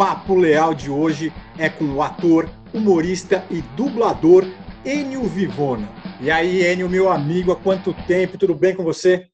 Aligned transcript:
Papo 0.00 0.34
Leal 0.34 0.72
de 0.72 0.90
hoje 0.90 1.30
é 1.58 1.68
com 1.68 1.84
o 1.84 2.02
ator, 2.02 2.46
humorista 2.72 3.44
e 3.50 3.60
dublador 3.76 4.44
Enio 4.82 5.24
Vivona. 5.24 5.86
E 6.22 6.30
aí, 6.30 6.64
Enio, 6.64 6.88
meu 6.88 7.10
amigo, 7.10 7.52
há 7.52 7.56
quanto 7.62 7.92
tempo? 8.06 8.38
Tudo 8.38 8.54
bem 8.54 8.74
com 8.74 8.82
você? 8.82 9.28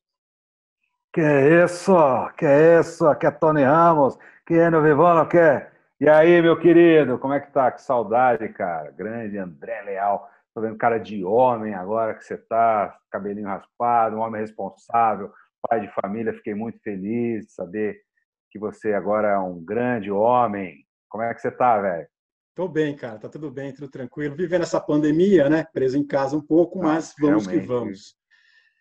Que 1.12 1.20
é 1.20 1.64
isso? 1.64 1.94
Que 2.36 2.46
é 2.46 2.80
isso? 2.80 3.14
Que 3.14 3.28
é 3.28 3.30
Tony 3.30 3.62
Ramos? 3.62 4.18
Que 4.44 4.54
é 4.54 4.66
Enio 4.66 4.82
Vivona? 4.82 5.24
Que 5.24 5.38
é? 5.38 5.70
E 6.00 6.08
aí, 6.08 6.42
meu 6.42 6.58
querido, 6.58 7.16
como 7.16 7.34
é 7.34 7.38
que 7.38 7.52
tá? 7.52 7.70
Que 7.70 7.80
saudade, 7.80 8.48
cara. 8.48 8.90
Grande 8.90 9.38
André 9.38 9.82
Leal. 9.82 10.28
Tô 10.52 10.60
vendo 10.60 10.76
cara 10.76 10.98
de 10.98 11.24
homem 11.24 11.74
agora 11.74 12.12
que 12.12 12.24
você 12.24 12.36
tá, 12.36 12.92
cabelinho 13.08 13.46
raspado, 13.46 14.16
um 14.16 14.20
homem 14.20 14.40
responsável, 14.40 15.30
pai 15.62 15.82
de 15.82 15.94
família. 15.94 16.34
Fiquei 16.34 16.56
muito 16.56 16.82
feliz 16.82 17.46
de 17.46 17.52
saber 17.52 18.05
que 18.50 18.58
você 18.58 18.92
agora 18.92 19.28
é 19.28 19.38
um 19.38 19.62
grande 19.64 20.10
homem. 20.10 20.86
Como 21.08 21.22
é 21.22 21.32
que 21.34 21.40
você 21.40 21.50
tá, 21.50 21.80
velho? 21.80 22.08
Tô 22.54 22.68
bem, 22.68 22.96
cara, 22.96 23.18
tá 23.18 23.28
tudo 23.28 23.50
bem, 23.50 23.72
tudo 23.72 23.88
tranquilo. 23.88 24.34
Vivendo 24.34 24.62
essa 24.62 24.80
pandemia, 24.80 25.48
né? 25.48 25.64
Preso 25.72 25.98
em 25.98 26.06
casa 26.06 26.36
um 26.36 26.40
pouco, 26.40 26.78
mas 26.78 27.14
vamos 27.20 27.46
que 27.46 27.58
vamos. 27.58 28.16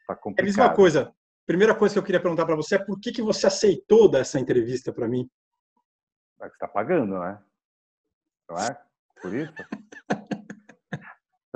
Tá 0.07 0.15
complicado. 0.15 0.39
É 0.39 0.41
a 0.41 0.45
mesma 0.45 0.75
coisa. 0.75 1.13
Primeira 1.45 1.75
coisa 1.75 1.93
que 1.93 1.99
eu 1.99 2.03
queria 2.03 2.21
perguntar 2.21 2.45
para 2.45 2.55
você 2.55 2.75
é 2.75 2.83
por 2.83 2.99
que, 2.99 3.11
que 3.11 3.21
você 3.21 3.47
aceitou 3.47 4.09
dar 4.09 4.19
essa 4.19 4.39
entrevista 4.39 4.93
para 4.93 5.07
mim? 5.07 5.29
É 6.41 6.47
você 6.47 6.53
está 6.53 6.67
pagando, 6.67 7.19
né? 7.19 7.39
Não 8.49 8.57
é? 8.57 8.81
Por 9.21 9.33
isso? 9.33 9.53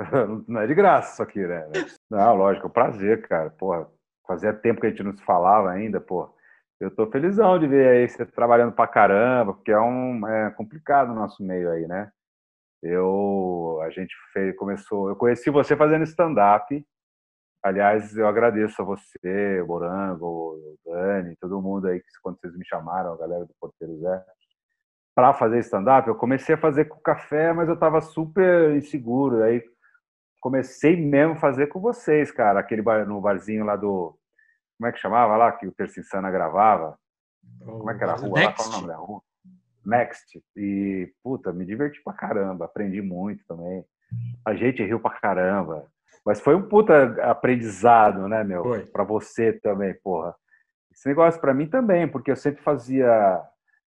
Não 0.48 0.60
é 0.60 0.66
de 0.66 0.74
graça 0.74 1.12
isso 1.12 1.22
aqui, 1.22 1.46
né? 1.46 1.66
Não, 2.10 2.34
lógico, 2.34 2.66
é 2.66 2.68
um 2.68 2.72
prazer, 2.72 3.26
cara. 3.28 3.50
Porra, 3.50 3.86
fazia 4.26 4.52
tempo 4.52 4.80
que 4.80 4.86
a 4.86 4.90
gente 4.90 5.02
não 5.02 5.16
se 5.16 5.22
falava 5.24 5.70
ainda, 5.70 6.00
pô. 6.00 6.34
Eu 6.80 6.90
tô 6.90 7.06
felizão 7.10 7.58
de 7.58 7.66
ver 7.66 7.88
aí 7.88 8.08
você 8.08 8.24
trabalhando 8.24 8.72
pra 8.72 8.86
caramba, 8.88 9.52
porque 9.52 9.70
é 9.70 9.78
um 9.78 10.26
é 10.26 10.50
complicado 10.52 11.10
o 11.10 11.14
nosso 11.14 11.42
meio 11.44 11.70
aí, 11.70 11.86
né? 11.86 12.10
Eu 12.82 13.80
a 13.82 13.90
gente 13.90 14.14
fez, 14.32 14.56
começou, 14.56 15.10
eu 15.10 15.16
conheci 15.16 15.50
você 15.50 15.76
fazendo 15.76 16.04
stand 16.04 16.34
up. 16.38 16.86
Aliás, 17.62 18.16
eu 18.16 18.26
agradeço 18.26 18.80
a 18.82 18.84
você, 18.84 19.60
o 19.62 19.66
Morango, 19.66 20.26
o 20.26 20.78
Dani, 20.86 21.36
todo 21.36 21.60
mundo 21.60 21.88
aí 21.88 22.00
que 22.00 22.06
quando 22.22 22.40
vocês 22.40 22.56
me 22.56 22.64
chamaram, 22.66 23.12
a 23.14 23.18
galera 23.18 23.44
do 23.44 23.54
Porteiro 23.60 23.98
Zé, 24.00 24.24
para 25.14 25.34
fazer 25.34 25.58
stand 25.60 25.84
up, 25.98 26.08
eu 26.08 26.14
comecei 26.16 26.54
a 26.54 26.58
fazer 26.58 26.86
com 26.86 26.98
café, 27.00 27.52
mas 27.52 27.68
eu 27.68 27.78
tava 27.78 28.00
super 28.00 28.74
inseguro. 28.76 29.42
Aí 29.42 29.62
comecei 30.40 30.96
mesmo 30.96 31.34
a 31.34 31.40
fazer 31.40 31.66
com 31.68 31.80
vocês, 31.80 32.30
cara, 32.32 32.60
aquele 32.60 32.82
bar, 32.82 33.06
no 33.06 33.20
barzinho 33.20 33.64
lá 33.64 33.76
do 33.76 34.18
como 34.80 34.88
é 34.88 34.92
que 34.92 34.98
chamava 34.98 35.36
lá, 35.36 35.52
que 35.52 35.66
o 35.66 35.72
Tercinsana 35.72 36.30
gravava? 36.30 36.98
Como 37.62 37.90
é 37.90 37.98
que 37.98 38.02
era 38.02 38.14
a 38.14 38.16
rua? 38.16 38.40
Next. 38.40 38.46
Lá, 38.46 38.54
qual 38.54 38.66
é 38.66 38.70
o 38.70 38.72
nome 38.72 38.88
da 38.88 38.96
rua? 38.96 39.22
Next. 39.84 40.42
E, 40.56 41.12
puta, 41.22 41.52
me 41.52 41.66
diverti 41.66 42.02
pra 42.02 42.14
caramba, 42.14 42.64
aprendi 42.64 43.02
muito 43.02 43.44
também. 43.46 43.84
A 44.42 44.54
gente 44.54 44.82
riu 44.82 44.98
pra 44.98 45.10
caramba. 45.10 45.86
Mas 46.24 46.40
foi 46.40 46.54
um 46.54 46.66
puta 46.66 47.22
aprendizado, 47.30 48.26
né, 48.26 48.42
meu? 48.42 48.62
Foi. 48.62 48.86
Pra 48.86 49.04
você 49.04 49.52
também, 49.52 49.94
porra. 50.02 50.34
Esse 50.90 51.06
negócio 51.06 51.38
pra 51.42 51.52
mim 51.52 51.66
também, 51.66 52.08
porque 52.08 52.30
eu 52.30 52.36
sempre 52.36 52.62
fazia 52.62 53.42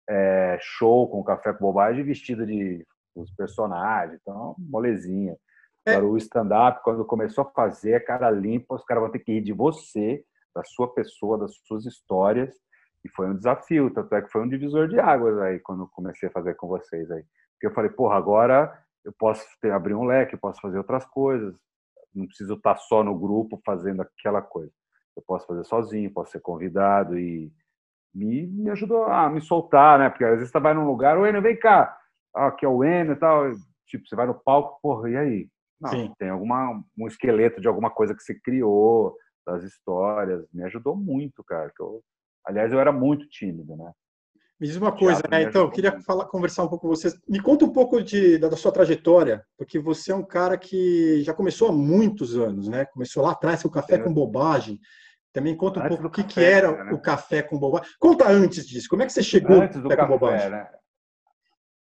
é, 0.08 0.56
show 0.60 1.10
com 1.10 1.24
café 1.24 1.52
com 1.52 1.64
bobagem 1.64 2.04
vestido 2.04 2.46
de 2.46 2.86
os 3.12 3.32
personagens, 3.32 4.20
então, 4.22 4.54
molezinha. 4.56 5.36
É. 5.84 5.94
Agora, 5.94 6.06
o 6.06 6.16
stand-up, 6.16 6.80
quando 6.84 7.04
começou 7.04 7.42
a 7.42 7.50
fazer, 7.50 8.04
cara 8.04 8.30
limpa, 8.30 8.76
os 8.76 8.84
caras 8.84 9.02
vão 9.02 9.10
ter 9.10 9.18
que 9.18 9.32
ir 9.32 9.40
de 9.40 9.52
você 9.52 10.24
da 10.56 10.64
sua 10.64 10.92
pessoa, 10.92 11.38
das 11.38 11.54
suas 11.66 11.84
histórias, 11.84 12.54
e 13.04 13.08
foi 13.10 13.28
um 13.28 13.36
desafio, 13.36 13.92
tanto 13.92 14.14
é 14.14 14.22
que 14.22 14.32
foi 14.32 14.42
um 14.42 14.48
divisor 14.48 14.88
de 14.88 14.98
águas 14.98 15.38
aí 15.38 15.60
quando 15.60 15.86
comecei 15.88 16.30
a 16.30 16.32
fazer 16.32 16.54
com 16.54 16.66
vocês 16.66 17.10
aí. 17.10 17.22
Porque 17.52 17.66
eu 17.66 17.74
falei, 17.74 17.90
porra, 17.90 18.16
agora 18.16 18.72
eu 19.04 19.12
posso 19.12 19.44
ter, 19.60 19.70
abrir 19.70 19.94
um 19.94 20.04
leque, 20.04 20.34
eu 20.34 20.38
posso 20.38 20.60
fazer 20.60 20.78
outras 20.78 21.04
coisas, 21.04 21.54
não 22.14 22.26
preciso 22.26 22.54
estar 22.54 22.74
só 22.76 23.04
no 23.04 23.16
grupo 23.16 23.60
fazendo 23.64 24.00
aquela 24.00 24.40
coisa. 24.40 24.72
Eu 25.14 25.22
posso 25.26 25.46
fazer 25.46 25.64
sozinho, 25.64 26.12
posso 26.12 26.32
ser 26.32 26.40
convidado 26.40 27.18
e 27.18 27.52
me, 28.14 28.46
me 28.46 28.70
ajudou 28.70 29.04
a 29.04 29.28
me 29.28 29.42
soltar, 29.42 29.98
né? 29.98 30.08
Porque 30.08 30.24
às 30.24 30.38
vezes 30.38 30.50
você 30.50 30.58
vai 30.58 30.72
num 30.72 30.86
lugar, 30.86 31.18
o 31.18 31.26
Enio, 31.26 31.42
vem 31.42 31.56
cá, 31.56 31.96
aqui 32.34 32.64
é 32.64 32.68
o 32.68 32.82
Enio 32.82 33.12
e 33.12 33.16
tal, 33.16 33.52
tipo, 33.86 34.08
você 34.08 34.16
vai 34.16 34.26
no 34.26 34.34
palco, 34.34 34.80
porra, 34.80 35.10
e 35.10 35.16
aí? 35.16 35.48
Não, 35.78 35.90
Sim. 35.90 36.14
tem 36.18 36.30
alguma, 36.30 36.82
um 36.98 37.06
esqueleto 37.06 37.60
de 37.60 37.68
alguma 37.68 37.90
coisa 37.90 38.14
que 38.14 38.22
você 38.22 38.34
criou, 38.34 39.14
das 39.46 39.62
histórias, 39.62 40.44
me 40.52 40.64
ajudou 40.64 40.96
muito, 40.96 41.44
cara. 41.44 41.70
Eu, 41.78 42.02
aliás, 42.44 42.72
eu 42.72 42.80
era 42.80 42.90
muito 42.90 43.28
tímido, 43.28 43.76
né? 43.76 43.92
Me 44.58 44.66
diz 44.66 44.76
uma 44.76 44.90
coisa, 44.90 45.22
né? 45.30 45.42
Então, 45.42 45.62
eu 45.62 45.70
queria 45.70 46.00
falar, 46.00 46.24
conversar 46.26 46.64
um 46.64 46.68
pouco 46.68 46.88
com 46.88 46.94
você. 46.94 47.12
Me 47.28 47.40
conta 47.40 47.66
um 47.66 47.72
pouco 47.72 48.02
de, 48.02 48.38
da, 48.38 48.48
da, 48.48 48.56
sua 48.56 48.72
trajetória, 48.72 49.44
porque 49.56 49.78
você 49.78 50.12
é 50.12 50.14
um 50.14 50.24
cara 50.24 50.56
que 50.56 51.22
já 51.22 51.34
começou 51.34 51.68
há 51.68 51.72
muitos 51.72 52.36
anos, 52.36 52.66
né? 52.66 52.86
Começou 52.86 53.22
lá 53.22 53.32
atrás 53.32 53.62
com 53.62 53.68
o 53.68 53.72
Café 53.72 53.96
é. 53.96 53.98
com 53.98 54.12
Bobagem. 54.12 54.80
Também 55.30 55.54
conta 55.54 55.78
um 55.78 55.82
antes 55.82 55.98
pouco 55.98 56.08
o 56.08 56.10
que, 56.10 56.22
café, 56.22 56.34
que 56.34 56.44
era 56.44 56.84
né? 56.84 56.92
o 56.92 56.98
Café 56.98 57.42
com 57.42 57.58
Bobagem. 57.58 57.86
Conta 58.00 58.26
antes 58.26 58.66
disso, 58.66 58.88
como 58.88 59.02
é 59.02 59.06
que 59.06 59.12
você 59.12 59.22
chegou 59.22 59.60
antes 59.60 59.80
do 59.80 59.90
Café, 59.90 60.02
com 60.02 60.08
Bobagem? 60.08 60.50
Né? 60.50 60.66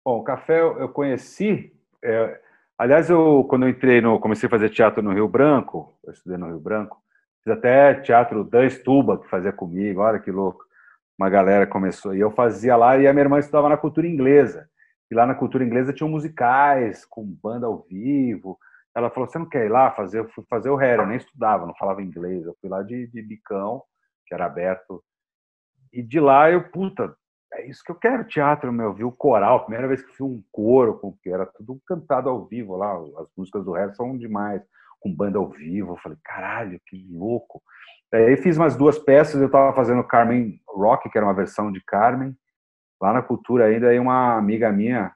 Bom, 0.04 0.18
o 0.18 0.24
Café 0.24 0.60
eu 0.60 0.90
conheci... 0.90 1.72
É, 2.04 2.38
aliás, 2.76 3.08
eu, 3.08 3.46
quando 3.48 3.62
eu 3.62 3.70
entrei 3.70 4.02
no... 4.02 4.20
Comecei 4.20 4.46
a 4.46 4.50
fazer 4.50 4.68
teatro 4.68 5.02
no 5.02 5.14
Rio 5.14 5.26
Branco, 5.26 5.98
eu 6.04 6.12
estudei 6.12 6.36
no 6.36 6.48
Rio 6.48 6.60
Branco, 6.60 7.02
Fiz 7.48 7.50
até 7.50 7.94
teatro 7.94 8.44
Dan 8.44 8.68
Stuba, 8.68 9.18
que 9.18 9.28
fazia 9.28 9.52
comigo, 9.52 10.02
olha 10.02 10.18
que 10.18 10.30
louco. 10.30 10.62
Uma 11.18 11.30
galera 11.30 11.66
começou. 11.66 12.14
E 12.14 12.20
eu 12.20 12.30
fazia 12.30 12.76
lá, 12.76 12.98
e 12.98 13.06
a 13.06 13.12
minha 13.12 13.24
irmã 13.24 13.38
estudava 13.38 13.70
na 13.70 13.76
cultura 13.76 14.06
inglesa. 14.06 14.68
E 15.10 15.14
lá 15.14 15.24
na 15.24 15.34
cultura 15.34 15.64
inglesa 15.64 15.92
tinham 15.92 16.10
musicais, 16.10 17.06
com 17.06 17.24
banda 17.24 17.66
ao 17.66 17.86
vivo. 17.88 18.58
Ela 18.94 19.08
falou: 19.08 19.26
Você 19.26 19.38
não 19.38 19.48
quer 19.48 19.64
ir 19.64 19.70
lá 19.70 19.90
fazer? 19.92 20.18
Eu 20.18 20.28
fui 20.28 20.44
fazer 20.48 20.68
o 20.68 20.76
Harry, 20.76 21.00
eu 21.00 21.06
nem 21.06 21.16
estudava, 21.16 21.66
não 21.66 21.74
falava 21.74 22.02
inglês. 22.02 22.44
Eu 22.44 22.54
fui 22.60 22.68
lá 22.68 22.82
de, 22.82 23.06
de 23.06 23.22
bicão, 23.22 23.82
que 24.26 24.34
era 24.34 24.44
aberto. 24.44 25.02
E 25.90 26.02
de 26.02 26.20
lá 26.20 26.50
eu, 26.50 26.70
puta, 26.70 27.16
é 27.54 27.66
isso 27.66 27.82
que 27.84 27.90
eu 27.90 27.96
quero, 27.96 28.24
teatro, 28.24 28.72
meu. 28.72 28.92
Vi 28.92 29.04
o 29.04 29.12
coral, 29.12 29.64
primeira 29.64 29.88
vez 29.88 30.02
que 30.02 30.16
fui 30.16 30.26
um 30.26 30.42
coro, 30.52 30.98
porque 30.98 31.30
era 31.30 31.46
tudo 31.46 31.80
cantado 31.86 32.28
ao 32.28 32.46
vivo 32.46 32.76
lá. 32.76 32.94
As 33.20 33.28
músicas 33.36 33.64
do 33.64 33.72
Harry 33.72 33.94
são 33.94 34.16
demais 34.16 34.62
com 35.00 35.14
banda 35.14 35.38
ao 35.38 35.48
vivo. 35.48 35.92
Eu 35.92 35.96
falei, 35.96 36.18
caralho, 36.24 36.80
que 36.86 37.06
louco. 37.10 37.62
Aí 38.12 38.36
fiz 38.38 38.56
umas 38.56 38.76
duas 38.76 38.98
peças, 38.98 39.40
eu 39.40 39.46
estava 39.46 39.74
fazendo 39.74 40.02
Carmen 40.04 40.60
Rock, 40.66 41.10
que 41.10 41.18
era 41.18 41.26
uma 41.26 41.34
versão 41.34 41.70
de 41.70 41.82
Carmen, 41.84 42.34
lá 43.00 43.12
na 43.12 43.22
Cultura 43.22 43.66
ainda, 43.66 43.88
aí 43.88 43.98
uma 43.98 44.36
amiga 44.36 44.72
minha, 44.72 45.12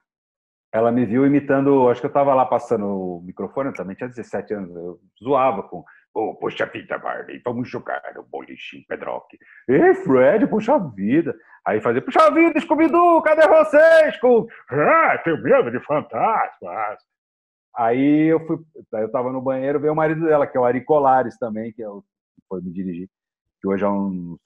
ela 0.72 0.92
me 0.92 1.06
viu 1.06 1.26
imitando, 1.26 1.88
acho 1.88 2.00
que 2.00 2.06
eu 2.06 2.08
estava 2.08 2.34
lá 2.34 2.44
passando 2.44 2.86
o 2.86 3.22
microfone, 3.22 3.70
eu 3.70 3.74
também 3.74 3.96
tinha 3.96 4.08
17 4.08 4.54
anos, 4.54 4.76
eu 4.76 5.00
zoava 5.22 5.62
com 5.62 5.82
oh, 6.14 6.34
poxa 6.34 6.66
vida, 6.66 6.98
Barbie, 6.98 7.40
vamos 7.44 7.68
jogar 7.68 8.02
no 8.14 8.22
boliche 8.22 8.84
Pedrock. 8.88 9.38
Ei, 9.68 9.94
Fred, 9.94 10.46
puxa 10.46 10.78
vida. 10.78 11.34
Aí 11.64 11.80
fazia, 11.80 12.02
puxa 12.02 12.30
vida, 12.30 12.60
Scooby-Doo, 12.60 13.22
cadê 13.22 13.46
vocês? 13.46 14.18
Com... 14.18 14.46
Ah, 14.70 15.18
tenho 15.24 15.42
medo 15.42 15.70
de 15.70 15.80
fantasmas. 15.80 16.98
Aí 17.74 18.26
eu 18.26 18.46
fui, 18.46 18.58
eu 18.92 19.06
estava 19.06 19.32
no 19.32 19.40
banheiro, 19.40 19.80
veio 19.80 19.92
o 19.92 19.96
marido 19.96 20.26
dela, 20.26 20.46
que 20.46 20.56
é 20.56 20.60
o 20.60 20.64
Ari 20.64 20.84
Colares 20.84 21.38
também, 21.38 21.72
que 21.72 21.82
é 21.82 21.88
o, 21.88 22.04
foi 22.48 22.60
me 22.60 22.70
dirigir, 22.70 23.08
que 23.60 23.68
hoje 23.68 23.82
é 23.82 23.88
um 23.88 24.10
dos 24.10 24.40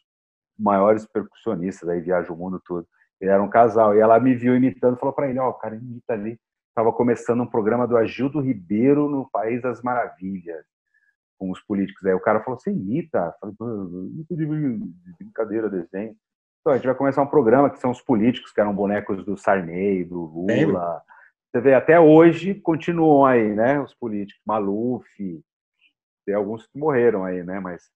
maiores 0.57 1.05
percussionistas, 1.07 1.89
aí 1.89 2.01
viaja 2.01 2.33
o 2.33 2.37
mundo 2.37 2.61
todo. 2.65 2.87
Ele 3.21 3.31
era 3.31 3.43
um 3.43 3.49
casal, 3.49 3.97
e 3.97 4.01
ela 4.01 4.21
me 4.21 4.35
viu 4.35 4.55
imitando, 4.55 4.99
falou 4.99 5.15
para 5.15 5.29
ele, 5.29 5.41
ó, 5.41 5.49
oh, 5.49 5.51
o 5.51 5.55
cara 5.55 5.75
imita 5.75 6.13
ali. 6.13 6.39
Estava 6.69 6.93
começando 6.93 7.43
um 7.43 7.47
programa 7.47 7.87
do 7.89 7.97
Agildo 7.97 8.41
Ribeiro 8.41 9.09
no 9.09 9.29
País 9.31 9.63
das 9.63 9.83
Maravilhas, 9.83 10.65
com 11.39 11.51
os 11.51 11.61
políticos. 11.61 12.05
Aí 12.07 12.15
o 12.15 12.21
cara 12.21 12.41
falou, 12.43 12.59
você 12.59 12.71
imita? 12.71 13.35
Eu 13.43 13.55
falei, 13.59 13.77
de 14.31 14.47
brincadeira, 15.19 15.71
desenho. 15.71 16.17
Então 16.61 16.73
a 16.73 16.77
gente 16.77 16.87
vai 16.87 16.95
começar 16.95 17.23
um 17.23 17.29
programa 17.29 17.71
que 17.71 17.79
são 17.79 17.91
os 17.91 18.01
políticos, 18.01 18.53
que 18.53 18.61
eram 18.61 18.75
bonecos 18.75 19.25
do 19.25 19.37
Sarney, 19.37 20.05
do 20.05 20.21
Lula... 20.21 21.03
Você 21.57 21.61
vê, 21.63 21.73
até 21.73 21.99
hoje 21.99 22.55
continuam 22.55 23.25
aí, 23.25 23.55
né? 23.55 23.81
Os 23.81 23.95
políticos, 23.95 24.43
Maluf, 24.45 25.07
tem 26.27 26.35
alguns 26.35 26.67
que 26.67 26.79
morreram 26.79 27.25
aí, 27.25 27.43
né? 27.43 27.61
Mas. 27.61 27.89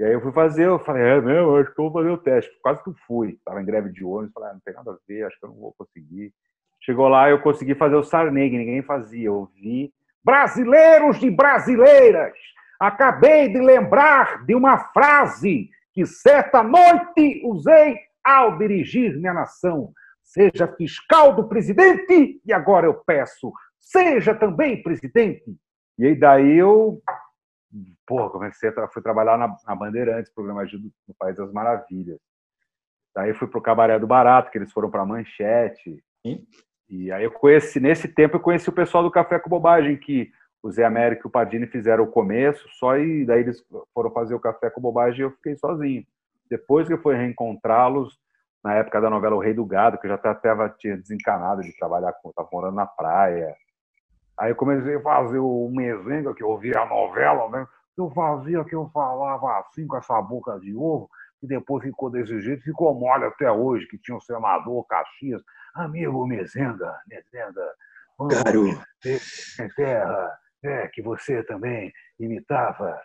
E 0.00 0.02
aí 0.02 0.12
eu 0.12 0.20
fui 0.20 0.32
fazer, 0.32 0.66
eu 0.66 0.80
falei, 0.80 1.04
é 1.04 1.20
mesmo, 1.20 1.56
acho 1.56 1.72
que 1.72 1.80
eu 1.80 1.88
vou 1.88 1.92
fazer 1.92 2.10
o 2.10 2.18
teste. 2.18 2.50
Quase 2.60 2.82
que 2.82 2.90
eu 2.90 2.94
fui. 3.06 3.34
Estava 3.34 3.62
em 3.62 3.64
greve 3.64 3.92
de 3.92 4.04
ônibus, 4.04 4.32
falei, 4.32 4.50
ah, 4.50 4.52
não 4.54 4.60
tem 4.60 4.74
nada 4.74 4.90
a 4.90 4.98
ver, 5.06 5.24
acho 5.24 5.38
que 5.38 5.44
eu 5.44 5.50
não 5.50 5.56
vou 5.56 5.72
conseguir. 5.78 6.34
Chegou 6.80 7.06
lá, 7.06 7.30
eu 7.30 7.40
consegui 7.40 7.76
fazer 7.76 7.94
o 7.94 8.02
Sarney, 8.02 8.50
que 8.50 8.58
ninguém 8.58 8.82
fazia. 8.82 9.26
Eu 9.26 9.48
vi 9.54 9.92
brasileiros 10.24 11.22
e 11.22 11.30
brasileiras. 11.30 12.34
Acabei 12.78 13.48
de 13.48 13.60
lembrar 13.60 14.44
de 14.44 14.54
uma 14.54 14.78
frase 14.78 15.70
que 15.92 16.04
certa 16.04 16.62
noite 16.62 17.42
usei 17.44 17.98
ao 18.22 18.58
dirigir 18.58 19.16
minha 19.16 19.32
nação 19.32 19.92
seja 20.26 20.66
fiscal 20.66 21.34
do 21.34 21.48
presidente, 21.48 22.40
e 22.44 22.52
agora 22.52 22.86
eu 22.86 22.94
peço, 22.94 23.52
seja 23.78 24.34
também 24.34 24.82
presidente. 24.82 25.56
E 25.96 26.04
aí 26.04 26.14
daí 26.14 26.58
eu, 26.58 27.00
pô, 28.06 28.28
comecei 28.28 28.68
a 28.68 28.88
fui 28.88 29.00
trabalhar 29.00 29.38
na, 29.38 29.56
na 29.66 29.74
Bandeirantes, 29.74 30.32
programa 30.34 30.66
de, 30.66 30.76
no 30.76 31.14
País 31.18 31.36
das 31.36 31.52
Maravilhas. 31.52 32.18
Daí 33.14 33.32
fui 33.32 33.48
pro 33.48 33.62
Cabaré 33.62 33.98
do 33.98 34.06
Barato, 34.06 34.50
que 34.50 34.58
eles 34.58 34.70
foram 34.72 34.90
para 34.90 35.06
Manchete. 35.06 36.04
Sim. 36.26 36.44
E 36.88 37.10
aí 37.10 37.24
eu 37.24 37.30
conheci, 37.30 37.80
nesse 37.80 38.08
tempo 38.08 38.36
eu 38.36 38.40
conheci 38.40 38.68
o 38.68 38.74
pessoal 38.74 39.02
do 39.02 39.10
Café 39.10 39.38
com 39.38 39.48
Bobagem, 39.48 39.96
que 39.96 40.30
o 40.66 40.70
Zé 40.72 40.84
Américo 40.84 41.26
e 41.26 41.28
o 41.28 41.30
Padini 41.30 41.66
fizeram 41.66 42.02
o 42.02 42.10
começo, 42.10 42.68
só 42.70 42.98
e 42.98 43.24
daí 43.24 43.40
eles 43.40 43.64
foram 43.94 44.10
fazer 44.10 44.34
o 44.34 44.40
Café 44.40 44.68
com 44.68 44.80
Bobagem 44.80 45.20
e 45.20 45.22
eu 45.22 45.30
fiquei 45.30 45.56
sozinho. 45.56 46.04
Depois 46.50 46.88
que 46.88 46.94
eu 46.94 47.00
fui 47.00 47.14
reencontrá-los, 47.14 48.18
na 48.64 48.74
época 48.74 49.00
da 49.00 49.08
novela 49.08 49.36
O 49.36 49.38
Rei 49.38 49.54
do 49.54 49.64
Gado, 49.64 49.96
que 49.96 50.06
eu 50.06 50.10
já 50.10 50.16
até 50.16 50.68
tinha 50.70 50.96
desencanado 50.96 51.62
de 51.62 51.76
trabalhar 51.76 52.12
com, 52.14 52.30
estava 52.30 52.48
morando 52.52 52.74
na 52.74 52.86
praia. 52.86 53.54
Aí 54.36 54.50
eu 54.50 54.56
comecei 54.56 54.96
a 54.96 55.00
fazer 55.00 55.38
o 55.38 55.70
mesenga, 55.72 56.34
que 56.34 56.42
eu 56.42 56.48
ouvia 56.48 56.80
a 56.80 56.86
novela, 56.86 57.48
né? 57.48 57.64
Eu 57.96 58.10
fazia 58.10 58.64
que 58.64 58.74
eu 58.74 58.90
falava 58.92 59.60
assim 59.60 59.86
com 59.86 59.96
essa 59.96 60.20
boca 60.20 60.58
de 60.58 60.74
ovo, 60.74 61.08
e 61.40 61.46
depois 61.46 61.84
ficou 61.84 62.10
desse 62.10 62.40
jeito, 62.40 62.64
ficou 62.64 62.92
mole 62.92 63.24
até 63.24 63.50
hoje, 63.50 63.86
que 63.86 63.98
tinha 63.98 64.16
o 64.16 64.20
senador 64.20 64.84
Caxias, 64.88 65.42
amigo 65.76 66.26
Mezenga, 66.26 66.92
Mezenga, 67.06 67.72
vamos 68.18 68.34
terra, 69.76 70.38
é, 70.64 70.88
que 70.88 71.02
você 71.02 71.42
também 71.42 71.92
imitava. 72.18 73.00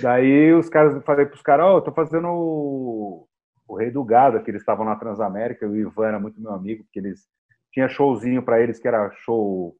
Daí 0.00 0.52
os 0.52 0.68
caras, 0.68 1.02
falei 1.04 1.26
para 1.26 1.34
os 1.34 1.42
caras, 1.42 1.66
ó, 1.66 1.76
oh, 1.76 1.82
tô 1.82 1.92
fazendo 1.92 2.28
o, 2.28 3.28
o 3.66 3.76
Rei 3.76 3.90
do 3.90 4.04
Gado, 4.04 4.42
que 4.42 4.50
eles 4.50 4.62
estavam 4.62 4.84
na 4.84 4.96
Transamérica, 4.96 5.66
o 5.66 5.76
Ivan 5.76 6.06
era 6.06 6.20
muito 6.20 6.40
meu 6.40 6.52
amigo, 6.52 6.84
porque 6.84 6.98
eles 6.98 7.26
tinha 7.72 7.88
showzinho 7.88 8.42
para 8.42 8.60
eles 8.60 8.78
que 8.78 8.88
era 8.88 9.10
show 9.24 9.76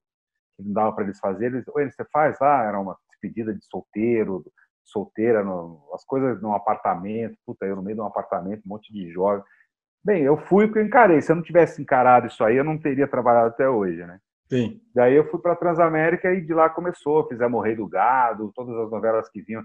que 0.57 0.63
não 0.65 0.73
dava 0.73 0.93
para 0.93 1.05
eles 1.05 1.19
fazerem. 1.19 1.57
Eles, 1.57 1.69
Oi, 1.69 1.91
você 1.91 2.05
faz 2.13 2.39
lá? 2.41 2.65
Era 2.65 2.79
uma 2.79 2.97
despedida 3.11 3.55
de 3.55 3.65
solteiro, 3.65 4.45
solteira, 4.85 5.45
no, 5.45 5.89
as 5.95 6.05
coisas 6.05 6.41
num 6.43 6.53
apartamento, 6.53 7.37
puta, 7.47 7.67
eu 7.67 7.77
no 7.77 7.83
meio 7.83 7.97
de 7.97 8.03
um 8.03 8.07
apartamento, 8.07 8.63
um 8.67 8.69
monte 8.69 8.93
de 8.93 9.11
jovens. 9.11 9.45
Bem, 10.05 10.23
eu 10.23 10.37
fui 10.37 10.67
porque 10.67 10.81
eu 10.81 10.87
encarei. 10.87 11.21
Se 11.21 11.33
eu 11.33 11.37
não 11.37 11.43
tivesse 11.43 11.81
encarado 11.83 12.27
isso 12.27 12.43
aí, 12.45 12.57
eu 12.57 12.65
não 12.65 12.79
teria 12.79 13.07
trabalhado 13.07 13.49
até 13.49 13.69
hoje, 13.69 14.05
né? 14.07 14.21
Sim. 14.49 14.81
Daí 14.95 15.15
eu 15.15 15.29
fui 15.31 15.41
para 15.41 15.57
Transamérica 15.57 16.33
e 16.33 16.41
de 16.41 16.55
lá 16.55 16.71
começou. 16.71 17.27
Fizemos 17.29 17.59
o 17.59 17.63
Rei 17.63 17.77
do 17.77 17.87
Gado, 17.87 18.53
todas 18.55 18.77
as 18.77 18.91
novelas 18.91 19.29
que 19.29 19.43
vinham. 19.43 19.63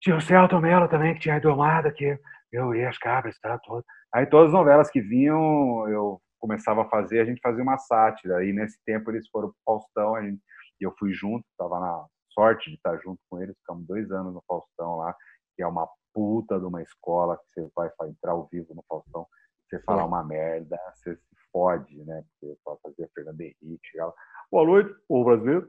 Tinha 0.00 0.16
o 0.16 0.20
Celto 0.20 0.58
Mello 0.60 0.88
também, 0.88 1.14
que 1.14 1.20
tinha 1.20 1.36
a 1.36 1.40
Domada, 1.40 1.92
que 1.92 2.18
eu 2.52 2.74
ia 2.74 2.88
as 2.88 2.98
cabras, 2.98 3.38
tá, 3.40 3.58
todo. 3.58 3.84
Aí 4.14 4.26
todas 4.26 4.48
as 4.48 4.52
novelas 4.52 4.90
que 4.90 5.00
vinham, 5.00 5.88
eu 5.88 6.20
começava 6.38 6.82
a 6.82 6.88
fazer, 6.88 7.20
a 7.20 7.24
gente 7.24 7.40
fazia 7.40 7.62
uma 7.62 7.78
sátira. 7.78 8.38
Aí 8.38 8.52
nesse 8.52 8.78
tempo 8.84 9.10
eles 9.10 9.28
foram 9.28 9.48
pro 9.48 9.56
Faustão, 9.64 10.18
e 10.22 10.38
eu 10.80 10.94
fui 10.98 11.12
junto, 11.12 11.44
estava 11.50 11.80
na 11.80 12.04
sorte 12.30 12.70
de 12.70 12.76
estar 12.76 12.96
junto 12.98 13.18
com 13.28 13.40
eles, 13.42 13.56
ficamos 13.58 13.86
dois 13.86 14.10
anos 14.10 14.32
no 14.32 14.42
Faustão 14.46 14.96
lá, 14.96 15.14
que 15.56 15.62
é 15.62 15.66
uma 15.66 15.88
puta 16.12 16.58
de 16.58 16.64
uma 16.64 16.82
escola 16.82 17.36
que 17.36 17.60
você 17.60 17.68
vai 17.74 17.90
entrar 18.08 18.32
ao 18.32 18.46
vivo 18.50 18.74
no 18.74 18.84
Faustão, 18.88 19.26
você 19.68 19.80
fala 19.80 20.04
uma 20.04 20.22
merda, 20.22 20.78
você 20.94 21.16
se 21.16 21.36
fode, 21.52 21.96
né? 22.04 22.24
Porque 22.40 22.56
pode 22.64 22.80
fazer 22.82 23.10
Fernando 23.14 23.40
Henrique. 23.40 23.98
Ela, 23.98 24.14
Boa 24.50 24.64
noite, 24.64 24.94
povo 25.08 25.24
brasileiro. 25.24 25.68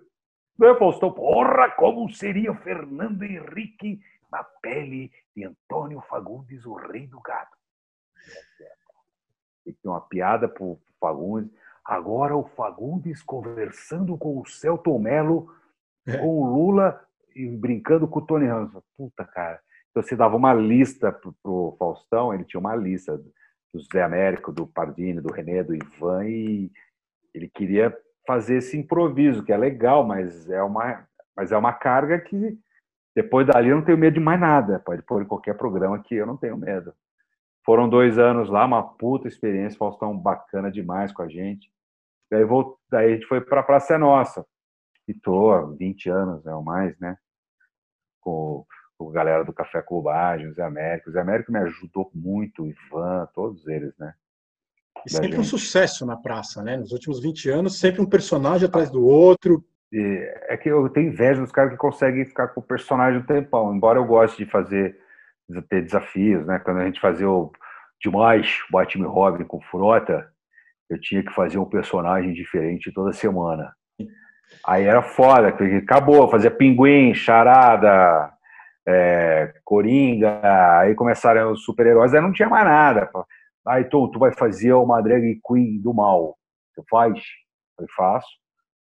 Né, 0.60 0.76
Faustão? 0.76 1.12
Porra, 1.12 1.72
como 1.72 2.08
seria 2.12 2.54
Fernando 2.56 3.24
Henrique 3.24 4.00
na 4.32 4.44
pele 4.44 5.12
de 5.36 5.46
Antônio 5.46 6.02
Fagundes, 6.02 6.66
o 6.66 6.76
rei 6.76 7.08
do 7.08 7.20
gado? 7.22 7.50
Tem 9.66 9.74
que 9.74 9.82
ter 9.82 9.90
uma 9.90 10.02
piada 10.02 10.48
pro 10.48 10.80
Fagundes. 11.00 11.52
Agora 11.84 12.36
o 12.36 12.48
Fagundes 12.50 13.24
conversando 13.24 14.18
com 14.18 14.40
o 14.40 14.46
Celton 14.46 15.00
Mello, 15.00 15.52
é. 16.06 16.18
com 16.18 16.42
o 16.42 16.46
Lula 16.46 17.04
e 17.36 17.48
brincando 17.48 18.08
com 18.08 18.20
o 18.20 18.26
Tony 18.26 18.46
Ramos. 18.46 18.84
Puta, 18.96 19.26
cara. 19.26 19.60
Então 19.90 20.04
você 20.04 20.16
dava 20.16 20.36
uma 20.36 20.54
lista 20.54 21.12
pro, 21.12 21.34
pro 21.42 21.76
Faustão, 21.80 22.34
ele 22.34 22.46
tinha 22.46 22.60
uma 22.60 22.76
lista 22.76 23.20
do 23.74 23.82
Zé 23.82 24.02
Américo, 24.02 24.52
do 24.52 24.66
Pardini, 24.66 25.22
do 25.22 25.32
René, 25.32 25.64
do 25.64 25.76
Ivan, 25.76 26.26
e 26.26 26.72
ele 27.34 27.50
queria 27.50 27.96
fazer 28.26 28.58
esse 28.58 28.78
improviso, 28.78 29.44
que 29.44 29.54
é 29.54 29.58
legal, 29.58 30.06
mas 30.06 30.50
é 30.50 30.62
uma, 30.62 31.08
mas 31.36 31.52
é 31.52 31.58
uma 31.58 31.74
carga 31.74 32.20
que 32.20 32.58
depois 33.16 33.48
dali 33.48 33.70
eu 33.70 33.78
não 33.78 33.84
tenho 33.84 33.98
medo 33.98 34.16
de 34.16 34.20
mais 34.20 34.40
nada. 34.40 34.80
Pode 34.80 35.02
pôr 35.02 35.24
em 35.24 35.28
qualquer 35.28 35.56
programa 35.56 36.02
que 36.02 36.16
eu 36.16 36.26
não 36.26 36.38
tenho 36.38 36.58
medo. 36.58 36.94
Foram 37.66 37.90
dois 37.90 38.18
anos 38.18 38.50
lá, 38.50 38.66
uma 38.66 38.84
puta 38.84 39.28
experiência, 39.28 39.78
Faustão 39.78 40.18
bacana 40.18 40.72
demais 40.72 41.12
com 41.12 41.22
a 41.22 41.28
gente. 41.28 41.72
Daí, 42.30 42.44
vou, 42.44 42.78
daí 42.90 43.12
a 43.12 43.14
gente 43.16 43.26
foi 43.26 43.42
para 43.42 43.62
a 43.62 43.64
Praça 43.64 43.98
Nossa. 43.98 44.46
E 45.08 45.14
tô 45.14 45.52
há 45.52 45.66
20 45.66 46.10
anos, 46.10 46.46
é 46.46 46.54
ou 46.54 46.62
mais, 46.62 46.98
né? 47.00 47.18
Com 48.22 48.66
o 49.00 49.10
galera 49.10 49.44
do 49.44 49.54
Café 49.54 49.82
Cubagem, 49.82 50.48
o 50.48 50.54
Zé 50.54 50.64
Américo. 50.64 51.10
O 51.10 51.14
Zé 51.14 51.20
Américo 51.20 51.52
me 51.52 51.60
ajudou 51.60 52.10
muito, 52.14 52.64
o 52.64 52.68
Ivan, 52.68 53.28
todos 53.34 53.68
eles, 53.68 53.96
né? 53.98 54.14
E 55.06 55.12
sempre 55.12 55.32
gente. 55.32 55.40
um 55.40 55.44
sucesso 55.44 56.06
na 56.06 56.18
praça, 56.18 56.64
né? 56.64 56.78
Nos 56.78 56.92
últimos 56.92 57.22
20 57.22 57.50
anos, 57.50 57.80
sempre 57.80 58.02
um 58.02 58.06
personagem 58.06 58.68
atrás 58.68 58.90
do 58.90 59.06
outro. 59.06 59.64
É 59.94 60.58
que 60.58 60.70
eu 60.70 60.90
tenho 60.90 61.12
inveja 61.12 61.40
dos 61.40 61.52
caras 61.52 61.72
que 61.72 61.78
conseguem 61.78 62.26
ficar 62.26 62.50
com 62.50 62.60
o 62.60 62.64
personagem 62.64 63.22
um 63.22 63.26
tempão. 63.26 63.74
Embora 63.74 64.00
eu 64.00 64.06
goste 64.06 64.44
de 64.44 64.50
fazer, 64.50 65.00
de 65.48 65.62
ter 65.62 65.84
desafios, 65.84 66.46
né? 66.46 66.60
Quando 66.60 66.80
a 66.80 66.86
gente 66.86 67.00
fazia 67.00 67.30
o 67.30 67.52
demais 68.02 68.60
Batman 68.70 69.08
Robin 69.08 69.46
com 69.46 69.62
Frota, 69.62 70.28
eu 70.90 71.00
tinha 71.00 71.24
que 71.24 71.34
fazer 71.34 71.58
um 71.58 71.66
personagem 71.66 72.34
diferente 72.34 72.92
toda 72.92 73.14
semana. 73.14 73.74
Aí 74.66 74.86
era 74.86 75.02
foda, 75.02 75.52
porque 75.52 75.76
acabou, 75.76 76.30
fazia 76.30 76.52
pinguim, 76.52 77.14
charada, 77.14 78.32
é, 78.88 79.54
Coringa, 79.66 80.40
aí 80.80 80.96
começaram 80.96 81.52
os 81.52 81.64
super-heróis, 81.64 82.14
aí 82.14 82.22
não 82.22 82.32
tinha 82.32 82.48
mais 82.48 82.64
nada. 82.64 83.10
Aí 83.68 83.84
tu, 83.84 84.08
tu 84.10 84.18
vai 84.18 84.32
fazer 84.32 84.72
uma 84.72 85.02
drag 85.02 85.42
queen 85.46 85.82
do 85.82 85.94
mal. 85.94 86.38
Você 86.74 86.82
faz? 86.90 87.20
Eu 87.78 87.86
faço. 87.96 88.30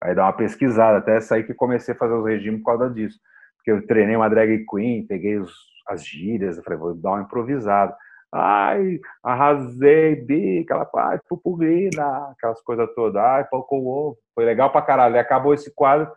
Aí 0.02 0.16
dá 0.16 0.24
uma 0.24 0.34
pesquisada, 0.34 1.00
até 1.00 1.20
sair 1.20 1.44
que 1.44 1.54
comecei 1.54 1.94
a 1.94 1.98
fazer 1.98 2.14
os 2.14 2.26
regimes 2.26 2.62
por 2.62 2.78
causa 2.78 2.90
disso. 2.90 3.20
Porque 3.58 3.72
eu 3.72 3.86
treinei 3.86 4.16
uma 4.16 4.30
drag 4.30 4.66
queen, 4.66 5.06
peguei 5.06 5.38
os, 5.38 5.54
as 5.90 6.06
gírias, 6.06 6.60
falei, 6.64 6.80
vou 6.80 6.96
dar 6.96 7.12
uma 7.12 7.24
improvisada. 7.24 7.94
Ai, 8.34 8.98
arrasei, 9.22 10.16
bi, 10.16 10.60
aquela 10.60 10.86
parte, 10.86 11.26
pupurina, 11.28 12.32
aquelas 12.32 12.62
coisas 12.62 12.90
todas. 12.96 13.22
Ai, 13.22 13.44
pouco 13.50 13.76
ovo. 13.76 14.18
Foi 14.34 14.46
legal 14.46 14.72
pra 14.72 14.82
caralho. 14.82 15.20
Acabou 15.20 15.54
esse 15.54 15.70
quadro 15.76 16.10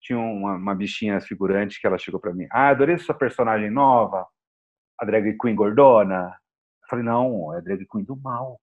tinha 0.00 0.18
uma, 0.18 0.56
uma 0.56 0.74
bichinha 0.74 1.20
figurante 1.20 1.80
que 1.80 1.86
ela 1.86 1.98
chegou 1.98 2.20
para 2.20 2.32
mim. 2.32 2.46
Ah, 2.50 2.68
adorei 2.68 2.98
sua 2.98 3.14
personagem 3.14 3.70
nova, 3.70 4.26
a 4.98 5.04
drag 5.04 5.36
queen 5.38 5.54
gordona. 5.54 6.34
Eu 6.82 6.88
falei, 6.88 7.04
não, 7.04 7.54
é 7.54 7.60
drag 7.60 7.84
queen 7.86 8.04
do 8.04 8.16
mal. 8.16 8.60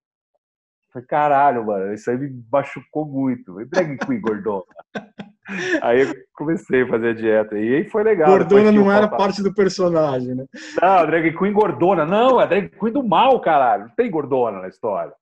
Eu 0.86 0.94
falei, 0.94 1.08
caralho, 1.08 1.66
mano, 1.66 1.94
isso 1.94 2.10
aí 2.10 2.18
me 2.18 2.44
machucou 2.52 3.06
muito. 3.06 3.60
E 3.62 3.66
drag 3.66 3.98
queen 3.98 4.22
gordona. 4.22 4.63
aí 5.82 6.02
eu 6.02 6.13
comecei 6.34 6.84
a 6.84 6.88
fazer 6.88 7.10
a 7.10 7.13
dieta. 7.13 7.58
E 7.58 7.75
aí 7.75 7.90
foi 7.90 8.04
legal. 8.04 8.30
Gordona 8.30 8.72
não 8.72 8.92
era 8.92 9.08
parte 9.08 9.44
do 9.44 9.54
personagem, 9.54 10.36
né? 10.36 10.46
Não, 10.82 10.88
a 10.88 11.06
drag 11.06 11.38
queen 11.38 11.54
gordona. 11.54 12.06
Não, 12.06 12.40
é 12.40 12.44
a 12.44 12.48
drag 12.48 12.70
queen 12.70 12.94
do 12.94 13.04
mal, 13.04 13.40
caralho. 13.42 13.88
Não 13.88 13.96
tem 13.96 14.10
gordona 14.10 14.62
na 14.62 14.68
história. 14.68 15.13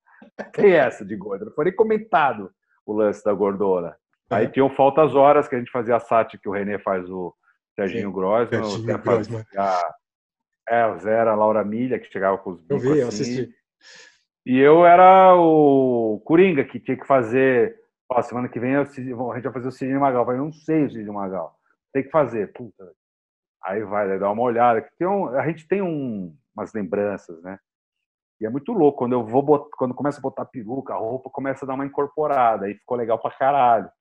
Tem 0.54 0.74
essa 0.74 1.04
de 1.04 1.16
gorda. 1.16 1.46
Não 1.46 1.54
foi 1.54 1.66
nem 1.66 1.76
comentado 1.76 2.52
o 2.86 2.94
lance 2.94 3.24
da 3.24 3.34
gordona. 3.34 3.96
Aí 4.32 4.48
tinham 4.48 4.70
faltas 4.70 5.14
horas 5.14 5.48
que 5.48 5.56
a 5.56 5.60
gente 5.60 5.72
fazia 5.72 5.96
a 5.96 6.00
sat 6.00 6.38
que 6.38 6.48
o 6.48 6.52
Renê 6.52 6.80
faz 6.80 7.10
o 7.10 7.36
Serginho 7.76 8.12
Grossman, 8.12 8.62
o 8.62 8.80
Zé 8.80 8.98
fazia 8.98 9.46
é, 10.70 10.86
o 10.88 10.98
Zé 11.00 11.12
era 11.12 11.32
a 11.32 11.36
Laura 11.36 11.64
Milha, 11.66 12.00
que 12.00 12.12
chegava 12.12 12.38
com 12.38 12.52
os 12.52 12.62
bicos 12.62 12.84
Eu 12.84 12.94
vi, 12.94 13.00
eu 13.00 13.08
assim. 13.08 13.24
assisti. 13.24 13.56
E 14.46 14.58
eu 14.58 14.86
era 14.86 15.36
o 15.36 16.22
Coringa, 16.26 16.64
que 16.64 16.80
tinha 16.80 16.98
que 16.98 17.06
fazer. 17.06 17.78
Ó, 18.10 18.22
semana 18.22 18.48
que 18.48 18.60
vem 18.60 18.76
a 18.76 18.84
gente 18.84 19.14
vai 19.14 19.54
fazer 19.54 19.68
o 19.68 19.72
Sidney 19.72 20.00
Magal. 20.00 20.22
Eu 20.22 20.26
falei, 20.26 20.42
não 20.42 20.52
sei 20.52 20.86
o 20.86 20.90
Sidney 20.90 21.14
Magal. 21.14 21.56
Tem 21.94 22.04
que 22.04 22.10
fazer. 22.10 22.52
Puta. 22.54 22.92
Aí 23.64 23.84
vai, 23.84 24.18
dar 24.18 24.32
uma 24.32 24.42
olhada. 24.42 24.88
Tem 24.98 25.08
um, 25.08 25.28
a 25.28 25.46
gente 25.48 25.68
tem 25.68 25.82
um, 25.82 26.36
umas 26.56 26.74
lembranças, 26.74 27.42
né? 27.44 27.60
E 28.40 28.46
é 28.46 28.50
muito 28.50 28.72
louco. 28.72 29.00
Quando 29.00 29.14
eu 29.14 29.24
vou 29.24 29.44
bot... 29.44 29.70
quando 29.78 29.94
começa 29.94 30.20
a 30.20 30.22
botar 30.22 30.46
peruca, 30.46 30.94
a 30.94 30.98
roupa 30.98 31.30
começa 31.30 31.64
a 31.64 31.68
dar 31.68 31.76
uma 31.76 31.86
incorporada. 31.86 32.66
Aí 32.66 32.74
ficou 32.76 32.98
legal 32.98 33.20
pra 33.20 33.30
caralho. 33.32 33.92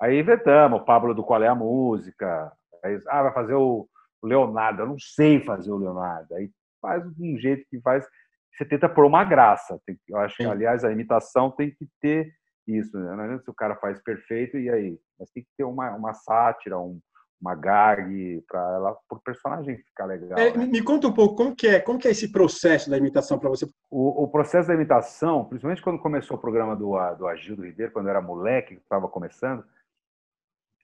Aí 0.00 0.20
inventamos, 0.20 0.80
o 0.80 0.84
Pablo 0.84 1.14
do 1.14 1.24
Qual 1.24 1.42
é 1.42 1.48
a 1.48 1.54
Música. 1.54 2.52
Aí, 2.84 2.98
ah, 3.08 3.22
vai 3.22 3.32
fazer 3.32 3.54
o 3.54 3.88
Leonardo. 4.22 4.82
Eu 4.82 4.86
não 4.86 4.98
sei 4.98 5.40
fazer 5.40 5.70
o 5.70 5.78
Leonardo. 5.78 6.34
Aí 6.34 6.50
faz 6.80 7.02
de 7.14 7.34
um 7.34 7.38
jeito 7.38 7.66
que 7.70 7.80
faz. 7.80 8.06
Você 8.52 8.64
tenta 8.64 8.88
pôr 8.88 9.04
uma 9.04 9.24
graça. 9.24 9.78
eu 10.08 10.18
acho 10.18 10.36
que, 10.36 10.44
aliás, 10.44 10.84
a 10.84 10.92
imitação 10.92 11.50
tem 11.50 11.70
que 11.70 11.86
ter 12.00 12.32
isso. 12.66 12.98
Né? 12.98 13.14
Não 13.14 13.24
adianta 13.24 13.44
se 13.44 13.50
o 13.50 13.54
cara 13.54 13.76
faz 13.76 14.02
perfeito 14.02 14.58
e 14.58 14.68
aí. 14.70 14.98
Mas 15.18 15.30
tem 15.30 15.42
que 15.42 15.50
ter 15.56 15.64
uma, 15.64 15.94
uma 15.94 16.12
sátira, 16.14 16.78
um, 16.78 17.00
uma 17.40 17.54
gag 17.54 18.44
para 18.48 18.60
ela 18.74 18.96
o 19.10 19.20
personagem 19.20 19.78
ficar 19.78 20.06
legal. 20.06 20.38
É, 20.38 20.56
né? 20.56 20.66
Me 20.66 20.82
conta 20.82 21.06
um 21.06 21.12
pouco 21.12 21.36
como 21.36 21.54
que 21.54 21.66
é, 21.66 21.80
como 21.80 21.98
que 21.98 22.08
é 22.08 22.10
esse 22.10 22.32
processo 22.32 22.90
da 22.90 22.96
imitação 22.98 23.38
para 23.38 23.48
você? 23.48 23.66
O, 23.90 24.24
o, 24.24 24.28
processo 24.28 24.68
da 24.68 24.74
imitação, 24.74 25.44
principalmente 25.44 25.82
quando 25.82 26.00
começou 26.00 26.36
o 26.36 26.40
programa 26.40 26.74
do 26.74 26.96
do 27.16 27.26
Agildo 27.26 27.64
Ribeiro, 27.64 27.92
quando 27.92 28.06
eu 28.06 28.10
era 28.10 28.20
moleque, 28.20 28.74
estava 28.74 29.08
começando, 29.08 29.64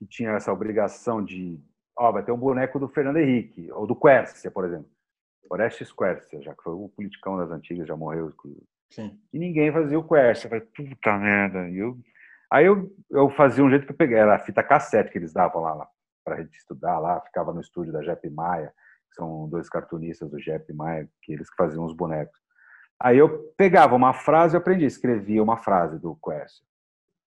que 0.03 0.09
tinha 0.09 0.31
essa 0.31 0.51
obrigação 0.51 1.23
de, 1.23 1.59
ó, 1.97 2.11
vai 2.11 2.23
ter 2.23 2.31
um 2.31 2.37
boneco 2.37 2.79
do 2.79 2.89
Fernando 2.89 3.17
Henrique, 3.17 3.71
ou 3.71 3.87
do 3.87 3.95
Quercia, 3.95 4.51
por 4.51 4.65
exemplo. 4.65 4.89
Orestes 5.49 5.91
Quercia, 5.91 6.41
já 6.41 6.53
que 6.53 6.63
foi 6.63 6.73
o 6.73 6.89
politicão 6.89 7.37
das 7.37 7.51
antigas, 7.51 7.87
já 7.87 7.95
morreu. 7.95 8.33
Sim. 8.89 9.19
E 9.31 9.39
ninguém 9.39 9.71
fazia 9.71 9.97
o 9.97 10.07
Quercia. 10.07 10.47
Eu 10.47 10.49
falei, 10.49 10.65
puta 10.65 11.17
merda. 11.17 11.69
E 11.69 11.77
eu, 11.77 11.97
aí 12.51 12.65
eu, 12.65 12.93
eu 13.09 13.29
fazia 13.29 13.63
um 13.63 13.69
jeito 13.69 13.85
que 13.85 13.91
eu 13.91 13.97
peguei, 13.97 14.17
era 14.17 14.35
a 14.35 14.39
fita 14.39 14.63
cassete 14.63 15.11
que 15.11 15.17
eles 15.17 15.33
davam 15.33 15.61
lá, 15.61 15.73
lá 15.73 15.87
para 16.23 16.35
a 16.35 16.41
gente 16.41 16.57
estudar 16.57 16.99
lá, 16.99 17.19
ficava 17.21 17.53
no 17.53 17.61
estúdio 17.61 17.91
da 17.91 18.01
Jep 18.01 18.29
Maia, 18.29 18.73
que 19.09 19.15
são 19.15 19.47
dois 19.49 19.69
cartunistas 19.69 20.29
do 20.31 20.39
Jep 20.39 20.71
Maia, 20.73 21.07
que 21.21 21.33
eles 21.33 21.49
que 21.49 21.55
faziam 21.55 21.83
os 21.85 21.93
bonecos. 21.93 22.39
Aí 22.99 23.17
eu 23.17 23.53
pegava 23.57 23.95
uma 23.95 24.13
frase 24.13 24.55
e 24.55 24.57
aprendi, 24.57 24.85
escrevia 24.85 25.43
uma 25.43 25.57
frase 25.57 25.99
do 25.99 26.15
Quercia. 26.15 26.65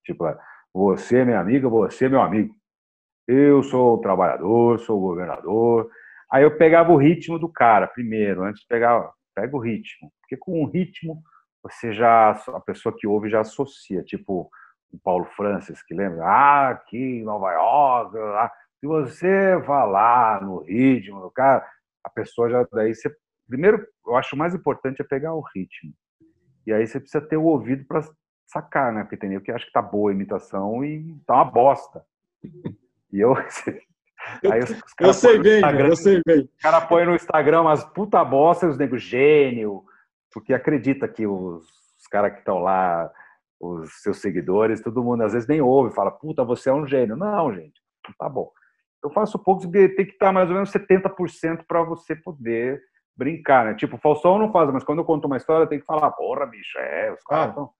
Tipo, 0.03 0.25
você, 0.73 1.23
minha 1.23 1.39
amiga, 1.39 1.69
você, 1.69 2.09
meu 2.09 2.21
amigo. 2.21 2.55
Eu 3.27 3.61
sou 3.61 3.95
o 3.95 3.97
trabalhador, 3.97 4.79
sou 4.79 4.97
o 4.97 5.01
governador. 5.01 5.89
Aí 6.31 6.43
eu 6.43 6.57
pegava 6.57 6.91
o 6.91 6.97
ritmo 6.97 7.37
do 7.37 7.49
cara 7.49 7.87
primeiro, 7.87 8.43
antes 8.43 8.61
de 8.61 8.67
pegar, 8.67 9.11
pega 9.35 9.55
o 9.55 9.59
ritmo. 9.59 10.11
Porque 10.21 10.37
com 10.37 10.63
o 10.63 10.65
ritmo, 10.65 11.21
você 11.61 11.91
já, 11.91 12.31
a 12.31 12.59
pessoa 12.61 12.95
que 12.97 13.05
ouve 13.05 13.29
já 13.29 13.41
associa. 13.41 14.01
Tipo, 14.03 14.49
o 14.91 14.97
Paulo 14.97 15.25
Francis, 15.35 15.83
que 15.83 15.93
lembra? 15.93 16.25
Ah, 16.25 16.69
aqui 16.69 16.97
em 16.97 17.23
Nova 17.23 17.51
York. 17.51 18.17
Lá. 18.17 18.51
Se 18.79 18.87
você 18.87 19.61
falar 19.65 20.41
no 20.41 20.59
ritmo 20.63 21.19
do 21.21 21.31
cara, 21.31 21.67
a 22.03 22.09
pessoa 22.09 22.49
já. 22.49 22.65
Daí 22.71 22.95
você. 22.95 23.13
Primeiro, 23.47 23.85
eu 24.05 24.15
acho 24.15 24.35
mais 24.37 24.53
importante 24.55 25.01
é 25.01 25.05
pegar 25.05 25.33
o 25.33 25.43
ritmo. 25.55 25.93
E 26.65 26.73
aí 26.73 26.85
você 26.85 26.99
precisa 26.99 27.25
ter 27.25 27.37
o 27.37 27.45
ouvido 27.45 27.85
para 27.85 28.01
sacar, 28.45 28.93
né? 28.93 29.03
Porque 29.03 29.17
tem 29.17 29.29
nego 29.29 29.43
que 29.43 29.51
acha 29.51 29.65
que 29.65 29.71
tá 29.71 29.81
boa 29.81 30.11
a 30.11 30.13
imitação 30.13 30.83
e 30.83 31.17
tá 31.25 31.35
uma 31.35 31.45
bosta. 31.45 32.05
E 33.11 33.19
eu. 33.19 33.33
Aí 34.51 34.59
os, 34.59 34.71
os 34.71 34.81
eu 34.99 35.13
sei 35.13 35.39
bem, 35.39 35.61
eu 35.79 35.95
sei 35.95 36.21
bem. 36.25 36.41
O 36.41 36.61
cara 36.61 36.81
põe 36.81 37.05
no 37.05 37.15
Instagram 37.15 37.61
umas 37.61 37.83
puta 37.83 38.23
bosta 38.25 38.65
e 38.65 38.69
os 38.69 38.77
negros 38.77 39.01
gênio, 39.01 39.83
porque 40.33 40.53
acredita 40.53 41.07
que 41.07 41.25
os, 41.25 41.63
os 41.97 42.07
caras 42.07 42.33
que 42.33 42.39
estão 42.39 42.59
lá, 42.59 43.09
os 43.59 44.01
seus 44.01 44.19
seguidores, 44.19 44.81
todo 44.81 45.03
mundo 45.03 45.23
às 45.23 45.33
vezes 45.33 45.47
nem 45.47 45.61
ouve, 45.61 45.95
fala, 45.95 46.11
puta, 46.11 46.43
você 46.43 46.69
é 46.69 46.73
um 46.73 46.85
gênio. 46.85 47.15
Não, 47.15 47.53
gente, 47.53 47.79
tá 48.17 48.27
bom. 48.27 48.51
Eu 49.03 49.09
faço 49.11 49.39
poucos, 49.39 49.65
porque 49.65 49.89
tem 49.89 50.05
que 50.05 50.13
estar 50.13 50.31
mais 50.31 50.49
ou 50.49 50.55
menos 50.55 50.71
70% 50.71 51.63
para 51.67 51.83
você 51.83 52.15
poder 52.15 52.81
brincar, 53.15 53.65
né? 53.65 53.73
Tipo, 53.73 53.95
o 53.95 53.99
Faustão 53.99 54.37
não 54.37 54.51
faz, 54.51 54.71
mas 54.71 54.83
quando 54.83 54.99
eu 54.99 55.05
conto 55.05 55.25
uma 55.25 55.37
história, 55.37 55.67
tem 55.67 55.79
que 55.79 55.85
falar, 55.85 56.11
porra, 56.11 56.45
bicho, 56.45 56.77
é, 56.77 57.11
os 57.11 57.23
caras 57.23 57.49
estão. 57.49 57.71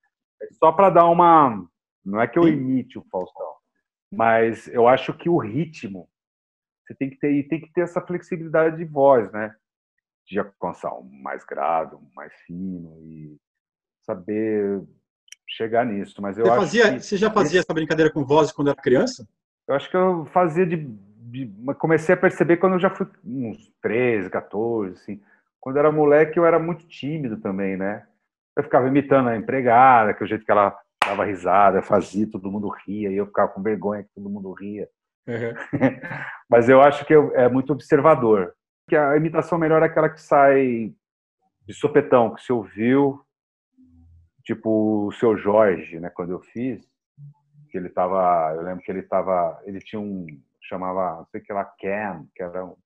É 0.42 0.46
só 0.54 0.72
para 0.72 0.90
dar 0.90 1.06
uma. 1.06 1.64
Não 2.04 2.20
é 2.20 2.26
que 2.26 2.38
eu 2.38 2.48
imite 2.48 2.98
o 2.98 3.04
Faustão, 3.10 3.57
mas 4.12 4.68
eu 4.68 4.88
acho 4.88 5.12
que 5.12 5.28
o 5.28 5.38
ritmo 5.38 6.08
você 6.86 6.94
tem 6.94 7.10
que 7.10 7.18
ter 7.18 7.48
tem 7.48 7.60
que 7.60 7.72
ter 7.72 7.82
essa 7.82 8.00
flexibilidade 8.00 8.76
de 8.76 8.84
voz, 8.84 9.30
né? 9.32 9.54
De 10.26 10.38
alcançar 10.38 10.94
um 10.94 11.08
mais 11.22 11.44
grave, 11.44 11.96
um 11.96 12.10
mais 12.14 12.32
fino 12.46 12.96
e 13.02 13.36
saber 14.02 14.82
chegar 15.46 15.84
nisso. 15.84 16.20
Mas 16.22 16.38
eu 16.38 16.46
você 16.46 16.56
fazia, 16.56 17.00
você 17.00 17.16
já 17.16 17.30
fazia 17.30 17.60
essa 17.60 17.74
brincadeira 17.74 18.10
com 18.10 18.24
voz 18.24 18.50
quando 18.52 18.68
era 18.68 18.80
criança? 18.80 19.28
Eu 19.66 19.74
acho 19.74 19.90
que 19.90 19.96
eu 19.96 20.24
fazia 20.26 20.66
de, 20.66 20.76
de 20.76 21.52
comecei 21.78 22.14
a 22.14 22.18
perceber 22.18 22.56
quando 22.56 22.74
eu 22.74 22.80
já 22.80 22.90
fui 22.90 23.06
uns 23.24 23.70
13, 23.82 24.30
14, 24.30 24.92
assim. 24.94 25.22
Quando 25.60 25.78
era 25.78 25.92
moleque 25.92 26.38
eu 26.38 26.46
era 26.46 26.58
muito 26.58 26.86
tímido 26.86 27.38
também, 27.38 27.76
né? 27.76 28.06
eu 28.58 28.64
ficava 28.64 28.88
imitando 28.88 29.28
a 29.28 29.36
empregada, 29.36 30.12
que 30.12 30.24
o 30.24 30.26
jeito 30.26 30.44
que 30.44 30.50
ela 30.50 30.76
dava 31.04 31.24
risada, 31.24 31.82
fazia, 31.82 32.30
todo 32.30 32.50
mundo 32.50 32.68
ria, 32.68 33.10
e 33.10 33.16
eu 33.16 33.26
ficava 33.26 33.48
com 33.48 33.62
vergonha 33.62 34.02
que 34.02 34.10
todo 34.14 34.30
mundo 34.30 34.52
ria. 34.52 34.88
Uhum. 35.26 35.54
Mas 36.48 36.68
eu 36.68 36.80
acho 36.80 37.04
que 37.04 37.14
eu, 37.14 37.34
é 37.34 37.48
muito 37.48 37.72
observador. 37.72 38.54
Que 38.88 38.96
a 38.96 39.16
imitação 39.16 39.58
melhor 39.58 39.82
é 39.82 39.86
aquela 39.86 40.08
que 40.08 40.20
sai 40.20 40.94
de 41.66 41.74
sopetão, 41.74 42.34
que 42.34 42.42
você 42.42 42.52
ouviu, 42.52 43.20
tipo 44.42 45.06
o 45.06 45.12
seu 45.12 45.36
Jorge, 45.36 46.00
né, 46.00 46.08
quando 46.08 46.30
eu 46.32 46.40
fiz, 46.40 46.82
que 47.70 47.76
ele 47.76 47.90
tava, 47.90 48.54
eu 48.54 48.62
lembro 48.62 48.82
que 48.82 48.90
ele 48.90 49.02
tava, 49.02 49.60
ele 49.64 49.78
tinha 49.78 50.00
um 50.00 50.26
chamava, 50.62 51.16
não 51.16 51.26
sei 51.26 51.40
o 51.40 51.44
que 51.44 51.52
lá, 51.52 51.64
Cam, 51.64 52.26
que 52.34 52.42
era 52.42 52.64
um 52.64 52.76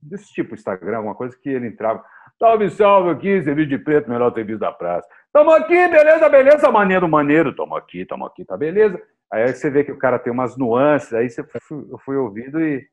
desse 0.00 0.32
tipo, 0.32 0.54
Instagram, 0.54 0.98
alguma 0.98 1.14
coisa 1.14 1.36
que 1.36 1.48
ele 1.48 1.66
entrava. 1.66 2.04
Salve, 2.38 2.70
salve 2.70 3.10
aqui, 3.10 3.42
serviço 3.42 3.68
de 3.68 3.78
preto, 3.78 4.10
melhor 4.10 4.32
serviço 4.34 4.58
da 4.58 4.72
praça. 4.72 5.08
Tamo 5.34 5.50
aqui, 5.50 5.88
beleza, 5.88 6.28
beleza, 6.28 6.70
maneiro, 6.70 7.08
maneiro. 7.08 7.52
Tamo 7.52 7.74
aqui, 7.74 8.06
tamo 8.06 8.24
aqui, 8.24 8.44
tá 8.44 8.56
beleza. 8.56 9.02
Aí 9.32 9.52
você 9.52 9.68
vê 9.68 9.82
que 9.82 9.90
o 9.90 9.98
cara 9.98 10.16
tem 10.16 10.32
umas 10.32 10.56
nuances, 10.56 11.12
aí 11.12 11.28
você 11.28 11.40
eu 11.40 11.98
fui 12.04 12.14
ouvindo 12.14 12.60
e 12.60 12.86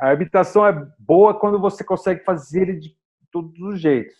a 0.00 0.10
habitação 0.10 0.66
é 0.66 0.72
boa 0.98 1.38
quando 1.38 1.60
você 1.60 1.84
consegue 1.84 2.24
fazer 2.24 2.62
ele 2.62 2.80
de 2.80 2.96
todos 3.30 3.56
os 3.60 3.80
jeitos. 3.80 4.16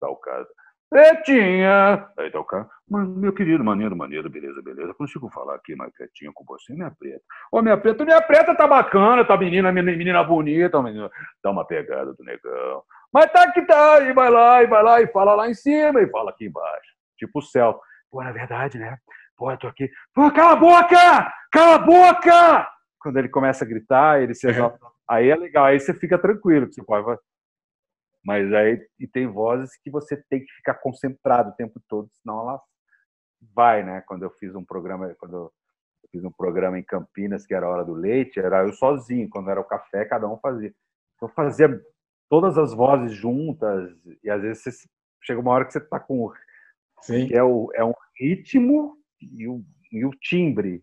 Tá 0.00 0.08
o 0.08 0.14
caso. 0.14 0.46
Pretinha! 0.88 2.08
Aí 2.16 2.30
tá 2.30 2.38
o 2.38 2.44
cara. 2.44 2.68
Meu 2.88 3.32
querido, 3.32 3.64
maneiro, 3.64 3.96
maneiro, 3.96 4.30
beleza, 4.30 4.62
beleza. 4.62 4.94
Consigo 4.94 5.28
falar 5.30 5.56
aqui 5.56 5.74
mais 5.74 5.92
quietinho 5.96 6.32
com 6.32 6.44
você, 6.44 6.72
minha 6.72 6.92
preta. 6.92 7.20
Ô, 7.50 7.60
minha 7.62 7.76
preta, 7.76 8.04
minha 8.04 8.22
preta 8.22 8.54
tá 8.54 8.68
bacana, 8.68 9.24
tá 9.24 9.36
menina, 9.36 9.72
menina 9.72 10.22
bonita, 10.22 10.80
menina. 10.80 11.10
Dá 11.42 11.50
uma 11.50 11.66
pegada 11.66 12.14
do 12.14 12.22
negão. 12.22 12.84
Mas 13.14 13.30
tá 13.30 13.52
que 13.52 13.62
tá, 13.62 14.00
e 14.00 14.12
vai 14.12 14.28
lá, 14.28 14.60
e 14.64 14.66
vai 14.66 14.82
lá, 14.82 15.00
e 15.00 15.06
fala 15.06 15.36
lá 15.36 15.48
em 15.48 15.54
cima, 15.54 16.02
e 16.02 16.10
fala 16.10 16.30
aqui 16.30 16.46
embaixo. 16.46 16.92
Tipo 17.16 17.38
o 17.38 17.42
céu. 17.42 17.80
Pô, 18.10 18.20
na 18.24 18.32
verdade, 18.32 18.76
né? 18.76 18.98
Pô, 19.36 19.52
eu 19.52 19.56
tô 19.56 19.68
aqui. 19.68 19.88
Pô, 20.12 20.32
cala 20.32 20.54
a 20.54 20.56
boca! 20.56 21.32
Cala 21.52 21.74
a 21.76 21.78
boca! 21.78 22.68
Quando 22.98 23.18
ele 23.18 23.28
começa 23.28 23.64
a 23.64 23.68
gritar, 23.68 24.20
ele 24.20 24.34
se 24.34 24.48
exalta. 24.48 24.78
Aí 25.08 25.28
é 25.28 25.36
legal, 25.36 25.66
aí 25.66 25.78
você 25.78 25.92
fica 25.92 26.18
tranquilo, 26.18 26.66
você 26.66 26.82
pode 26.82 27.04
mas 28.24 28.50
aí 28.54 28.82
e 28.98 29.06
tem 29.06 29.26
vozes 29.26 29.76
que 29.82 29.90
você 29.90 30.16
tem 30.30 30.40
que 30.40 30.50
ficar 30.54 30.72
concentrado 30.76 31.50
o 31.50 31.54
tempo 31.54 31.78
todo, 31.86 32.08
senão 32.10 32.40
ela 32.40 32.62
vai, 33.54 33.84
né? 33.84 34.02
Quando 34.06 34.22
eu 34.22 34.30
fiz 34.30 34.54
um 34.54 34.64
programa, 34.64 35.14
quando 35.18 35.36
eu 35.36 35.52
fiz 36.10 36.24
um 36.24 36.32
programa 36.32 36.78
em 36.78 36.82
Campinas, 36.82 37.44
que 37.44 37.52
era 37.54 37.66
a 37.66 37.68
hora 37.68 37.84
do 37.84 37.92
leite, 37.92 38.40
era 38.40 38.62
eu 38.62 38.72
sozinho, 38.72 39.28
quando 39.28 39.50
era 39.50 39.60
o 39.60 39.64
café, 39.64 40.06
cada 40.06 40.26
um 40.26 40.38
fazia. 40.38 40.72
Então 41.16 41.28
eu 41.28 41.34
fazia 41.34 41.68
todas 42.28 42.58
as 42.58 42.74
vozes 42.74 43.12
juntas, 43.12 43.92
e 44.22 44.30
às 44.30 44.42
vezes 44.42 44.62
você, 44.62 44.70
chega 45.22 45.40
uma 45.40 45.52
hora 45.52 45.64
que 45.64 45.72
você 45.72 45.80
tá 45.80 45.98
com 45.98 46.30
Sim. 47.02 47.28
É, 47.32 47.42
o, 47.42 47.70
é 47.74 47.84
um 47.84 47.94
ritmo 48.18 48.96
e 49.20 49.46
o, 49.46 49.62
e 49.92 50.04
o 50.04 50.10
timbre. 50.10 50.82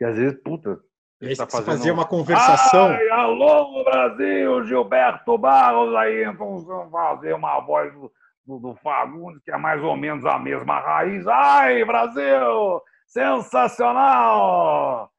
E 0.00 0.04
às 0.04 0.16
vezes, 0.16 0.40
puta, 0.42 0.80
aí 1.20 1.36
tá 1.36 1.46
fazendo... 1.46 1.66
fazia 1.66 1.92
uma 1.92 2.06
conversação. 2.06 2.86
Ai, 2.86 3.08
alô, 3.08 3.82
Brasil, 3.82 4.64
Gilberto 4.64 5.36
Barros 5.36 5.94
aí, 5.96 6.24
então 6.24 6.64
fazer 6.90 7.34
uma 7.34 7.58
voz 7.60 7.92
do, 7.92 8.12
do, 8.46 8.58
do 8.60 8.76
Fagundes, 8.76 9.42
que 9.42 9.50
é 9.50 9.56
mais 9.56 9.82
ou 9.82 9.96
menos 9.96 10.24
a 10.24 10.38
mesma 10.38 10.78
raiz. 10.78 11.26
Ai, 11.26 11.84
Brasil, 11.84 12.80
sensacional! 13.06 15.10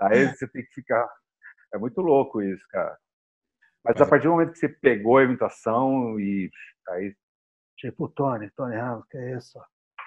Aí 0.00 0.26
você 0.26 0.48
tem 0.48 0.64
que 0.64 0.74
ficar. 0.74 1.08
É 1.72 1.78
muito 1.78 2.00
louco 2.00 2.42
isso, 2.42 2.64
cara. 2.68 2.96
Mas 3.84 4.00
a 4.00 4.06
partir 4.06 4.24
do 4.26 4.32
momento 4.32 4.52
que 4.52 4.58
você 4.58 4.68
pegou 4.68 5.18
a 5.18 5.24
imitação 5.24 6.18
e 6.18 6.50
aí. 6.88 7.14
Tipo, 7.76 8.08
Tony, 8.08 8.50
Tony 8.56 8.76
Ramos, 8.76 9.04
que 9.10 9.18
isso? 9.36 9.60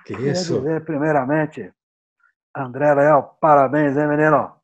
Que 0.05 0.13
isso? 0.13 0.60
Dizer, 0.60 0.84
primeiramente, 0.84 1.72
André 2.55 2.93
Leal, 2.96 3.38
parabéns, 3.39 3.96
hein, 3.98 4.07
menino? 4.07 4.57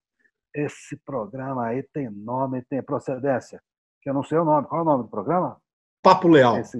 esse 0.53 0.96
programa 0.98 1.65
aí 1.65 1.84
tem 1.84 2.10
nome, 2.10 2.62
tem 2.63 2.82
procedência. 2.82 3.62
Que 4.01 4.10
eu 4.10 4.13
não 4.13 4.24
sei 4.24 4.38
o 4.38 4.46
nome. 4.46 4.67
Qual 4.67 4.79
é 4.79 4.82
o 4.84 4.86
nome 4.86 5.03
do 5.03 5.10
programa? 5.10 5.58
Papo 6.01 6.27
Leal. 6.27 6.58
Esse 6.60 6.79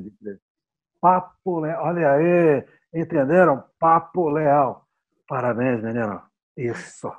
Papo 1.02 1.60
Leal. 1.60 1.84
Olha 1.84 2.12
aí, 2.12 2.66
entenderam? 2.94 3.64
Papo 3.80 4.30
Leal. 4.30 4.86
Parabéns, 5.28 5.82
menino. 5.82 6.22
Isso. 6.56 7.12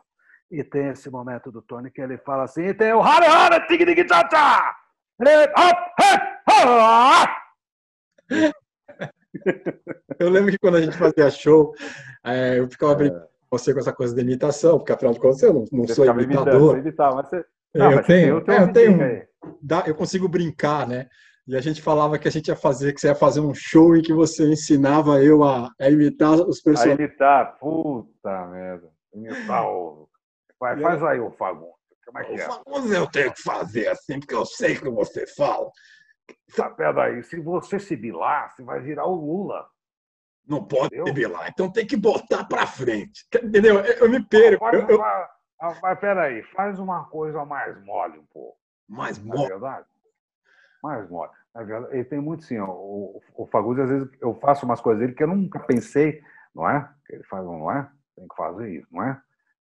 E 0.50 0.62
tem 0.62 0.88
esse 0.88 1.10
momento 1.10 1.50
do 1.50 1.62
Tony 1.62 1.90
que 1.90 2.00
ele 2.00 2.18
fala 2.18 2.44
assim, 2.44 2.66
e 2.66 2.74
tem 2.74 2.92
o 2.92 3.02
Hara 3.02 3.26
Hara 3.26 3.66
Tig 3.66 3.84
Tig 3.84 4.04
Tcha. 4.04 4.76
Eu 10.18 10.30
lembro 10.30 10.50
que 10.50 10.58
quando 10.58 10.76
a 10.76 10.80
gente 10.80 10.96
fazia 10.96 11.30
show, 11.30 11.74
é, 12.24 12.58
eu 12.58 12.68
ficava 12.68 12.94
brincando 12.94 13.26
você 13.50 13.72
com 13.72 13.80
essa 13.80 13.92
coisa 13.92 14.14
de 14.14 14.20
imitação, 14.20 14.78
porque 14.78 14.92
afinal 14.92 15.12
de 15.12 15.20
contas 15.20 15.42
eu 15.42 15.52
não, 15.52 15.64
não 15.70 15.86
sou 15.86 16.04
imitador. 16.06 16.78
Imitar, 16.78 17.14
mas 17.14 17.28
você... 17.28 17.44
não, 17.74 17.90
eu, 17.90 17.96
mas 17.96 18.06
tenho, 18.06 18.26
é, 18.26 18.62
eu 18.62 18.72
tenho, 18.72 18.98
dá, 19.62 19.84
eu 19.86 19.94
consigo 19.94 20.28
brincar, 20.28 20.86
né? 20.86 21.08
E 21.46 21.54
a 21.54 21.60
gente 21.60 21.82
falava 21.82 22.18
que 22.18 22.26
a 22.26 22.30
gente 22.30 22.48
ia 22.48 22.56
fazer, 22.56 22.94
que 22.94 23.00
você 23.00 23.08
ia 23.08 23.14
fazer 23.14 23.40
um 23.40 23.54
show 23.54 23.94
em 23.94 24.02
que 24.02 24.14
você 24.14 24.50
ensinava 24.50 25.22
eu 25.22 25.44
a, 25.44 25.70
a 25.78 25.90
imitar 25.90 26.34
os 26.34 26.60
personagens. 26.60 26.98
A 26.98 27.02
imitar, 27.02 27.58
puta 27.58 28.46
merda. 28.46 28.88
Imitar 29.12 29.66
o. 29.68 30.08
Vai, 30.58 30.80
faz 30.80 31.02
aí 31.02 31.20
o 31.20 31.30
Fagundes. 31.30 31.73
Como 32.04 32.18
é 32.18 32.24
que 32.24 32.40
é? 32.40 32.48
O 32.48 32.52
Fagundes 32.52 32.92
eu 32.92 33.06
tenho 33.10 33.32
que 33.32 33.42
fazer 33.42 33.88
assim, 33.88 34.20
porque 34.20 34.34
eu 34.34 34.44
sei 34.44 34.76
que 34.76 34.88
você 34.88 35.26
fala. 35.26 35.70
Tá, 36.56 36.70
peraí, 36.70 37.22
se 37.22 37.38
você 37.40 37.78
se 37.78 37.96
bilar, 37.96 38.54
você 38.54 38.62
vai 38.62 38.80
virar 38.80 39.06
o 39.06 39.14
Lula. 39.14 39.66
Não 40.46 40.64
pode 40.64 41.02
debelar. 41.04 41.48
Então 41.48 41.70
tem 41.70 41.86
que 41.86 41.96
botar 41.96 42.44
para 42.44 42.66
frente. 42.66 43.26
Entendeu? 43.42 43.80
Eu 43.80 44.08
me 44.10 44.22
perco. 44.22 44.64
Mas, 44.64 44.88
eu, 44.88 44.98
mas, 44.98 45.80
mas 45.80 45.98
peraí, 45.98 46.42
faz 46.42 46.78
uma 46.78 47.04
coisa 47.04 47.44
mais 47.44 47.82
mole 47.84 48.18
um 48.18 48.26
pouco. 48.26 48.58
Mais 48.88 49.18
é 49.18 49.22
mole? 49.22 49.44
É 49.44 49.48
verdade? 49.48 49.86
mais 50.84 51.08
mole. 51.08 51.32
Ele 51.90 52.04
tem 52.04 52.20
muito 52.20 52.44
sim. 52.44 52.58
O, 52.60 53.22
o 53.34 53.46
Fagundes, 53.46 53.84
às 53.84 53.90
vezes, 53.90 54.08
eu 54.20 54.34
faço 54.34 54.66
umas 54.66 54.80
coisas 54.80 55.00
dele 55.00 55.14
que 55.14 55.22
eu 55.22 55.28
nunca 55.28 55.58
pensei, 55.60 56.20
não 56.54 56.68
é? 56.68 56.86
Ele 57.08 57.22
faz, 57.24 57.42
não 57.44 57.70
é? 57.70 57.88
Tem 58.14 58.28
que 58.28 58.36
fazer 58.36 58.70
isso, 58.70 58.88
não 58.90 59.02
é? 59.02 59.20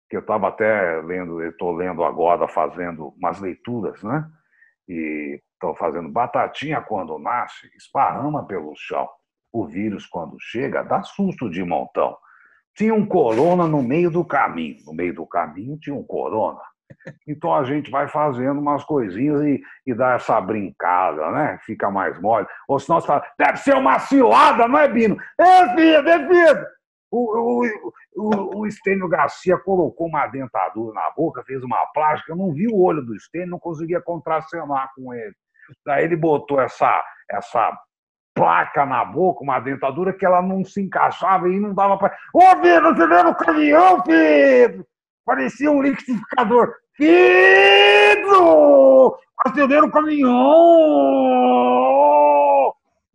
Que 0.09 0.17
eu 0.17 0.21
estava 0.21 0.49
até 0.49 1.01
lendo, 1.03 1.43
estou 1.43 1.73
lendo 1.73 2.05
agora, 2.05 2.47
fazendo 2.47 3.09
umas 3.19 3.41
leituras, 3.41 4.03
né? 4.03 4.29
E 4.89 5.41
estou 5.55 5.75
fazendo 5.75 6.09
batatinha 6.09 6.81
quando 6.81 7.19
nasce, 7.19 7.69
esparrama 7.77 8.47
pelo 8.47 8.73
chão. 8.77 9.09
O 9.53 9.67
vírus, 9.67 10.07
quando 10.07 10.37
chega, 10.39 10.83
dá 10.83 11.03
susto 11.03 11.51
de 11.51 11.65
montão. 11.65 12.17
Tinha 12.77 12.95
um 12.95 13.07
corona 13.07 13.67
no 13.67 13.83
meio 13.83 14.11
do 14.11 14.25
caminho. 14.25 14.77
No 14.85 14.93
meio 14.93 15.15
do 15.15 15.27
caminho 15.27 15.79
tinha 15.79 15.97
um 15.97 16.05
corona. 16.05 16.61
Então 17.27 17.55
a 17.55 17.65
gente 17.65 17.91
vai 17.91 18.09
fazendo 18.09 18.61
umas 18.61 18.85
coisinhas 18.85 19.41
e, 19.43 19.61
e 19.87 19.95
dá 19.95 20.15
essa 20.15 20.41
brincada, 20.41 21.31
né? 21.31 21.59
Fica 21.65 21.91
mais 21.91 22.21
mole. 22.21 22.47
Ou 22.69 22.79
senão 22.79 23.01
você 23.01 23.07
fala, 23.07 23.25
deve 23.39 23.59
ser 23.59 23.75
uma 23.75 23.99
cilada, 23.99 24.69
não 24.69 24.79
é, 24.79 24.89
Bino? 24.89 25.17
É, 25.39 25.75
filho, 25.75 26.09
é, 26.09 26.29
filho. 26.29 26.67
O, 27.11 27.63
o, 27.63 27.93
o, 28.17 28.59
o 28.61 28.67
Estênio 28.67 29.09
Garcia 29.09 29.57
colocou 29.59 30.09
uma 30.09 30.27
dentadura 30.27 30.93
na 30.93 31.11
boca, 31.11 31.45
fez 31.45 31.63
uma 31.63 31.87
plástica, 31.87 32.35
não 32.35 32.53
vi 32.53 32.67
o 32.67 32.79
olho 32.79 33.03
do 33.03 33.15
Estênio, 33.15 33.51
não 33.51 33.59
conseguia 33.59 34.01
contracenar 34.01 34.91
com 34.95 35.15
ele. 35.15 35.35
Daí 35.85 36.05
ele 36.05 36.17
botou 36.17 36.61
essa, 36.61 37.05
essa 37.31 37.73
placa 38.35 38.85
na 38.85 39.05
boca, 39.05 39.43
uma 39.43 39.59
dentadura 39.59 40.13
que 40.13 40.27
ela 40.27 40.43
não 40.43 40.65
se 40.65 40.83
encaixava 40.83 41.49
e 41.49 41.59
não 41.59 41.75
dava 41.75 41.97
para. 41.97 42.17
Ô, 42.35 42.41
Pedro, 42.61 42.95
você 42.95 43.07
veio 43.07 43.25
no 43.25 43.35
caminhão, 43.35 44.03
Pedro! 44.03 44.87
Parecia 45.25 45.71
um 45.71 45.83
liquidificador. 45.83 46.75
Pedro! 46.99 48.37
Acenderam 49.45 49.89
o 49.89 49.91
caminhão! 49.91 50.33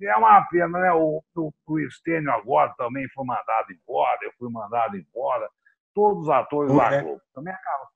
E 0.02 0.06
é 0.08 0.16
uma 0.16 0.42
pena, 0.48 0.80
né? 0.80 0.92
O, 0.94 1.24
o, 1.36 1.54
o 1.68 1.80
Estênio 1.80 2.32
agora 2.32 2.74
também 2.76 3.08
foi 3.10 3.24
mandado 3.24 3.72
embora, 3.72 4.20
eu 4.24 4.32
fui 4.40 4.50
mandado 4.52 4.98
embora. 4.98 5.48
Todos 5.94 6.24
os 6.24 6.30
atores 6.30 6.74
lá 6.74 6.96
é. 6.96 7.02
Globo. 7.04 7.22
Também 7.36 7.54
acaba. 7.54 7.88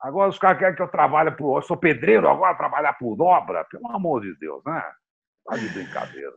Agora 0.00 0.28
os 0.28 0.38
caras 0.38 0.58
querem 0.58 0.76
que 0.76 0.82
eu 0.82 0.88
trabalhe 0.88 1.30
por. 1.30 1.56
Eu 1.56 1.62
sou 1.62 1.76
pedreiro, 1.76 2.28
agora 2.28 2.54
trabalhar 2.54 2.92
por 2.92 3.18
obra. 3.22 3.64
Pelo 3.64 3.90
amor 3.90 4.20
de 4.20 4.36
Deus, 4.38 4.62
né? 4.66 4.82
Tá 5.46 5.56
de 5.56 5.68
brincadeira. 5.70 6.34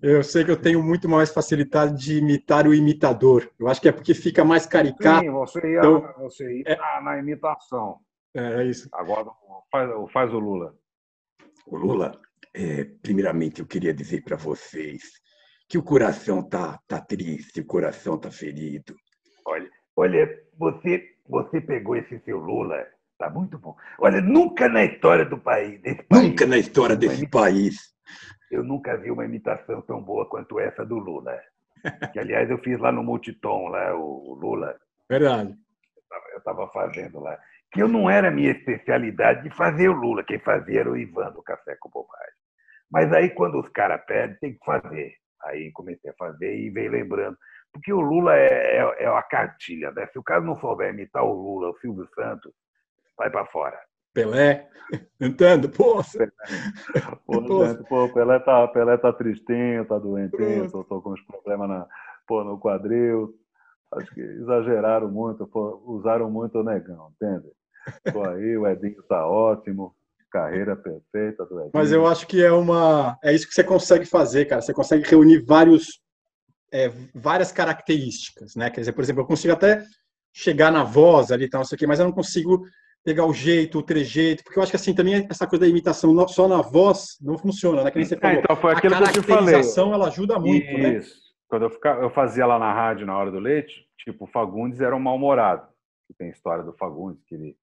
Eu 0.00 0.22
sei 0.22 0.42
que 0.44 0.50
eu 0.50 0.60
tenho 0.60 0.82
muito 0.82 1.06
mais 1.06 1.30
facilidade 1.30 1.94
de 1.94 2.18
imitar 2.18 2.66
o 2.66 2.72
imitador. 2.72 3.50
Eu 3.58 3.68
acho 3.68 3.80
que 3.80 3.88
é 3.88 3.92
porque 3.92 4.14
fica 4.14 4.42
mais 4.42 4.64
caricato. 4.64 5.20
Sim, 5.20 5.30
você 5.30 5.72
ia, 5.72 5.78
então, 5.80 6.14
você 6.18 6.58
ia 6.58 6.64
é... 6.66 6.76
na, 6.76 7.00
na, 7.02 7.18
imitação. 7.18 7.98
É, 8.34 8.62
é, 8.62 8.64
isso. 8.64 8.88
Agora 8.92 9.30
faz, 9.70 9.90
faz 10.12 10.32
o 10.32 10.38
Lula. 10.38 10.74
O 11.66 11.76
Lula, 11.76 12.18
é, 12.54 12.84
primeiramente 13.02 13.60
eu 13.60 13.66
queria 13.66 13.94
dizer 13.94 14.22
para 14.22 14.36
vocês 14.36 15.02
que 15.68 15.78
o 15.78 15.82
coração 15.82 16.42
tá, 16.42 16.78
tá 16.86 17.00
triste, 17.00 17.60
o 17.60 17.66
coração 17.66 18.18
tá 18.18 18.30
ferido. 18.30 18.94
Olha, 19.46 19.70
olha, 19.96 20.42
você, 20.58 21.16
você 21.26 21.60
pegou 21.60 21.96
esse 21.96 22.18
seu 22.20 22.38
Lula, 22.38 22.86
tá 23.18 23.30
muito 23.30 23.58
bom. 23.58 23.76
Olha, 23.98 24.20
nunca 24.20 24.68
na 24.68 24.84
história 24.84 25.24
do 25.24 25.38
país, 25.38 25.80
desse 25.80 26.02
país 26.02 26.22
nunca 26.22 26.46
na 26.46 26.58
história 26.58 26.96
desse 26.96 27.26
país 27.28 27.92
eu 28.52 28.62
nunca 28.62 28.96
vi 28.98 29.10
uma 29.10 29.24
imitação 29.24 29.80
tão 29.80 30.02
boa 30.02 30.28
quanto 30.28 30.60
essa 30.60 30.84
do 30.84 30.98
Lula. 30.98 31.40
Que, 32.12 32.18
aliás, 32.18 32.50
eu 32.50 32.58
fiz 32.58 32.78
lá 32.78 32.92
no 32.92 33.02
Multitom, 33.02 33.68
lá, 33.68 33.96
o 33.96 34.34
Lula. 34.34 34.78
Verdade. 35.08 35.56
Eu 36.32 36.38
estava 36.38 36.68
fazendo 36.68 37.18
lá. 37.18 37.38
Que 37.72 37.82
eu 37.82 37.88
não 37.88 38.08
era 38.08 38.30
minha 38.30 38.50
especialidade 38.50 39.42
de 39.42 39.56
fazer 39.56 39.88
o 39.88 39.94
Lula. 39.94 40.22
Quem 40.22 40.38
fazia 40.38 40.80
era 40.80 40.90
o 40.90 40.96
Ivan 40.96 41.32
do 41.32 41.42
Café 41.42 41.76
com 41.80 41.88
Bobagem. 41.88 42.34
Mas 42.90 43.10
aí, 43.12 43.30
quando 43.30 43.58
os 43.58 43.68
caras 43.70 44.04
pedem, 44.06 44.36
tem 44.40 44.52
que 44.52 44.64
fazer. 44.64 45.14
Aí 45.44 45.72
comecei 45.72 46.10
a 46.10 46.14
fazer 46.14 46.54
e 46.54 46.70
veio 46.70 46.90
lembrando. 46.90 47.36
Porque 47.72 47.92
o 47.92 48.00
Lula 48.00 48.36
é, 48.36 48.76
é, 48.76 49.04
é 49.04 49.10
uma 49.10 49.22
cartilha. 49.22 49.90
Né? 49.92 50.06
Se 50.12 50.18
o 50.18 50.22
cara 50.22 50.42
não 50.42 50.60
souber 50.60 50.92
imitar 50.92 51.24
o 51.24 51.32
Lula, 51.32 51.70
o 51.70 51.78
Silvio 51.78 52.06
Santos, 52.14 52.52
vai 53.16 53.30
para 53.30 53.46
fora. 53.46 53.80
Pelé, 54.12 54.68
entende? 55.18 55.68
Poxa. 55.68 56.30
Pô, 57.24 57.42
pô, 57.88 58.12
Pelé 58.12 58.38
tá, 58.40 58.68
Pelé 58.68 58.98
tá 58.98 59.10
tristinho, 59.10 59.86
tá 59.86 59.98
doentinho, 59.98 60.70
tô, 60.70 60.84
tô 60.84 61.00
com 61.00 61.12
uns 61.12 61.22
problemas 61.22 61.68
na, 61.68 61.86
pô, 62.26 62.44
no 62.44 62.58
quadril. 62.58 63.34
Acho 63.92 64.12
que 64.14 64.20
exageraram 64.20 65.10
muito, 65.10 65.46
pô, 65.46 65.82
usaram 65.86 66.30
muito 66.30 66.58
o 66.58 66.62
negão, 66.62 67.10
entende? 67.14 67.50
Tô 68.12 68.24
aí, 68.24 68.56
o 68.56 68.66
Edinho 68.66 69.02
tá 69.04 69.26
ótimo, 69.26 69.94
carreira 70.30 70.76
perfeita 70.76 71.44
do 71.44 71.58
Edinho. 71.58 71.72
Mas 71.74 71.92
eu 71.92 72.06
acho 72.06 72.26
que 72.26 72.42
é 72.42 72.52
uma, 72.52 73.18
é 73.22 73.32
isso 73.34 73.46
que 73.46 73.54
você 73.54 73.64
consegue 73.64 74.06
fazer, 74.06 74.46
cara. 74.46 74.60
Você 74.60 74.72
consegue 74.72 75.08
reunir 75.08 75.44
vários, 75.44 76.00
é, 76.72 76.90
várias 77.14 77.52
características, 77.52 78.54
né? 78.56 78.70
Quer 78.70 78.80
dizer, 78.80 78.92
por 78.92 79.02
exemplo, 79.02 79.22
eu 79.22 79.26
consigo 79.26 79.52
até 79.52 79.84
chegar 80.32 80.70
na 80.70 80.84
voz 80.84 81.30
ali, 81.30 81.48
tal, 81.48 81.62
isso 81.62 81.74
aqui, 81.74 81.86
mas 81.86 82.00
eu 82.00 82.06
não 82.06 82.12
consigo 82.12 82.64
pegar 83.04 83.26
o 83.26 83.34
jeito, 83.34 83.78
o 83.78 83.82
trejeito, 83.82 84.44
porque 84.44 84.58
eu 84.58 84.62
acho 84.62 84.70
que 84.70 84.76
assim 84.76 84.94
também 84.94 85.26
essa 85.28 85.46
coisa 85.46 85.64
da 85.64 85.68
imitação 85.70 86.16
só 86.28 86.48
na 86.48 86.62
voz 86.62 87.18
não 87.20 87.36
funciona, 87.36 87.82
né? 87.82 87.90
Que 87.90 87.98
nem 87.98 88.06
você 88.06 88.14
é, 88.14 88.18
falou. 88.18 88.36
É, 88.36 88.40
então 88.40 88.56
foi 88.56 88.72
aquilo 88.72 88.94
a 88.94 88.98
caracterização 88.98 89.88
que 89.88 89.94
ela 89.94 90.06
ajuda 90.06 90.38
muito, 90.38 90.66
Isso. 90.66 90.78
né? 90.78 91.22
Quando 91.48 91.64
eu, 91.64 91.70
ficava, 91.70 92.00
eu 92.00 92.10
fazia 92.10 92.46
lá 92.46 92.58
na 92.58 92.72
rádio 92.72 93.06
na 93.06 93.16
hora 93.16 93.30
do 93.30 93.38
leite, 93.38 93.86
tipo, 93.98 94.24
o 94.24 94.26
Fagundes 94.26 94.80
era 94.80 94.96
um 94.96 95.00
mal-humorado. 95.00 95.66
Tem 96.18 96.30
história 96.30 96.62
do 96.62 96.72
Fagundes, 96.74 97.22
que 97.24 97.34
ele, 97.34 97.56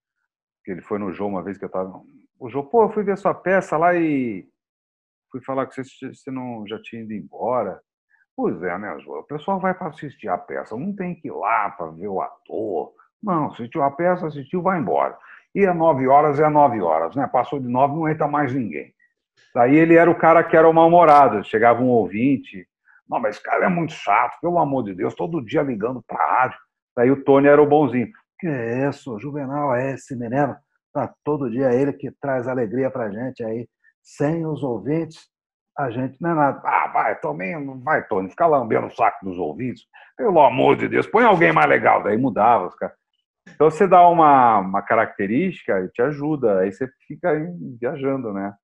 que 0.64 0.70
ele 0.70 0.82
foi 0.82 0.98
no 0.98 1.12
jogo 1.12 1.30
uma 1.30 1.42
vez 1.42 1.58
que 1.58 1.64
eu 1.64 1.68
tava. 1.68 2.00
O 2.38 2.48
Jô, 2.48 2.64
pô, 2.64 2.84
eu 2.84 2.90
fui 2.90 3.02
ver 3.02 3.16
sua 3.18 3.34
peça 3.34 3.76
lá 3.76 3.94
e 3.94 4.46
fui 5.30 5.40
falar 5.42 5.66
que 5.66 5.82
você, 5.82 6.12
você 6.12 6.30
não 6.30 6.66
já 6.66 6.80
tinha 6.82 7.02
ido 7.02 7.12
embora. 7.12 7.80
Pois 8.36 8.62
é, 8.62 8.78
né, 8.78 8.98
Jô? 9.00 9.18
O 9.18 9.24
pessoal 9.24 9.60
vai 9.60 9.74
para 9.74 9.88
assistir 9.88 10.28
a 10.28 10.38
peça, 10.38 10.76
não 10.76 10.94
tem 10.94 11.14
que 11.14 11.28
ir 11.28 11.32
lá 11.32 11.70
para 11.70 11.90
ver 11.90 12.08
o 12.08 12.20
ator. 12.20 12.92
Não, 13.22 13.48
assistiu 13.48 13.82
a 13.82 13.90
peça, 13.90 14.26
assistiu, 14.26 14.62
vai 14.62 14.78
embora. 14.78 15.16
E 15.54 15.66
a 15.66 15.74
nove 15.74 16.06
horas 16.06 16.40
é 16.40 16.48
nove 16.48 16.80
horas, 16.80 17.14
né? 17.14 17.26
Passou 17.26 17.58
de 17.58 17.68
nove, 17.68 17.94
não 17.94 18.08
entra 18.08 18.26
mais 18.28 18.54
ninguém. 18.54 18.94
Daí 19.54 19.76
ele 19.76 19.96
era 19.96 20.10
o 20.10 20.14
cara 20.14 20.44
que 20.44 20.56
era 20.56 20.68
o 20.68 20.72
mal-humorado. 20.72 21.44
Chegava 21.44 21.82
um 21.82 21.88
ouvinte. 21.88 22.66
Não, 23.08 23.20
mas 23.20 23.36
esse 23.36 23.44
cara 23.44 23.66
é 23.66 23.68
muito 23.68 23.92
chato, 23.92 24.40
pelo 24.40 24.58
amor 24.58 24.84
de 24.84 24.94
Deus, 24.94 25.14
todo 25.14 25.44
dia 25.44 25.62
ligando 25.62 26.02
para 26.02 26.24
rádio. 26.24 26.58
Daí 26.96 27.10
o 27.10 27.24
Tony 27.24 27.48
era 27.48 27.60
o 27.60 27.66
bonzinho. 27.66 28.08
Que 28.40 28.48
é 28.48 28.88
isso, 28.88 29.18
Juvenal 29.18 29.74
é 29.74 29.92
esse 29.92 30.16
menino. 30.16 30.56
Tá 30.92 31.12
todo 31.22 31.50
dia 31.50 31.72
ele 31.72 31.92
que 31.92 32.10
traz 32.20 32.48
alegria 32.48 32.90
pra 32.90 33.10
gente 33.10 33.44
aí. 33.44 33.68
Sem 34.02 34.46
os 34.46 34.62
ouvintes, 34.62 35.28
a 35.78 35.90
gente 35.90 36.16
não 36.20 36.30
é 36.30 36.34
nada. 36.34 36.62
Ah, 36.64 36.88
vai, 36.88 37.20
Tony, 37.20 37.52
vai, 37.82 38.06
Tony, 38.06 38.30
fica 38.30 38.46
lambendo 38.46 38.86
o 38.86 38.94
saco 38.94 39.24
dos 39.24 39.38
ouvintes. 39.38 39.84
Pelo 40.16 40.40
amor 40.40 40.76
de 40.76 40.88
Deus, 40.88 41.06
põe 41.06 41.24
alguém 41.24 41.52
mais 41.52 41.68
legal. 41.68 42.02
Daí 42.02 42.16
mudava 42.16 42.66
os 42.66 42.74
caras. 42.74 42.96
Então 43.48 43.70
você 43.70 43.86
dá 43.86 44.06
uma, 44.08 44.58
uma 44.58 44.82
característica 44.82 45.80
e 45.80 45.88
te 45.88 46.02
ajuda, 46.02 46.60
aí 46.60 46.72
você 46.72 46.88
fica 47.06 47.32
viajando, 47.78 48.32
né? 48.32 48.54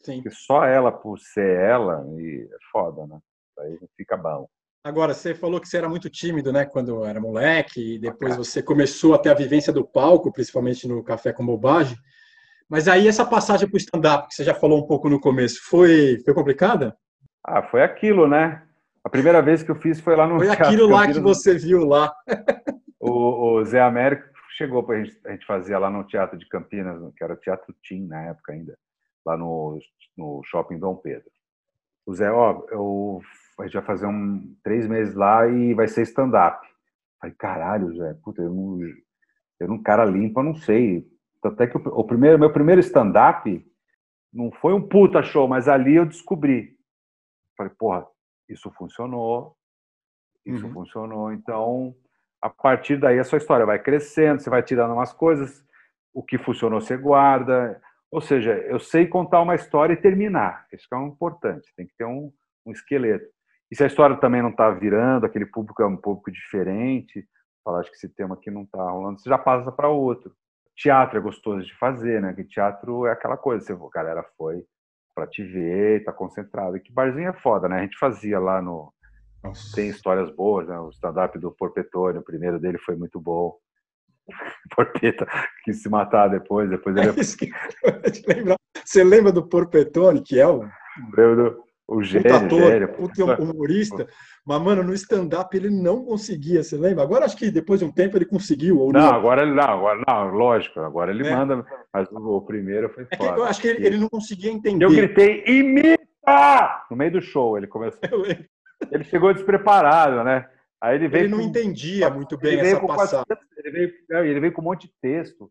Sim. 0.00 0.22
Porque 0.22 0.30
só 0.30 0.64
ela 0.64 0.92
por 0.92 1.18
ser 1.18 1.60
ela 1.60 2.04
e 2.18 2.48
é 2.50 2.56
foda, 2.70 3.06
né? 3.06 3.18
Aí 3.58 3.78
fica 3.96 4.16
bom. 4.16 4.48
Agora, 4.84 5.14
você 5.14 5.34
falou 5.34 5.58
que 5.58 5.66
você 5.66 5.78
era 5.78 5.88
muito 5.88 6.10
tímido, 6.10 6.52
né, 6.52 6.66
quando 6.66 7.06
era 7.06 7.18
moleque, 7.18 7.94
e 7.94 7.98
depois 7.98 8.36
você 8.36 8.62
começou 8.62 9.14
a 9.14 9.18
ter 9.18 9.30
a 9.30 9.34
vivência 9.34 9.72
do 9.72 9.82
palco, 9.82 10.30
principalmente 10.30 10.86
no 10.86 11.02
Café 11.02 11.32
com 11.32 11.46
Bobagem. 11.46 11.96
Mas 12.68 12.86
aí 12.86 13.08
essa 13.08 13.24
passagem 13.24 13.66
para 13.66 13.76
o 13.76 13.78
stand-up, 13.78 14.28
que 14.28 14.34
você 14.34 14.44
já 14.44 14.52
falou 14.52 14.78
um 14.78 14.86
pouco 14.86 15.08
no 15.08 15.18
começo, 15.18 15.58
foi, 15.64 16.20
foi 16.22 16.34
complicada? 16.34 16.94
Ah, 17.42 17.62
foi 17.62 17.82
aquilo, 17.82 18.28
né? 18.28 18.62
A 19.02 19.08
primeira 19.08 19.40
vez 19.40 19.62
que 19.62 19.70
eu 19.70 19.74
fiz 19.74 20.00
foi 20.00 20.16
lá 20.16 20.26
no 20.26 20.36
Foi 20.38 20.48
aquilo 20.52 20.86
lá 20.86 21.06
que 21.06 21.18
você 21.18 21.56
viu 21.56 21.86
lá. 21.86 22.12
O, 23.00 23.58
o 23.58 23.64
Zé 23.64 23.80
Américo 23.80 24.28
chegou 24.54 24.82
para 24.82 24.96
a 24.96 25.02
gente, 25.02 25.18
a 25.24 25.30
gente 25.30 25.46
fazia 25.46 25.78
lá 25.78 25.88
no 25.88 26.04
Teatro 26.04 26.38
de 26.38 26.46
Campinas, 26.46 27.00
que 27.16 27.24
era 27.24 27.32
o 27.32 27.38
Teatro 27.38 27.74
Tim 27.82 28.06
na 28.06 28.20
época 28.26 28.52
ainda, 28.52 28.76
lá 29.24 29.34
no, 29.34 29.78
no 30.14 30.42
Shopping 30.44 30.78
Dom 30.78 30.96
Pedro. 30.96 31.30
O 32.06 32.14
Zé, 32.14 32.30
ó, 32.30 32.62
eu, 32.70 33.22
a 33.58 33.64
gente 33.64 33.74
vai 33.74 33.84
fazer 33.84 34.06
um 34.06 34.56
três 34.62 34.86
meses 34.86 35.14
lá 35.14 35.46
e 35.46 35.74
vai 35.74 35.86
ser 35.86 36.02
stand-up. 36.02 36.66
Falei, 37.20 37.34
caralho, 37.36 37.94
Zé, 37.96 38.14
puta, 38.22 38.42
eu 38.42 38.52
não, 38.52 38.78
eu 39.60 39.68
não 39.68 39.82
cara 39.82 40.04
limpo, 40.04 40.40
eu 40.40 40.44
não 40.44 40.54
sei. 40.54 41.06
Até 41.42 41.66
que 41.66 41.76
o, 41.76 41.80
o 41.80 42.04
primeiro, 42.04 42.38
meu 42.38 42.52
primeiro 42.52 42.80
stand-up 42.80 43.64
não 44.32 44.50
foi 44.50 44.72
um 44.74 44.86
puta 44.86 45.22
show, 45.22 45.46
mas 45.46 45.68
ali 45.68 45.94
eu 45.94 46.06
descobri. 46.06 46.76
Falei, 47.56 47.72
porra, 47.78 48.06
isso 48.48 48.70
funcionou, 48.72 49.56
isso 50.44 50.66
uhum. 50.66 50.72
funcionou, 50.72 51.32
então 51.32 51.94
a 52.42 52.50
partir 52.50 52.98
daí 52.98 53.18
a 53.18 53.24
sua 53.24 53.38
história 53.38 53.64
vai 53.64 53.78
crescendo, 53.78 54.42
você 54.42 54.50
vai 54.50 54.62
tirando 54.62 54.92
umas 54.92 55.12
coisas, 55.12 55.64
o 56.12 56.22
que 56.22 56.36
funcionou 56.36 56.80
você 56.80 56.96
guarda. 56.96 57.80
Ou 58.10 58.20
seja, 58.20 58.52
eu 58.52 58.78
sei 58.78 59.06
contar 59.06 59.40
uma 59.40 59.54
história 59.54 59.94
e 59.94 60.00
terminar. 60.00 60.66
Isso 60.72 60.86
é 60.92 60.96
um 60.96 61.08
importante, 61.08 61.72
tem 61.74 61.86
que 61.86 61.96
ter 61.96 62.04
um, 62.04 62.30
um 62.66 62.72
esqueleto. 62.72 63.33
E 63.74 63.76
se 63.76 63.82
a 63.82 63.88
história 63.88 64.14
também 64.14 64.40
não 64.40 64.50
está 64.50 64.70
virando, 64.70 65.26
aquele 65.26 65.46
público 65.46 65.82
é 65.82 65.86
um 65.86 65.96
público 65.96 66.30
diferente, 66.30 67.26
falar 67.64 67.82
que 67.82 67.90
esse 67.90 68.08
tema 68.08 68.36
aqui 68.36 68.48
não 68.48 68.62
está 68.62 68.88
rolando, 68.88 69.18
você 69.18 69.28
já 69.28 69.36
passa 69.36 69.72
para 69.72 69.88
outro. 69.88 70.32
Teatro 70.76 71.18
é 71.18 71.20
gostoso 71.20 71.66
de 71.66 71.76
fazer, 71.76 72.22
né? 72.22 72.32
Que 72.32 72.44
teatro 72.44 73.04
é 73.04 73.10
aquela 73.10 73.36
coisa, 73.36 73.66
você, 73.66 73.72
a 73.72 73.88
galera 73.92 74.24
foi, 74.38 74.64
para 75.12 75.26
te 75.26 75.42
ver, 75.42 76.04
tá 76.04 76.12
concentrado. 76.12 76.76
E 76.76 76.80
que 76.80 76.92
barzinho 76.92 77.30
é 77.30 77.32
foda, 77.32 77.68
né? 77.68 77.80
A 77.80 77.82
gente 77.82 77.98
fazia 77.98 78.38
lá 78.38 78.62
no. 78.62 78.94
Nossa. 79.42 79.74
Tem 79.74 79.88
histórias 79.88 80.30
boas, 80.30 80.68
né? 80.68 80.78
O 80.78 80.90
stand-up 80.90 81.36
do 81.40 81.50
Porpetone, 81.50 82.18
o 82.18 82.24
primeiro 82.24 82.60
dele 82.60 82.78
foi 82.78 82.94
muito 82.94 83.20
bom. 83.20 83.56
Porpeta 84.76 85.26
quis 85.64 85.82
se 85.82 85.88
matar 85.88 86.28
depois, 86.28 86.70
depois 86.70 86.96
ele. 86.96 87.08
É 87.08 87.14
isso 87.20 87.36
que 87.36 87.50
Você 88.84 89.02
lembra 89.02 89.32
do 89.32 89.44
Porpetone, 89.48 90.22
que 90.22 90.38
é 90.38 90.46
o. 90.46 90.60
Lembro 91.16 91.36
do 91.36 91.64
o 91.86 92.02
gênio, 92.02 92.34
ator, 92.34 92.60
gênio. 92.60 93.42
humorista. 93.42 94.06
Mas, 94.44 94.62
mano, 94.62 94.82
no 94.82 94.94
stand-up 94.94 95.54
ele 95.56 95.70
não 95.70 96.04
conseguia, 96.04 96.62
você 96.62 96.76
lembra? 96.76 97.02
Agora 97.02 97.24
acho 97.24 97.36
que 97.36 97.50
depois 97.50 97.80
de 97.80 97.86
um 97.86 97.92
tempo 97.92 98.16
ele 98.16 98.24
conseguiu. 98.24 98.78
Ou 98.78 98.92
não, 98.92 99.00
não, 99.00 99.14
agora 99.14 99.42
ele 99.42 99.54
não, 99.54 99.64
agora 99.64 100.02
não, 100.06 100.28
lógico, 100.28 100.80
agora 100.80 101.10
ele 101.10 101.26
é. 101.26 101.36
manda, 101.36 101.64
mas 101.92 102.10
o, 102.10 102.36
o, 102.36 102.42
primeiro 102.42 102.88
foi 102.88 103.04
é 103.04 103.26
Eu 103.26 103.44
acho 103.44 103.60
que 103.60 103.68
ele, 103.68 103.86
ele, 103.86 103.98
não 103.98 104.08
conseguia 104.08 104.50
entender. 104.50 104.84
Eu 104.84 104.90
gritei, 104.90 105.44
imita! 105.46 106.86
No 106.90 106.96
meio 106.96 107.12
do 107.12 107.20
show, 107.20 107.56
ele 107.56 107.66
começou. 107.66 108.00
Ele 108.90 109.04
chegou 109.04 109.32
despreparado, 109.32 110.24
né? 110.24 110.46
Aí 110.80 110.96
ele 110.96 111.08
veio. 111.08 111.24
Ele 111.24 111.28
não 111.30 111.38
com, 111.38 111.44
entendia 111.44 112.10
muito 112.10 112.36
bem 112.36 112.58
essa 112.60 112.80
passada. 112.80 113.38
Ele 113.56 113.70
veio, 113.70 114.24
ele 114.24 114.40
veio 114.40 114.52
com 114.52 114.60
um 114.60 114.64
monte 114.64 114.86
de 114.86 114.92
texto. 115.00 115.50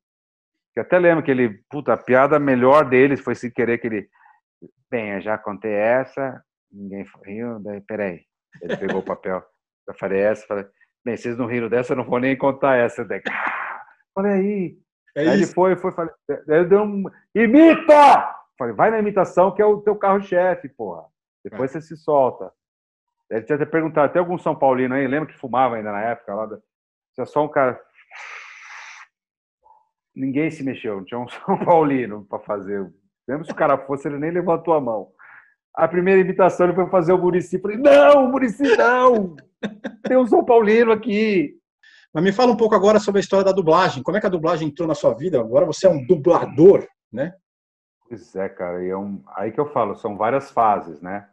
Que 0.73 0.79
até 0.79 0.97
lembro 0.97 1.23
que 1.23 1.31
ele, 1.31 1.59
puta, 1.69 1.93
a 1.93 1.97
piada 1.97 2.39
melhor 2.39 2.89
deles 2.89 3.19
foi 3.19 3.35
sem 3.35 3.49
querer 3.49 3.77
que 3.77 3.87
ele 3.87 4.09
Bem, 4.89 5.11
eu 5.13 5.21
já 5.21 5.37
contei 5.37 5.71
essa, 5.71 6.43
ninguém 6.71 7.05
riu, 7.25 7.59
daí, 7.59 7.81
peraí. 7.81 8.21
Ele 8.61 8.77
pegou 8.77 8.99
o 8.99 9.05
papel, 9.05 9.43
eu 9.87 9.93
falei 9.95 10.21
essa, 10.21 10.45
falei, 10.45 10.65
bem, 11.03 11.17
vocês 11.17 11.37
não 11.37 11.45
riram 11.45 11.69
dessa, 11.69 11.93
eu 11.93 11.97
não 11.97 12.05
vou 12.05 12.19
nem 12.19 12.37
contar 12.37 12.77
essa. 12.77 13.03
Daí, 13.03 13.21
ah, 13.29 13.85
olha 14.15 14.31
aí. 14.31 14.77
É 15.15 15.21
aí 15.21 15.27
ele 15.29 15.45
foi, 15.45 15.75
foi, 15.75 15.91
falei, 15.91 16.13
ele 16.47 16.65
deu 16.65 16.83
um, 16.83 17.03
imita! 17.35 18.33
Falei, 18.57 18.73
vai 18.73 18.91
na 18.91 18.99
imitação 18.99 19.53
que 19.53 19.61
é 19.61 19.65
o 19.65 19.81
teu 19.81 19.95
carro-chefe, 19.95 20.69
porra. 20.69 21.05
Depois 21.43 21.75
é. 21.75 21.79
você 21.79 21.87
se 21.87 21.97
solta. 21.97 22.51
Ele 23.29 23.43
tinha 23.43 23.55
até 23.55 23.65
perguntado, 23.65 24.13
tem 24.13 24.19
algum 24.19 24.37
São 24.37 24.55
Paulino 24.55 24.93
aí? 24.93 25.07
Lembra 25.07 25.27
que 25.27 25.39
fumava 25.39 25.75
ainda 25.75 25.91
na 25.91 26.01
época? 26.01 26.33
Lá 26.33 26.47
Tinha 27.13 27.25
só 27.25 27.43
um 27.43 27.49
cara. 27.49 27.79
Ninguém 30.15 30.51
se 30.51 30.63
mexeu, 30.63 30.97
não 30.97 31.05
tinha 31.05 31.19
um 31.19 31.27
São 31.27 31.57
Paulino 31.65 32.25
para 32.25 32.39
fazer 32.39 32.93
mesmo 33.27 33.45
se 33.45 33.51
o 33.51 33.55
cara 33.55 33.77
fosse, 33.77 34.07
ele 34.07 34.19
nem 34.19 34.31
levantou 34.31 34.73
a 34.73 34.81
mão. 34.81 35.09
A 35.75 35.87
primeira 35.87 36.21
invitação 36.21 36.67
ele 36.67 36.75
foi 36.75 36.87
fazer 36.87 37.13
o 37.13 37.17
Murici. 37.17 37.59
Falei, 37.59 37.77
não, 37.77 38.29
Murici 38.29 38.63
não! 38.77 39.35
Tem 40.03 40.17
um 40.17 40.27
São 40.27 40.45
Paulino 40.45 40.91
aqui. 40.91 41.57
Mas 42.13 42.23
me 42.23 42.31
fala 42.31 42.51
um 42.51 42.57
pouco 42.57 42.75
agora 42.75 42.99
sobre 42.99 43.19
a 43.19 43.21
história 43.21 43.43
da 43.43 43.51
dublagem. 43.51 44.03
Como 44.03 44.15
é 44.15 44.19
que 44.19 44.27
a 44.27 44.29
dublagem 44.29 44.67
entrou 44.67 44.87
na 44.87 44.93
sua 44.93 45.15
vida? 45.15 45.39
Agora 45.39 45.65
você 45.65 45.87
é 45.87 45.89
um 45.89 46.05
dublador, 46.05 46.87
né? 47.11 47.33
Pois 48.07 48.35
é, 48.35 48.47
cara. 48.49 48.83
E 48.83 48.89
é 48.89 48.97
um... 48.97 49.23
Aí 49.35 49.51
que 49.51 49.59
eu 49.59 49.71
falo, 49.71 49.95
são 49.95 50.15
várias 50.15 50.51
fases, 50.51 51.01
né? 51.01 51.27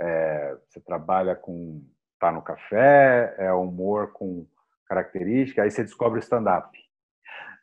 É... 0.00 0.56
Você 0.68 0.80
trabalha 0.80 1.36
com... 1.36 1.80
Tá 2.18 2.30
no 2.30 2.42
café, 2.42 3.34
é 3.38 3.50
humor 3.50 4.12
com 4.12 4.46
característica, 4.86 5.62
aí 5.62 5.70
você 5.70 5.82
descobre 5.82 6.18
o 6.18 6.22
stand-up. 6.22 6.68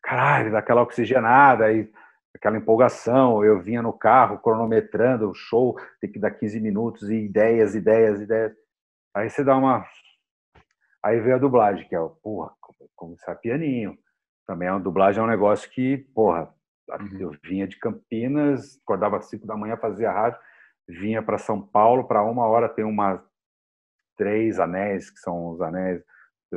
Caralho, 0.01 0.51
daquela 0.51 0.81
oxigenada, 0.81 1.65
aí 1.65 1.91
aquela 2.35 2.57
empolgação. 2.57 3.43
Eu 3.43 3.59
vinha 3.59 3.81
no 3.81 3.93
carro 3.93 4.39
cronometrando 4.39 5.29
o 5.29 5.33
show, 5.33 5.75
tem 5.99 6.11
que 6.11 6.19
dar 6.19 6.31
15 6.31 6.59
minutos 6.59 7.09
e 7.09 7.15
ideias, 7.15 7.75
ideias, 7.75 8.21
ideias. 8.21 8.53
Aí 9.15 9.29
você 9.29 9.43
dá 9.43 9.57
uma. 9.57 9.85
Aí 11.03 11.19
veio 11.19 11.35
a 11.35 11.39
dublagem, 11.39 11.87
que 11.87 11.95
é, 11.95 11.99
porra, 12.21 12.51
começar 12.95 13.35
pianinho. 13.35 13.97
Também 14.45 14.67
é 14.67 14.71
uma 14.71 14.79
dublagem, 14.79 15.21
é 15.21 15.23
um 15.23 15.29
negócio 15.29 15.69
que, 15.69 15.97
porra, 16.13 16.53
uhum. 16.89 17.17
eu 17.19 17.31
vinha 17.43 17.67
de 17.67 17.77
Campinas, 17.77 18.79
acordava 18.83 19.17
às 19.17 19.25
5 19.25 19.45
da 19.45 19.57
manhã, 19.57 19.75
fazia 19.77 20.11
rádio, 20.11 20.39
vinha 20.87 21.21
para 21.21 21.37
São 21.37 21.61
Paulo, 21.61 22.07
para 22.07 22.23
uma 22.23 22.45
hora 22.45 22.69
tem 22.69 22.85
uma 22.85 23.23
três 24.17 24.59
anéis, 24.59 25.09
que 25.09 25.19
são 25.19 25.49
os 25.49 25.61
anéis, 25.61 26.03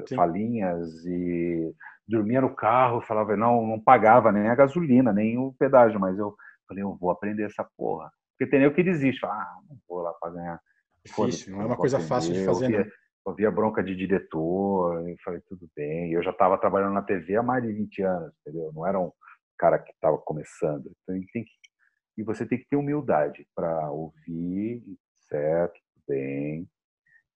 Sim. 0.06 0.16
falinhas, 0.16 1.04
e 1.04 1.74
dormia 2.06 2.40
no 2.40 2.54
carro, 2.54 3.00
falava, 3.00 3.36
não, 3.36 3.66
não 3.66 3.80
pagava 3.80 4.32
nem 4.32 4.48
a 4.48 4.54
gasolina, 4.54 5.12
nem 5.12 5.38
o 5.38 5.52
pedágio, 5.58 5.98
mas 5.98 6.18
eu 6.18 6.34
falei, 6.66 6.82
eu 6.82 6.96
vou 6.96 7.10
aprender 7.10 7.44
essa 7.44 7.66
porra. 7.76 8.10
Porque 8.32 8.50
tem 8.50 8.62
eu 8.62 8.72
que 8.72 8.82
desiste, 8.82 9.20
fala, 9.20 9.34
ah, 9.34 9.58
não 9.68 9.78
vou 9.88 10.02
lá 10.02 10.12
para 10.14 10.32
ganhar. 10.32 10.60
Difícil, 11.04 11.52
não 11.52 11.62
é 11.62 11.66
uma 11.66 11.76
coisa 11.76 11.96
aprender. 11.96 12.08
fácil 12.08 12.34
de 12.34 12.44
fazer, 12.44 12.64
eu 12.66 13.34
via, 13.34 13.36
via 13.36 13.50
bronca 13.50 13.82
de 13.82 13.96
diretor, 13.96 15.08
e 15.08 15.16
falei, 15.22 15.40
tudo 15.48 15.68
bem. 15.76 16.12
Eu 16.12 16.22
já 16.22 16.30
estava 16.30 16.58
trabalhando 16.58 16.94
na 16.94 17.02
TV 17.02 17.36
há 17.36 17.42
mais 17.42 17.62
de 17.62 17.72
20 17.72 18.02
anos, 18.02 18.32
entendeu? 18.40 18.72
Não 18.74 18.86
era 18.86 18.98
um 18.98 19.12
cara 19.58 19.78
que 19.78 19.92
estava 19.92 20.18
começando. 20.18 20.90
Então, 21.02 21.20
tem 21.32 21.44
que, 21.44 21.50
e 22.18 22.22
você 22.22 22.46
tem 22.46 22.58
que 22.58 22.66
ter 22.68 22.76
humildade 22.76 23.46
para 23.54 23.90
ouvir, 23.90 24.82
certo, 25.28 25.74
tudo 25.74 26.04
bem. 26.08 26.68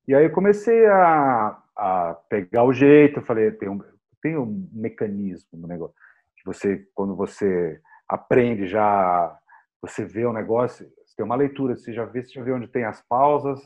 E 0.06 0.14
aí 0.14 0.24
eu 0.24 0.32
comecei 0.32 0.86
a, 0.86 1.62
a 1.76 2.14
pegar 2.28 2.64
o 2.64 2.72
jeito, 2.72 3.18
eu 3.18 3.24
falei, 3.24 3.50
tem 3.52 3.68
um, 3.68 3.80
tem 4.22 4.38
um 4.38 4.68
mecanismo 4.72 5.58
no 5.58 5.66
negócio 5.66 5.94
que 6.36 6.44
você 6.44 6.86
quando 6.94 7.16
você 7.16 7.80
aprende 8.08 8.66
já 8.66 9.38
você 9.80 10.04
vê 10.04 10.24
o 10.26 10.32
negócio 10.32 10.86
você 11.04 11.16
tem 11.16 11.24
uma 11.24 11.34
leitura 11.34 11.76
você 11.76 11.92
já 11.92 12.04
vê 12.04 12.22
você 12.22 12.32
já 12.32 12.42
vê 12.42 12.52
onde 12.52 12.68
tem 12.68 12.84
as 12.84 13.02
pausas 13.02 13.58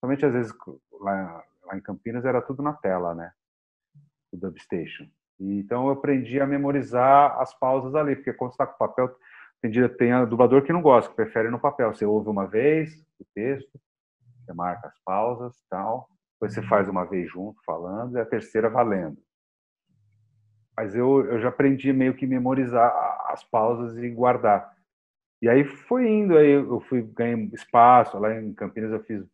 somente 0.00 0.24
às 0.24 0.32
vezes 0.32 0.52
lá, 1.00 1.44
lá 1.64 1.76
em 1.76 1.80
Campinas 1.80 2.24
era 2.24 2.42
tudo 2.42 2.62
na 2.62 2.74
tela 2.74 3.14
né 3.14 3.32
o 4.30 4.36
Dubstation. 4.36 5.08
Então 5.40 5.86
eu 5.86 5.92
aprendi 5.92 6.38
a 6.38 6.46
memorizar 6.46 7.40
as 7.40 7.58
pausas 7.58 7.94
ali 7.94 8.14
porque 8.14 8.32
quando 8.32 8.50
está 8.50 8.66
com 8.66 8.76
papel 8.76 9.14
tem 9.62 9.72
tem 9.96 10.26
dublador 10.26 10.62
que 10.62 10.72
não 10.72 10.82
gosta 10.82 11.08
que 11.08 11.16
prefere 11.16 11.48
no 11.50 11.60
papel 11.60 11.94
você 11.94 12.04
ouve 12.04 12.28
uma 12.28 12.46
vez 12.46 12.94
o 13.18 13.24
texto 13.34 13.80
você 14.44 14.52
marca 14.52 14.88
as 14.88 14.98
pausas 15.04 15.56
tal 15.70 16.08
depois 16.38 16.54
você 16.54 16.62
faz 16.62 16.88
uma 16.88 17.04
vez 17.04 17.28
junto 17.28 17.60
falando 17.64 18.16
e 18.16 18.20
a 18.20 18.24
terceira 18.24 18.70
valendo. 18.70 19.18
Mas 20.76 20.94
eu, 20.94 21.26
eu 21.26 21.40
já 21.40 21.48
aprendi 21.48 21.92
meio 21.92 22.14
que 22.14 22.26
memorizar 22.26 22.92
as 23.26 23.42
pausas 23.42 23.98
e 23.98 24.08
guardar. 24.08 24.72
E 25.42 25.48
aí 25.48 25.64
foi 25.64 26.08
indo, 26.08 26.38
aí 26.38 26.52
eu 26.52 26.80
fui 26.82 27.02
ganhando 27.02 27.52
espaço, 27.54 28.18
lá 28.18 28.40
em 28.40 28.54
Campinas 28.54 28.92
eu 28.92 29.02
fiz 29.02 29.24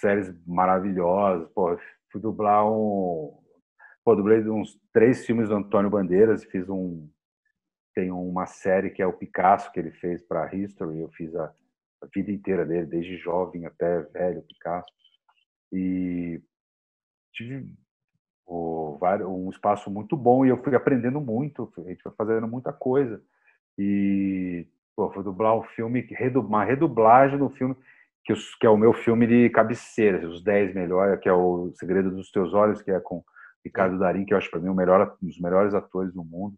séries 0.00 0.32
maravilhosas, 0.46 1.48
pô, 1.52 1.76
fui 2.10 2.20
dublar 2.20 2.64
um, 2.70 3.36
pô, 4.04 4.14
dublei 4.14 4.48
uns 4.48 4.80
três 4.92 5.26
filmes 5.26 5.48
do 5.48 5.56
Antônio 5.56 5.90
Bandeiras, 5.90 6.44
fiz 6.44 6.68
um, 6.68 7.08
tem 7.94 8.12
uma 8.12 8.46
série 8.46 8.90
que 8.90 9.02
é 9.02 9.06
o 9.06 9.12
Picasso 9.12 9.72
que 9.72 9.80
ele 9.80 9.90
fez 9.90 10.22
para 10.22 10.54
History, 10.54 11.00
eu 11.00 11.08
fiz 11.10 11.34
a, 11.34 11.52
a 12.02 12.06
vida 12.14 12.30
inteira 12.30 12.64
dele, 12.64 12.86
desde 12.86 13.16
jovem 13.16 13.66
até 13.66 14.00
velho, 14.02 14.42
Picasso, 14.42 14.92
e 15.72 16.40
tive 17.32 17.74
um 18.48 19.50
espaço 19.50 19.90
muito 19.90 20.16
bom 20.16 20.44
e 20.44 20.50
eu 20.50 20.62
fui 20.62 20.74
aprendendo 20.74 21.20
muito, 21.20 21.72
a 21.78 21.82
gente 21.82 22.02
foi 22.02 22.12
fazendo 22.12 22.46
muita 22.46 22.72
coisa. 22.72 23.22
E 23.78 24.66
pô, 24.94 25.10
fui 25.10 25.24
dublar 25.24 25.56
um 25.56 25.62
filme, 25.62 26.06
uma 26.36 26.64
redublagem 26.64 27.38
do 27.38 27.48
filme, 27.50 27.74
que, 28.24 28.34
que 28.60 28.66
é 28.66 28.70
o 28.70 28.76
meu 28.76 28.92
filme 28.92 29.26
de 29.26 29.50
cabeceira, 29.50 30.28
os 30.28 30.42
10 30.42 30.74
melhores, 30.74 31.20
que 31.20 31.28
é 31.28 31.32
o 31.32 31.72
Segredo 31.74 32.10
dos 32.10 32.30
Teus 32.30 32.52
Olhos, 32.54 32.82
que 32.82 32.90
é 32.90 33.00
com 33.00 33.24
Ricardo 33.64 33.98
Darim, 33.98 34.24
que 34.24 34.34
eu 34.34 34.38
acho 34.38 34.50
para 34.50 34.60
mim 34.60 34.68
o 34.68 34.74
melhor, 34.74 35.16
um 35.22 35.26
dos 35.26 35.40
melhores 35.40 35.74
atores 35.74 36.12
do 36.12 36.24
mundo. 36.24 36.54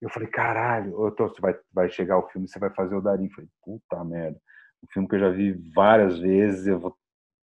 Eu 0.00 0.08
falei, 0.08 0.28
caralho, 0.28 1.04
eu 1.04 1.10
tô, 1.10 1.28
você 1.28 1.40
vai, 1.40 1.54
vai 1.72 1.90
chegar 1.90 2.18
o 2.18 2.28
filme, 2.28 2.48
você 2.48 2.58
vai 2.58 2.70
fazer 2.70 2.94
o 2.94 3.02
Darim. 3.02 3.26
Eu 3.26 3.30
falei, 3.32 3.50
puta 3.62 4.04
merda. 4.04 4.40
Um 4.82 4.86
filme 4.92 5.08
que 5.08 5.16
eu 5.16 5.20
já 5.20 5.28
vi 5.28 5.52
várias 5.74 6.18
vezes, 6.18 6.66
eu 6.66 6.80
vou, 6.80 6.96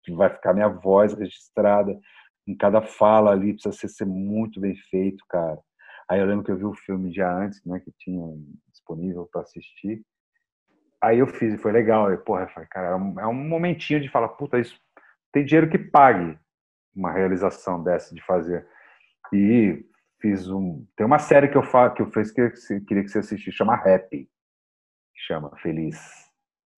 vai 0.09 0.29
ficar 0.29 0.53
minha 0.53 0.67
voz 0.67 1.13
registrada 1.13 1.99
em 2.47 2.55
cada 2.55 2.81
fala 2.81 3.31
ali 3.31 3.53
precisa 3.53 3.75
ser, 3.75 3.87
ser, 3.87 4.05
muito 4.05 4.59
bem 4.59 4.75
feito, 4.89 5.23
cara. 5.29 5.59
Aí 6.09 6.19
eu 6.19 6.25
lembro 6.25 6.43
que 6.43 6.51
eu 6.51 6.57
vi 6.57 6.65
o 6.65 6.73
filme 6.73 7.13
já 7.13 7.31
antes, 7.31 7.63
né, 7.65 7.79
que 7.79 7.91
tinha 7.97 8.21
disponível 8.71 9.29
para 9.31 9.41
assistir. 9.41 10.03
Aí 11.01 11.19
eu 11.19 11.27
fiz 11.27 11.53
e 11.53 11.57
foi 11.57 11.71
legal. 11.71 12.11
E, 12.11 12.17
porra, 12.17 12.43
eu 12.43 12.49
falei, 12.49 12.69
cara, 12.69 12.89
é 12.89 12.95
um, 12.95 13.19
é 13.19 13.27
um 13.27 13.33
momentinho 13.33 14.01
de 14.01 14.09
falar, 14.09 14.29
puta, 14.29 14.59
isso 14.59 14.79
tem 15.31 15.45
dinheiro 15.45 15.69
que 15.69 15.77
pague 15.77 16.37
uma 16.95 17.11
realização 17.11 17.81
dessa 17.81 18.13
de 18.13 18.21
fazer. 18.21 18.67
E 19.33 19.85
fiz 20.21 20.49
um, 20.49 20.85
tem 20.95 21.05
uma 21.05 21.19
série 21.19 21.47
que 21.47 21.57
eu 21.57 21.63
faço 21.63 21.95
que 21.95 22.01
eu 22.01 22.11
fiz 22.11 22.31
que 22.31 22.41
eu 22.41 22.51
queria 22.85 23.03
que 23.03 23.09
você 23.09 23.19
assistisse, 23.19 23.55
chama 23.55 23.75
Happy, 23.75 24.25
que 25.13 25.21
chama 25.21 25.55
Feliz. 25.57 26.29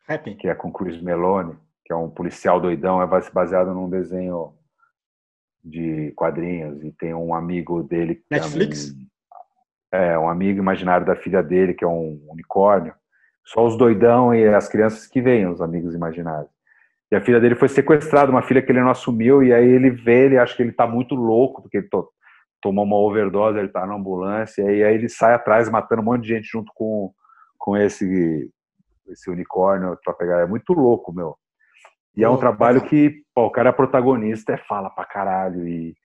Happy. 0.08 0.36
Que 0.36 0.48
é 0.48 0.56
com 0.56 0.72
Chris 0.72 1.02
Meloni, 1.02 1.58
que 1.86 1.92
é 1.92 1.96
um 1.96 2.10
policial 2.10 2.60
doidão, 2.60 3.02
é 3.02 3.08
baseado 3.32 3.74
num 3.74 3.90
desenho 3.90 4.54
de 5.64 6.12
quadrinhos 6.16 6.84
e 6.84 6.92
tem 6.92 7.14
um 7.14 7.34
amigo 7.34 7.84
dele 7.84 8.22
Netflix 8.30 8.94
é 9.94 9.98
um, 9.98 10.02
é 10.02 10.20
um 10.20 10.30
amigo 10.30 10.60
imaginário 10.60 11.06
da 11.06 11.16
filha 11.16 11.42
dele 11.42 11.74
que 11.74 11.86
é 11.86 11.88
um 11.88 12.22
unicórnio 12.28 12.94
só 13.46 13.66
os 13.66 13.78
doidão 13.78 14.36
e 14.36 14.46
as 14.46 14.68
crianças 14.68 15.08
que 15.08 15.22
veem 15.22 15.48
os 15.48 15.62
amigos 15.62 15.96
imaginários 15.96 16.52
e 17.10 17.16
a 17.16 17.22
filha 17.22 17.40
dele 17.40 17.56
foi 17.56 17.70
sequestrada 17.70 18.30
uma 18.30 18.42
filha 18.42 18.62
que 18.62 18.74
ele 18.74 18.82
não 18.82 18.90
assumiu 18.90 19.42
e 19.42 19.54
aí 19.54 19.66
ele 19.66 19.90
vê 19.90 20.26
ele 20.26 20.38
acha 20.38 20.54
que 20.54 20.62
ele 20.62 20.72
está 20.72 20.86
muito 20.86 21.16
louco 21.16 21.62
porque 21.62 21.78
ele 21.78 21.88
to, 21.88 22.10
tomou 22.62 22.84
uma 22.84 22.98
overdose 22.98 23.58
ele 23.58 23.68
está 23.68 23.88
na 23.88 23.96
ambulância 23.96 24.64
e 24.64 24.84
aí 24.84 24.96
ele 24.96 25.08
sai 25.08 25.34
atrás 25.34 25.70
matando 25.70 26.02
um 26.02 26.06
monte 26.06 26.24
de 26.24 26.30
gente 26.30 26.50
junto 26.52 26.74
com 26.76 27.14
com 27.58 27.78
esse 27.78 28.52
esse 29.08 29.30
unicórnio 29.30 29.98
para 30.04 30.14
pegar. 30.14 30.40
É 30.42 30.46
muito 30.46 30.74
louco, 30.74 31.12
meu. 31.12 31.38
E 32.16 32.24
é 32.24 32.30
um 32.30 32.38
trabalho 32.38 32.82
que 32.82 33.24
pô, 33.34 33.46
o 33.46 33.52
cara 33.52 33.70
é 33.70 33.74
protagonista, 33.74 34.54
é 34.54 34.58
fala 34.58 34.90
pra 34.90 35.06
caralho. 35.06 35.68
E, 35.68 35.96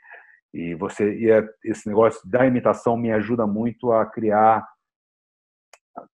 e 0.53 0.75
você 0.75 1.14
e 1.14 1.31
é, 1.31 1.47
esse 1.64 1.87
negócio 1.87 2.21
da 2.29 2.47
imitação 2.47 2.97
me 2.97 3.12
ajuda 3.12 3.47
muito 3.47 3.92
a 3.92 4.07
criar 4.07 4.66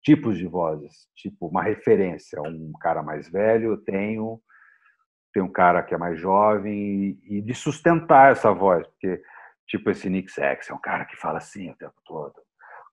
tipos 0.02 0.38
de 0.38 0.46
vozes, 0.46 1.08
tipo 1.14 1.46
uma 1.46 1.62
referência. 1.62 2.40
Um 2.42 2.72
cara 2.80 3.02
mais 3.02 3.28
velho 3.30 3.72
eu 3.72 3.76
tenho, 3.76 4.40
tem 5.32 5.42
um 5.42 5.52
cara 5.52 5.82
que 5.82 5.94
é 5.94 5.98
mais 5.98 6.18
jovem 6.18 7.18
e, 7.24 7.38
e 7.38 7.42
de 7.42 7.54
sustentar 7.54 8.32
essa 8.32 8.52
voz, 8.52 8.86
porque 8.86 9.22
tipo 9.66 9.90
esse 9.90 10.08
Nick 10.08 10.30
Sax 10.30 10.70
é 10.70 10.74
um 10.74 10.80
cara 10.80 11.04
que 11.04 11.16
fala 11.16 11.38
assim 11.38 11.70
o 11.70 11.76
tempo 11.76 11.94
todo, 12.04 12.34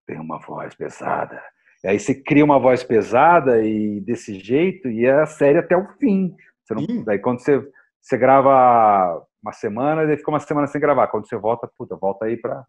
tem 0.06 0.20
uma 0.20 0.40
voz 0.40 0.76
pesada. 0.76 1.42
E 1.84 1.88
aí 1.88 2.00
você 2.00 2.14
cria 2.14 2.46
uma 2.46 2.60
voz 2.60 2.84
pesada 2.84 3.64
e 3.64 4.00
desse 4.02 4.40
jeito 4.40 4.88
e 4.88 5.06
é 5.06 5.14
a 5.14 5.26
série 5.26 5.58
até 5.58 5.76
o 5.76 5.88
fim. 5.98 6.36
Você 6.76 6.94
não, 6.94 7.04
daí 7.04 7.20
quando 7.20 7.40
você, 7.40 7.62
você 8.02 8.18
grava 8.18 9.26
uma 9.42 9.54
semana, 9.54 10.06
daí 10.06 10.18
fica 10.18 10.32
uma 10.32 10.40
semana 10.40 10.68
sem 10.68 10.80
gravar. 10.80 11.08
Quando 11.08 11.28
você 11.28 11.38
volta, 11.38 11.70
puta, 11.78 11.96
volta 11.96 12.26
aí 12.26 12.38
para 12.38 12.66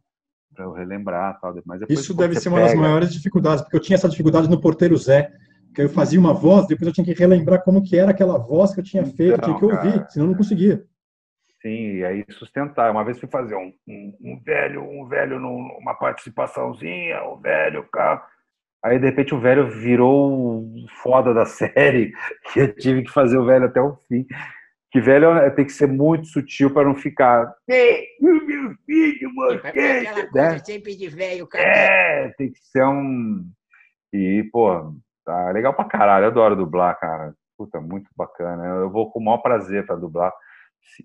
para 0.55 0.65
eu 0.65 0.73
relembrar 0.73 1.41
tal. 1.41 1.55
Mas 1.65 1.81
Isso 1.88 2.15
deve 2.15 2.35
ser 2.35 2.51
pega... 2.51 2.57
uma 2.57 2.69
das 2.69 2.79
maiores 2.79 3.12
dificuldades, 3.12 3.62
porque 3.62 3.77
eu 3.77 3.81
tinha 3.81 3.97
essa 3.97 4.09
dificuldade 4.09 4.49
no 4.49 4.61
Porteiro 4.61 4.97
Zé, 4.97 5.31
que 5.75 5.83
eu 5.83 5.88
fazia 5.88 6.21
uma 6.21 6.35
voz, 6.35 6.67
depois 6.67 6.87
eu 6.87 6.93
tinha 6.93 7.05
que 7.05 7.15
relembrar 7.15 7.62
como 7.62 7.83
que 7.83 7.97
era 7.97 8.11
aquela 8.11 8.38
voz 8.38 8.75
que 8.75 8.81
eu 8.81 8.85
tinha 8.85 9.05
feito, 9.05 9.37
então, 9.37 9.49
tinha 9.49 9.59
que 9.59 9.65
ouvir, 9.65 9.99
cara, 9.99 10.11
senão 10.11 10.27
eu 10.27 10.31
não 10.31 10.37
conseguia. 10.37 10.85
Sim, 11.62 11.95
e 11.97 12.05
aí 12.05 12.25
sustentar. 12.31 12.91
Uma 12.91 13.05
vez 13.05 13.19
fui 13.19 13.29
fazer 13.29 13.55
um, 13.55 13.73
um, 13.88 14.17
um 14.21 14.41
velho, 14.45 14.83
um 14.83 15.07
velho 15.07 15.38
numa 15.38 15.95
participaçãozinha, 15.95 17.23
o 17.23 17.35
um 17.35 17.41
velho 17.41 17.88
carro. 17.91 18.23
Aí, 18.85 18.99
de 18.99 19.07
repente, 19.07 19.33
o 19.33 19.38
velho 19.38 19.71
virou 19.71 20.64
foda 21.03 21.33
da 21.33 21.47
série, 21.47 22.12
e 22.57 22.59
eu 22.59 22.75
tive 22.75 23.03
que 23.03 23.12
fazer 23.12 23.38
o 23.38 23.47
velho 23.47 23.66
até 23.66 23.81
o 23.81 23.95
fim. 24.09 24.27
Que 24.90 25.01
velho 25.01 25.31
é, 25.31 25.49
tem 25.49 25.64
que 25.64 25.73
ser 25.73 25.87
muito 25.87 26.27
sutil 26.27 26.71
para 26.71 26.87
não 26.87 26.95
ficar. 26.95 27.51
Ei, 27.66 28.09
meu 28.21 28.75
filho, 28.85 29.35
você. 29.35 30.29
Né? 30.35 30.59
sempre 30.59 30.95
de 30.95 31.09
velho, 31.09 31.47
cara. 31.47 31.64
É, 31.64 32.29
tem 32.37 32.53
que 32.53 32.59
ser 32.59 32.85
um. 32.85 33.42
E, 34.12 34.47
pô, 34.53 34.95
tá 35.25 35.51
legal 35.51 35.73
pra 35.73 35.87
caralho. 35.87 36.25
Eu 36.25 36.31
adoro 36.31 36.57
dublar, 36.57 36.99
cara. 37.01 37.33
Puta, 37.57 37.81
muito 37.81 38.11
bacana. 38.14 38.66
Eu 38.66 38.90
vou 38.90 39.11
com 39.11 39.18
o 39.18 39.25
maior 39.25 39.38
prazer 39.38 39.87
para 39.87 39.97
dublar. 39.97 40.31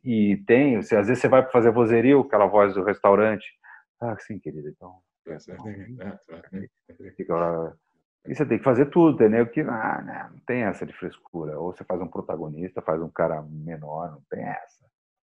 E 0.04 0.36
tem, 0.46 0.76
às 0.76 0.90
vezes 0.90 1.20
você 1.20 1.30
vai 1.30 1.50
fazer 1.50 1.72
vozerio, 1.72 2.20
aquela 2.20 2.48
voz 2.48 2.74
do 2.74 2.84
restaurante. 2.84 3.46
Ah, 4.02 4.18
sim, 4.20 4.38
querida, 4.38 4.70
então 4.70 4.96
e 8.28 8.36
você 8.36 8.46
tem 8.46 8.58
que 8.58 8.64
fazer 8.64 8.88
tudo, 8.88 9.16
entendeu? 9.16 9.48
Que 9.48 9.62
ah, 9.62 10.02
né, 10.02 10.30
não 10.32 10.40
tem 10.40 10.64
essa 10.64 10.86
de 10.86 10.94
frescura. 10.94 11.58
Ou 11.58 11.72
você 11.72 11.84
faz 11.86 12.02
um 12.02 12.08
protagonista, 12.08 12.82
faz 12.82 13.02
um 13.02 13.10
cara 13.10 13.42
menor, 13.42 14.12
não 14.12 14.22
tem 14.30 14.44
essa. 14.44 14.86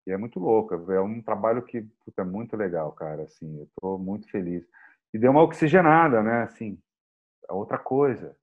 E 0.05 0.11
é 0.11 0.17
muito 0.17 0.39
louco. 0.39 0.75
É 0.91 1.01
um 1.01 1.21
trabalho 1.21 1.63
que 1.63 1.81
puta, 2.05 2.21
é 2.21 2.25
muito 2.25 2.55
legal, 2.55 2.91
cara. 2.91 3.23
Assim, 3.23 3.57
eu 3.57 3.63
estou 3.63 3.97
muito 3.97 4.29
feliz. 4.29 4.63
E 5.13 5.17
deu 5.17 5.31
uma 5.31 5.41
oxigenada, 5.41 6.21
né? 6.21 6.43
Assim, 6.43 6.77
é 7.49 7.53
outra 7.53 7.79
coisa. 7.79 8.35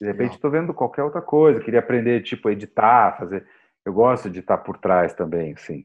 De 0.00 0.06
repente 0.06 0.34
estou 0.34 0.50
vendo 0.50 0.74
qualquer 0.74 1.02
outra 1.02 1.22
coisa. 1.22 1.60
Queria 1.60 1.80
aprender, 1.80 2.22
tipo, 2.22 2.50
editar, 2.50 3.16
fazer. 3.18 3.46
Eu 3.84 3.92
gosto 3.92 4.30
de 4.30 4.40
estar 4.40 4.58
por 4.58 4.78
trás 4.78 5.12
também, 5.12 5.56
sim. 5.56 5.84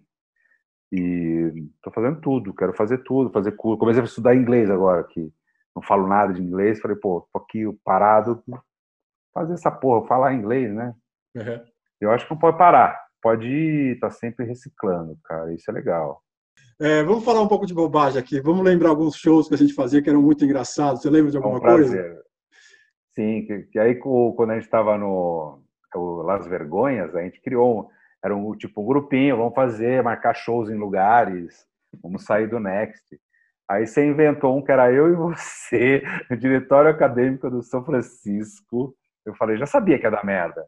E 0.92 1.70
estou 1.76 1.92
fazendo 1.94 2.22
tudo, 2.22 2.54
quero 2.54 2.74
fazer 2.74 3.00
tudo, 3.00 3.32
fazer 3.32 3.52
curso. 3.54 3.80
Comecei 3.80 4.02
a 4.02 4.06
estudar 4.06 4.36
inglês 4.36 4.70
agora, 4.70 5.04
que 5.04 5.32
não 5.76 5.82
falo 5.82 6.08
nada 6.08 6.34
de 6.34 6.42
inglês. 6.42 6.80
Falei, 6.80 6.98
pô, 6.98 7.28
tô 7.32 7.40
aqui 7.40 7.66
parado, 7.84 8.44
fazer 9.34 9.54
essa 9.54 9.72
porra, 9.72 10.08
falar 10.08 10.34
inglês, 10.34 10.74
né? 10.74 10.94
Uhum. 11.36 11.62
Eu 12.00 12.12
acho 12.12 12.26
que 12.26 12.32
não 12.32 12.40
pode 12.40 12.58
parar, 12.58 13.00
pode 13.22 13.48
estar 13.94 14.08
tá 14.08 14.14
sempre 14.14 14.46
reciclando, 14.46 15.18
cara. 15.24 15.54
Isso 15.54 15.70
é 15.70 15.74
legal. 15.74 16.22
É, 16.80 17.04
vamos 17.04 17.26
falar 17.26 17.42
um 17.42 17.48
pouco 17.48 17.66
de 17.66 17.74
bobagem 17.74 18.20
aqui. 18.20 18.40
Vamos 18.40 18.64
lembrar 18.64 18.90
alguns 18.90 19.16
shows 19.16 19.48
que 19.48 19.56
a 19.56 19.58
gente 19.58 19.74
fazia 19.74 20.02
que 20.02 20.10
eram 20.10 20.22
muito 20.22 20.46
engraçados. 20.46 21.02
Você 21.02 21.10
lembra 21.10 21.32
de 21.32 21.38
alguma 21.38 21.56
é 21.56 21.58
um 21.58 21.62
coisa? 21.62 22.24
Sim, 23.16 23.46
que, 23.46 23.64
que 23.64 23.80
aí 23.80 23.96
quando 23.96 24.52
a 24.52 24.54
gente 24.54 24.66
estava 24.66 24.96
no 24.96 25.60
Las 26.24 26.48
Vergonhas, 26.48 27.16
a 27.16 27.24
gente 27.24 27.42
criou 27.42 27.90
era 28.24 28.36
um 28.36 28.56
tipo 28.56 28.82
um 28.82 28.86
grupinho, 28.86 29.38
vamos 29.38 29.54
fazer, 29.54 30.04
marcar 30.04 30.34
shows 30.34 30.70
em 30.70 30.76
lugares, 30.76 31.66
vamos 32.02 32.24
sair 32.24 32.48
do 32.48 32.60
Next. 32.60 33.20
Aí 33.70 33.86
você 33.86 34.06
inventou 34.06 34.58
um 34.58 34.64
que 34.64 34.72
era 34.72 34.92
eu 34.92 35.12
e 35.12 35.16
você, 35.16 36.02
no 36.30 36.38
diretório 36.38 36.90
acadêmico 36.90 37.50
do 37.50 37.62
São 37.62 37.84
Francisco. 37.84 38.96
Eu 39.26 39.36
falei, 39.36 39.58
já 39.58 39.66
sabia 39.66 40.00
que 40.00 40.06
ia 40.06 40.12
dar 40.12 40.26
merda. 40.26 40.66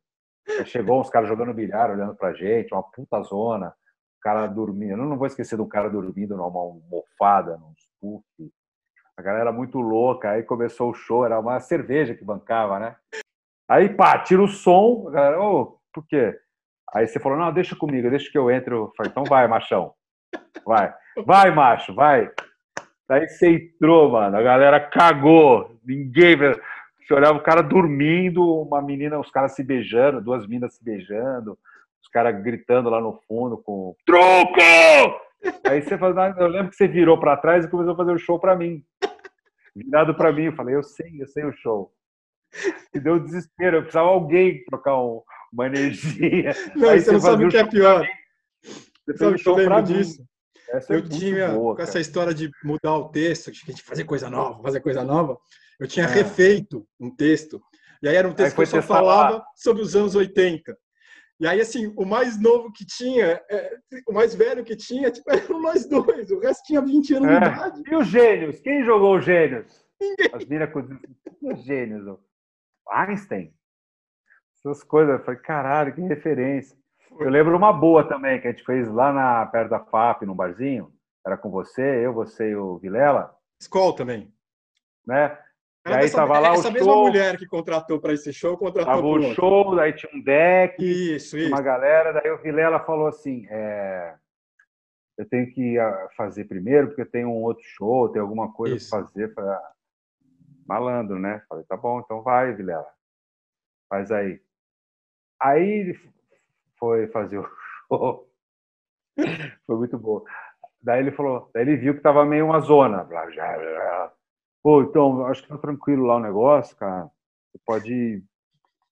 Aí 0.48 0.66
chegou 0.66 1.00
uns 1.00 1.10
caras 1.10 1.30
jogando 1.30 1.54
bilhar, 1.54 1.92
olhando 1.92 2.16
pra 2.16 2.34
gente, 2.34 2.74
uma 2.74 2.84
puta 2.84 3.22
zona, 3.22 3.70
o 3.70 4.22
cara 4.22 4.48
dormindo. 4.48 4.92
Eu 4.92 4.98
não 4.98 5.18
vou 5.18 5.28
esquecer 5.28 5.56
do 5.56 5.68
cara 5.68 5.90
dormindo 5.90 6.36
numa 6.36 6.60
almofada, 6.60 7.58
num 7.58 7.74
puff. 8.02 8.52
A 9.16 9.22
galera 9.22 9.52
muito 9.52 9.80
louca. 9.80 10.32
Aí 10.32 10.44
começou 10.44 10.90
o 10.90 10.94
show, 10.94 11.26
era 11.26 11.40
uma 11.40 11.60
cerveja 11.60 12.16
que 12.16 12.24
bancava, 12.24 12.80
né? 12.80 12.96
Aí, 13.68 13.88
pá, 13.88 14.18
tira 14.20 14.42
o 14.42 14.48
som. 14.48 15.08
A 15.08 15.12
galera, 15.12 15.42
ô, 15.42 15.62
oh, 15.62 15.80
por 15.94 16.06
quê? 16.08 16.38
Aí 16.94 17.08
você 17.08 17.20
falou, 17.20 17.38
não, 17.38 17.54
deixa 17.54 17.76
comigo, 17.76 18.10
deixa 18.10 18.32
que 18.32 18.38
eu 18.38 18.50
entro. 18.50 18.76
Eu 18.76 18.94
falei, 18.98 19.12
então 19.12 19.24
vai, 19.24 19.48
machão. 19.48 19.94
Vai. 20.66 20.94
Vai, 21.26 21.52
macho, 21.52 21.94
vai. 21.94 22.30
Daí 23.08 23.28
você 23.28 23.50
entrou, 23.50 24.12
mano, 24.12 24.38
a 24.38 24.42
galera 24.42 24.80
cagou. 24.80 25.78
Ninguém... 25.86 26.38
Você 26.38 27.14
olhava 27.16 27.40
o 27.40 27.44
cara 27.44 27.64
dormindo, 27.64 28.62
uma 28.62 28.84
menina, 28.84 29.20
os 29.20 29.32
caras 29.32 29.56
se 29.56 29.64
beijando, 29.64 30.22
duas 30.22 30.46
minas 30.46 30.76
se 30.76 30.84
beijando, 30.84 31.58
os 32.00 32.08
caras 32.08 32.40
gritando 32.44 32.88
lá 32.88 33.02
no 33.02 33.20
fundo 33.28 33.58
com 33.58 33.96
truco! 34.06 34.62
Aí 35.68 35.82
você 35.82 35.98
falou, 35.98 36.16
eu 36.38 36.48
lembro 36.48 36.70
que 36.70 36.76
você 36.76 36.88
virou 36.88 37.20
para 37.20 37.38
trás 37.38 37.66
e 37.66 37.68
começou 37.68 37.94
a 37.94 37.98
fazer 37.98 38.12
o 38.12 38.20
show 38.20 38.40
para 38.40 38.56
mim. 38.56 38.84
Virado 39.76 40.14
para 40.14 40.32
mim, 40.32 40.44
eu 40.44 40.54
falei, 40.54 40.76
eu 40.76 40.84
sei, 40.84 41.20
eu 41.20 41.28
sei 41.28 41.46
o 41.46 41.52
show. 41.52 41.92
E 42.94 43.00
deu 43.00 43.20
desespero, 43.20 43.78
eu 43.78 43.82
precisava 43.82 44.10
alguém 44.10 44.64
trocar 44.66 45.02
um, 45.02 45.24
uma 45.52 45.68
energia. 45.68 46.54
Não, 46.76 46.90
Aí 46.90 47.02
você 47.02 47.12
não 47.12 47.20
sabe 47.20 47.46
o 47.46 47.50
que 47.50 47.58
é 47.58 47.66
pior. 47.66 48.08
Você 49.06 49.18
sabe 49.18 49.36
o 49.36 49.40
que 49.40 49.50
eu 49.50 49.56
lembro 49.56 49.84
disso? 49.84 50.24
Essa 50.72 50.94
eu 50.94 51.00
é 51.00 51.02
tinha, 51.02 51.50
boa, 51.50 51.76
com 51.76 51.82
essa 51.82 52.00
história 52.00 52.34
de 52.34 52.50
mudar 52.64 52.96
o 52.96 53.10
texto, 53.10 53.52
de 53.52 53.82
fazer 53.82 54.04
coisa 54.04 54.30
nova, 54.30 54.62
fazer 54.62 54.82
coisa 54.82 55.04
nova, 55.04 55.38
eu 55.80 55.88
tinha 55.88 56.06
é. 56.06 56.10
refeito 56.10 56.88
um 57.00 57.10
texto. 57.10 57.60
E 58.04 58.08
aí 58.08 58.16
era 58.16 58.28
um 58.28 58.34
texto 58.34 58.56
que 58.56 58.62
eu 58.62 58.68
só 58.68 58.82
falava 58.82 59.38
lá. 59.38 59.46
sobre 59.56 59.82
os 59.82 59.96
anos 59.96 60.16
80. 60.16 60.78
E 61.40 61.48
aí, 61.48 61.60
assim, 61.60 61.92
o 61.96 62.06
mais 62.06 62.40
novo 62.40 62.72
que 62.72 62.86
tinha, 62.86 63.42
é, 63.50 63.78
o 64.08 64.14
mais 64.14 64.36
velho 64.36 64.64
que 64.64 64.76
tinha, 64.76 65.10
tipo, 65.10 65.30
eram 65.32 65.62
nós 65.62 65.88
dois. 65.88 66.30
O 66.30 66.40
resto 66.40 66.66
tinha 66.66 66.82
20 66.82 67.16
anos 67.16 67.30
é. 67.30 67.32
de 67.32 67.46
idade. 67.46 67.84
E 67.90 67.96
os 67.96 68.08
gênios? 68.08 68.60
Quem 68.60 68.84
jogou 68.84 69.18
os 69.18 69.26
gênios? 69.26 69.86
Ninguém. 70.00 70.30
As 70.34 70.46
miracos... 70.46 70.86
Os 71.42 71.64
gênios. 71.64 72.20
Einstein 72.92 73.54
essas 74.60 74.84
coisas. 74.84 75.20
Eu 75.20 75.26
falei, 75.26 75.40
caralho, 75.40 75.94
que 75.94 76.02
referência. 76.02 76.78
Eu 77.20 77.30
lembro 77.30 77.56
uma 77.56 77.74
boa 77.74 78.08
também, 78.08 78.40
que 78.40 78.48
a 78.48 78.52
gente 78.52 78.64
fez 78.64 78.88
lá 78.88 79.12
na, 79.12 79.46
perto 79.46 79.70
da 79.70 79.80
FAP, 79.80 80.24
num 80.24 80.36
barzinho. 80.36 80.92
Era 81.26 81.38
com 81.38 81.50
você, 81.50 82.06
eu, 82.06 82.14
você 82.14 82.52
e 82.52 82.56
o 82.56 82.78
Vilela. 82.78 83.36
Skol 83.60 83.94
também. 83.94 84.34
Né? 85.06 85.38
E 85.88 85.92
aí 85.92 86.12
tava 86.12 86.40
lá 86.40 86.54
essa 86.54 86.70
o 86.70 86.72
mesma 86.72 86.96
mulher 86.96 87.38
que 87.38 87.48
contratou 87.48 88.00
para 88.00 88.14
esse 88.14 88.32
show, 88.32 88.58
contratou 88.58 88.94
Tava 88.94 89.06
o 89.06 89.34
show, 89.34 89.76
daí 89.76 89.94
tinha 89.94 90.12
um 90.14 90.22
deck, 90.22 90.84
isso, 90.84 91.38
isso. 91.38 91.48
uma 91.48 91.62
galera, 91.62 92.12
daí 92.12 92.30
o 92.32 92.38
Vilela 92.38 92.80
falou 92.82 93.08
assim, 93.08 93.48
é, 93.50 94.16
eu 95.18 95.28
tenho 95.28 95.52
que 95.52 95.78
ah, 95.78 96.08
fazer 96.16 96.46
primeiro, 96.46 96.88
porque 96.88 97.02
eu 97.02 97.10
tenho 97.10 97.30
um 97.30 97.44
outro 97.44 97.64
show, 97.66 98.10
tem 98.10 98.22
alguma 98.22 98.54
coisa 98.54 98.78
para 98.90 99.04
fazer. 99.04 99.34
para 99.34 99.74
malandro, 100.66 101.20
né? 101.20 101.44
Falei, 101.50 101.66
tá 101.66 101.76
bom, 101.76 102.00
então 102.00 102.22
vai, 102.22 102.54
Vilela. 102.54 102.88
Faz 103.90 104.12
aí. 104.12 104.40
Aí 105.42 105.64
ele 105.64 106.00
foi 106.78 107.08
fazer 107.08 107.38
o 107.38 107.50
show. 107.88 108.30
foi 109.66 109.76
muito 109.76 109.98
bom. 109.98 110.24
Daí 110.82 111.00
ele 111.00 111.12
falou, 111.12 111.50
daí 111.54 111.64
ele 111.64 111.78
viu 111.78 111.94
que 111.94 112.02
tava 112.02 112.26
meio 112.26 112.46
uma 112.46 112.60
zona. 112.60 113.04
Pô, 114.62 114.82
então, 114.82 115.26
acho 115.26 115.44
que 115.44 115.50
tá 115.50 115.58
tranquilo 115.58 116.06
lá 116.06 116.16
o 116.16 116.22
negócio, 116.22 116.76
cara. 116.76 117.10
Você 117.52 117.60
pode 117.66 117.94
ir. 117.94 118.24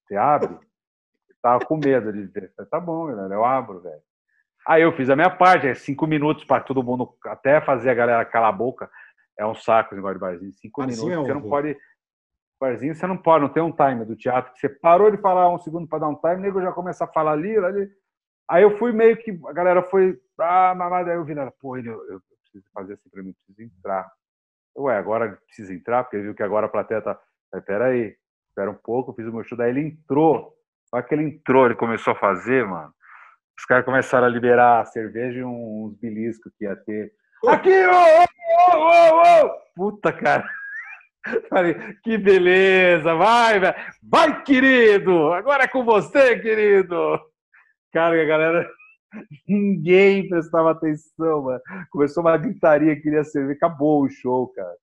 Você 0.05 0.15
abre? 0.15 0.53
Eu 0.53 1.35
tava 1.41 1.65
com 1.65 1.77
medo 1.77 2.11
de. 2.11 2.27
Falei, 2.31 2.69
tá 2.69 2.79
bom, 2.79 3.07
galera, 3.07 3.33
eu 3.33 3.45
abro, 3.45 3.81
velho. 3.81 4.01
Aí 4.67 4.81
eu 4.81 4.91
fiz 4.91 5.09
a 5.09 5.15
minha 5.15 5.29
parte, 5.29 5.67
é 5.67 5.73
cinco 5.73 6.05
minutos 6.05 6.43
para 6.43 6.61
todo 6.61 6.83
mundo, 6.83 7.15
até 7.25 7.61
fazer 7.61 7.89
a 7.89 7.93
galera 7.93 8.25
calar 8.25 8.49
a 8.49 8.57
boca. 8.57 8.89
É 9.39 9.45
um 9.45 9.55
saco 9.55 9.89
esse 9.89 9.95
negócio 9.95 10.15
de 10.15 10.21
barzinho. 10.21 10.53
Cinco 10.53 10.81
minutos, 10.81 11.09
é 11.09 11.15
você 11.15 11.33
não 11.33 11.41
pode 11.41 11.77
barzinho, 12.59 12.95
você 12.95 13.05
não 13.05 13.17
pode, 13.17 13.43
não 13.43 13.49
tem 13.49 13.63
um 13.63 13.71
time 13.71 14.05
do 14.05 14.15
teatro 14.15 14.51
que 14.53 14.59
você 14.59 14.69
parou 14.69 15.11
de 15.11 15.17
falar 15.17 15.49
um 15.49 15.59
segundo 15.59 15.87
para 15.87 15.99
dar 15.99 16.09
um 16.09 16.15
time, 16.15 16.35
o 16.35 16.39
nego 16.39 16.61
já 16.61 16.71
começa 16.71 17.03
a 17.03 17.07
falar 17.07 17.33
ali, 17.33 17.55
ali. 17.57 17.89
Aí 18.49 18.63
eu 18.63 18.77
fui 18.77 18.91
meio 18.91 19.17
que, 19.17 19.39
a 19.47 19.53
galera 19.53 19.83
foi, 19.83 20.19
ah, 20.39 20.73
mas 20.75 21.07
aí 21.07 21.15
eu 21.15 21.23
vi, 21.23 21.35
pô, 21.59 21.77
ele, 21.77 21.89
eu, 21.89 22.03
eu 22.09 22.21
preciso 22.43 22.65
fazer 22.73 22.93
assim 22.93 23.09
para 23.09 23.21
mim, 23.23 23.33
preciso 23.33 23.61
entrar. 23.61 24.09
Ué, 24.77 24.97
agora 24.97 25.37
precisa 25.45 25.73
entrar, 25.73 26.03
porque 26.03 26.19
viu 26.19 26.33
que 26.33 26.43
agora 26.43 26.67
a 26.67 26.69
plateia 26.69 27.01
tá, 27.01 27.19
peraí, 27.65 28.15
espera 28.47 28.71
um 28.71 28.75
pouco, 28.75 29.13
fiz 29.13 29.25
o 29.25 29.33
meu 29.33 29.43
show, 29.43 29.57
daí 29.57 29.69
ele 29.69 29.81
entrou. 29.81 30.53
Olha 30.91 31.03
que 31.03 31.13
ele 31.13 31.23
entrou, 31.23 31.65
ele 31.65 31.75
começou 31.75 32.13
a 32.13 32.19
fazer, 32.19 32.65
mano. 32.65 32.93
Os 33.57 33.65
caras 33.65 33.83
começaram 33.83 34.27
a 34.27 34.29
liberar 34.29 34.85
cerveja 34.85 35.39
e 35.39 35.43
uns 35.43 35.95
beliscos 35.95 36.53
que 36.57 36.65
ia 36.65 36.75
ter. 36.75 37.11
Aqui, 37.47 37.85
ô, 37.87 37.91
ô, 38.71 38.77
ô, 38.77 39.45
ô! 39.45 39.59
Puta, 39.75 40.13
cara. 40.13 40.47
Falei, 41.49 41.75
que 42.03 42.17
beleza, 42.17 43.13
vai, 43.15 43.59
velho. 43.59 43.75
Vai, 44.03 44.43
querido! 44.43 45.33
Agora 45.33 45.63
é 45.63 45.67
com 45.67 45.83
você, 45.83 46.37
querido! 46.39 47.19
Cara, 47.93 48.21
a 48.21 48.25
galera. 48.25 48.69
Ninguém 49.47 50.27
prestava 50.27 50.71
atenção, 50.71 51.43
mano. 51.43 51.61
Começou 51.89 52.21
uma 52.21 52.37
gritaria, 52.37 52.99
queria 52.99 53.23
servir, 53.23 53.53
acabou 53.53 54.03
o 54.03 54.09
show, 54.09 54.47
cara. 54.49 54.75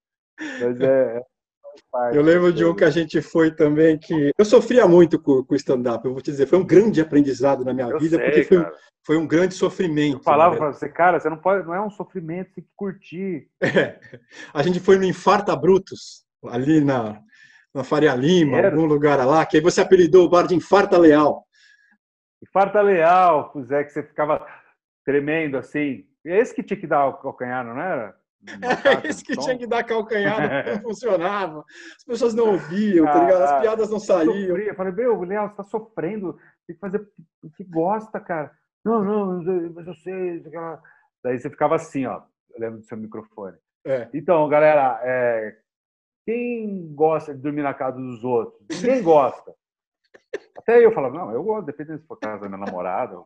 Mas 0.60 0.80
é, 0.80 1.18
é 1.18 1.22
eu 2.12 2.22
lembro 2.22 2.52
de 2.52 2.64
um 2.64 2.74
que 2.74 2.84
a 2.84 2.90
gente 2.90 3.20
foi 3.20 3.50
também 3.50 3.98
que 3.98 4.32
eu 4.36 4.44
sofria 4.44 4.86
muito 4.86 5.18
com, 5.18 5.44
o 5.48 5.54
stand-up. 5.54 6.04
Eu 6.04 6.12
vou 6.12 6.22
te 6.22 6.30
dizer, 6.30 6.46
foi 6.46 6.58
um 6.58 6.66
grande 6.66 7.00
aprendizado 7.00 7.64
na 7.64 7.72
minha 7.72 7.88
eu 7.88 7.98
vida, 7.98 8.16
sei, 8.16 8.26
porque 8.26 8.44
foi, 8.44 8.72
foi, 9.04 9.16
um 9.16 9.26
grande 9.26 9.54
sofrimento. 9.54 10.18
Eu 10.18 10.22
falava 10.22 10.56
para 10.56 10.72
você, 10.72 10.88
cara, 10.88 11.20
você 11.20 11.28
não 11.28 11.36
pode, 11.36 11.66
não 11.66 11.74
é 11.74 11.80
um 11.80 11.90
sofrimento, 11.90 12.52
tem 12.54 12.64
que 12.64 12.70
curtir. 12.76 13.48
É. 13.62 13.98
A 14.52 14.62
gente 14.62 14.78
foi 14.78 14.98
no 14.98 15.04
Infarta 15.04 15.54
Brutus, 15.56 16.24
ali 16.48 16.80
na, 16.80 17.20
na 17.74 17.84
Faria 17.84 18.14
Lima, 18.14 18.58
Era. 18.58 18.70
algum 18.70 18.86
lugar 18.86 19.24
lá, 19.26 19.44
que 19.44 19.56
aí 19.56 19.62
você 19.62 19.80
apelidou 19.80 20.26
o 20.26 20.28
bar 20.28 20.46
de 20.46 20.54
Infarta 20.54 20.98
Leal. 20.98 21.44
Infarta 22.42 22.80
Leal, 22.80 23.52
Zé, 23.62 23.84
que 23.84 23.90
você 23.90 24.02
ficava 24.02 24.46
tremendo 25.04 25.56
assim. 25.56 26.04
É 26.24 26.38
esse 26.38 26.54
que 26.54 26.62
tinha 26.62 26.78
que 26.78 26.86
dar 26.86 27.06
o 27.06 27.14
calcanhar, 27.14 27.64
não 27.64 27.80
era? 27.80 28.14
É 29.04 29.08
esse 29.08 29.24
que 29.24 29.36
tinha 29.36 29.56
que 29.56 29.66
dar 29.66 29.84
calcanhar, 29.84 30.66
não 30.66 30.80
funcionava. 30.82 31.64
As 31.96 32.04
pessoas 32.04 32.34
não 32.34 32.52
ouviam, 32.52 33.06
tá 33.06 33.24
ligado? 33.24 33.42
As 33.42 33.52
ah, 33.52 33.60
piadas 33.60 33.90
não 33.90 33.98
saíam. 33.98 34.58
Eu 34.58 34.74
falei, 34.74 34.92
meu, 34.92 35.22
Léo, 35.22 35.48
você 35.48 35.56
tá 35.56 35.62
sofrendo, 35.62 36.38
tem 36.66 36.74
que 36.74 36.80
fazer 36.80 37.06
o 37.42 37.50
que 37.50 37.64
gosta, 37.64 38.20
cara. 38.20 38.50
Não, 38.84 39.02
não, 39.02 39.72
mas 39.72 39.86
eu 39.86 39.94
sei. 39.94 40.44
Daí 41.22 41.38
você 41.38 41.48
ficava 41.48 41.76
assim, 41.76 42.04
ó. 42.04 42.22
Eu 42.54 42.60
lembro 42.60 42.78
do 42.80 42.84
seu 42.84 42.98
microfone. 42.98 43.56
É. 43.86 44.08
Então, 44.12 44.46
galera, 44.48 45.00
é... 45.02 45.56
quem 46.24 46.94
gosta 46.94 47.34
de 47.34 47.40
dormir 47.40 47.62
na 47.62 47.74
casa 47.74 47.98
dos 47.98 48.24
outros? 48.24 48.60
Ninguém 48.70 49.02
gosta. 49.02 49.54
Até 50.56 50.84
eu 50.84 50.92
falava, 50.92 51.18
não, 51.18 51.32
eu 51.32 51.42
gosto, 51.42 51.66
dependendo 51.66 52.00
se 52.00 52.06
for 52.06 52.18
casa 52.18 52.42
da 52.42 52.48
minha 52.48 52.64
namorada, 52.64 53.22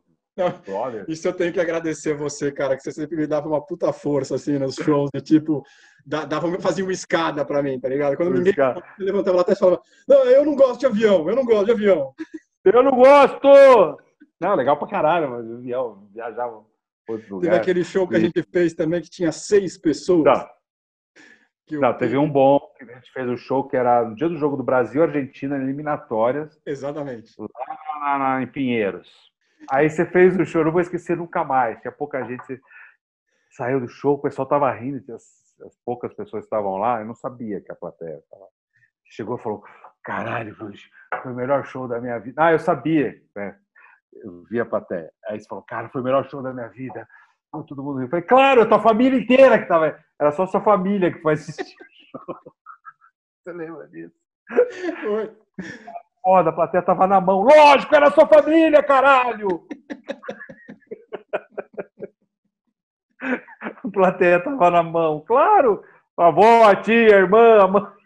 isso 1.07 1.27
eu 1.27 1.33
tenho 1.33 1.51
que 1.51 1.59
agradecer 1.59 2.13
a 2.13 2.17
você, 2.17 2.51
cara, 2.51 2.75
que 2.75 2.83
você 2.83 2.91
sempre 2.91 3.17
me 3.17 3.27
dava 3.27 3.47
uma 3.47 3.65
puta 3.65 3.91
força, 3.91 4.35
assim, 4.35 4.57
nos 4.57 4.75
shows, 4.75 5.09
de 5.13 5.21
tipo, 5.21 5.63
dava, 6.05 6.59
fazia 6.59 6.83
uma 6.83 6.93
escada 6.93 7.43
pra 7.43 7.61
mim, 7.61 7.79
tá 7.79 7.89
ligado? 7.89 8.15
Quando 8.15 8.33
ninguém 8.33 8.53
levantava 8.99 9.37
lá 9.37 9.41
atrás 9.41 9.57
e 9.57 9.59
falava, 9.59 9.81
não, 10.07 10.23
eu 10.25 10.45
não 10.45 10.55
gosto 10.55 10.79
de 10.79 10.85
avião, 10.85 11.29
eu 11.29 11.35
não 11.35 11.45
gosto 11.45 11.65
de 11.65 11.71
avião. 11.71 12.13
Eu 12.63 12.83
não 12.83 12.91
gosto! 12.91 13.47
Não, 14.39 14.55
legal 14.55 14.77
pra 14.77 14.87
caralho, 14.87 15.29
mas 15.29 15.51
avião, 15.51 16.07
viajava 16.13 16.63
Teve 17.41 17.55
aquele 17.55 17.83
show 17.83 18.07
que 18.07 18.15
a 18.15 18.19
gente 18.19 18.43
fez 18.43 18.73
também, 18.75 19.01
que 19.01 19.09
tinha 19.09 19.31
seis 19.31 19.77
pessoas. 19.77 20.25
Não, 20.25 20.47
não 21.71 21.93
teve 21.97 22.17
um 22.17 22.29
bom, 22.29 22.59
que 22.77 22.83
a 22.83 22.95
gente 22.95 23.11
fez 23.11 23.27
um 23.27 23.37
show 23.37 23.67
que 23.67 23.75
era 23.75 24.03
no 24.03 24.15
dia 24.15 24.29
do 24.29 24.37
jogo 24.37 24.57
do 24.57 24.63
Brasil, 24.63 25.03
Argentina, 25.03 25.55
eliminatórias. 25.55 26.59
Exatamente. 26.65 27.33
Lá 27.39 27.99
na, 27.99 28.17
na, 28.17 28.41
em 28.41 28.47
Pinheiros. 28.47 29.29
Aí 29.69 29.89
você 29.89 30.05
fez 30.05 30.37
o 30.37 30.45
show, 30.45 30.63
não 30.63 30.71
vou 30.71 30.81
esquecer 30.81 31.17
nunca 31.17 31.43
mais. 31.43 31.79
Tinha 31.81 31.91
pouca 31.91 32.23
gente, 32.23 32.45
você 32.45 32.59
saiu 33.51 33.79
do 33.79 33.87
show, 33.87 34.15
o 34.15 34.21
pessoal 34.21 34.47
tava 34.47 34.71
rindo, 34.71 35.03
as, 35.13 35.23
as 35.65 35.75
poucas 35.85 36.13
pessoas 36.13 36.43
estavam 36.43 36.77
lá, 36.77 37.01
eu 37.01 37.05
não 37.05 37.15
sabia 37.15 37.61
que 37.61 37.71
a 37.71 37.75
plateia 37.75 38.17
estava. 38.17 38.47
Chegou 39.05 39.37
e 39.37 39.41
falou: 39.41 39.63
caralho, 40.03 40.55
foi 40.55 40.73
o 41.25 41.35
melhor 41.35 41.65
show 41.65 41.87
da 41.87 41.99
minha 41.99 42.17
vida. 42.19 42.41
Ah, 42.43 42.51
eu 42.51 42.59
sabia, 42.59 43.21
né? 43.35 43.57
Eu 44.13 44.43
vi 44.49 44.59
a 44.59 44.65
plateia. 44.65 45.11
Aí 45.27 45.39
você 45.39 45.47
falou: 45.47 45.63
cara, 45.63 45.89
foi 45.89 46.01
o 46.01 46.03
melhor 46.03 46.27
show 46.29 46.41
da 46.41 46.53
minha 46.53 46.67
vida. 46.67 47.07
Todo 47.51 47.83
mundo 47.83 47.97
riu. 47.97 48.05
Eu 48.05 48.09
falei: 48.09 48.25
claro, 48.25 48.61
a 48.61 48.65
tua 48.65 48.79
família 48.79 49.19
inteira 49.19 49.59
que 49.59 49.67
tava. 49.67 49.99
Era 50.19 50.31
só 50.31 50.45
sua 50.45 50.61
família 50.61 51.11
que 51.11 51.21
foi 51.21 51.33
assistir 51.33 51.75
o 51.75 51.85
show. 52.17 52.53
Você 53.43 53.53
lembra 53.53 53.87
disso? 53.87 54.15
Foi 55.01 55.31
foda, 56.23 56.49
a 56.49 56.53
plateia 56.53 56.83
tava 56.83 57.07
na 57.07 57.19
mão. 57.21 57.41
Lógico, 57.41 57.95
era 57.95 58.11
sua 58.11 58.27
família, 58.27 58.83
caralho! 58.83 59.65
a 63.21 63.89
plateia 63.91 64.39
tava 64.43 64.69
na 64.69 64.83
mão. 64.83 65.21
Claro! 65.21 65.83
A 66.17 66.27
avó, 66.27 66.69
a 66.69 66.75
tia, 66.75 67.15
a 67.15 67.19
irmã, 67.19 67.63
a 67.63 67.67
mãe. 67.67 67.98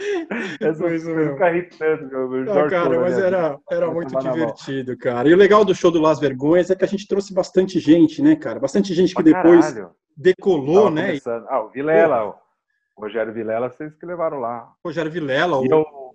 Essa 0.60 0.94
isso 0.94 1.10
mesmo. 1.10 1.36
meu. 1.36 2.44
Não, 2.44 2.68
cara, 2.68 3.00
mas 3.00 3.18
era, 3.18 3.58
era 3.70 3.90
muito 3.90 4.18
divertido, 4.18 4.96
cara. 4.96 5.28
E 5.28 5.34
o 5.34 5.36
legal 5.36 5.64
do 5.64 5.74
show 5.74 5.90
do 5.90 6.00
Las 6.00 6.18
Vergonhas 6.18 6.70
é 6.70 6.74
que 6.74 6.84
a 6.84 6.88
gente 6.88 7.06
trouxe 7.06 7.34
bastante 7.34 7.78
gente, 7.78 8.22
né, 8.22 8.36
cara? 8.36 8.58
Bastante 8.58 8.94
gente 8.94 9.14
que 9.14 9.22
depois 9.22 9.74
decolou, 10.16 10.84
Tava 10.84 10.90
né? 10.90 11.06
Começando. 11.08 11.46
Ah, 11.48 11.62
o 11.62 11.68
Vilela, 11.68 12.26
o 12.96 13.02
Rogério 13.02 13.32
Vilela, 13.32 13.70
vocês 13.70 13.94
que 13.94 14.06
levaram 14.06 14.38
lá. 14.38 14.72
Rogério 14.84 15.10
Vilela, 15.10 15.60
e 15.64 15.72
o... 15.72 16.10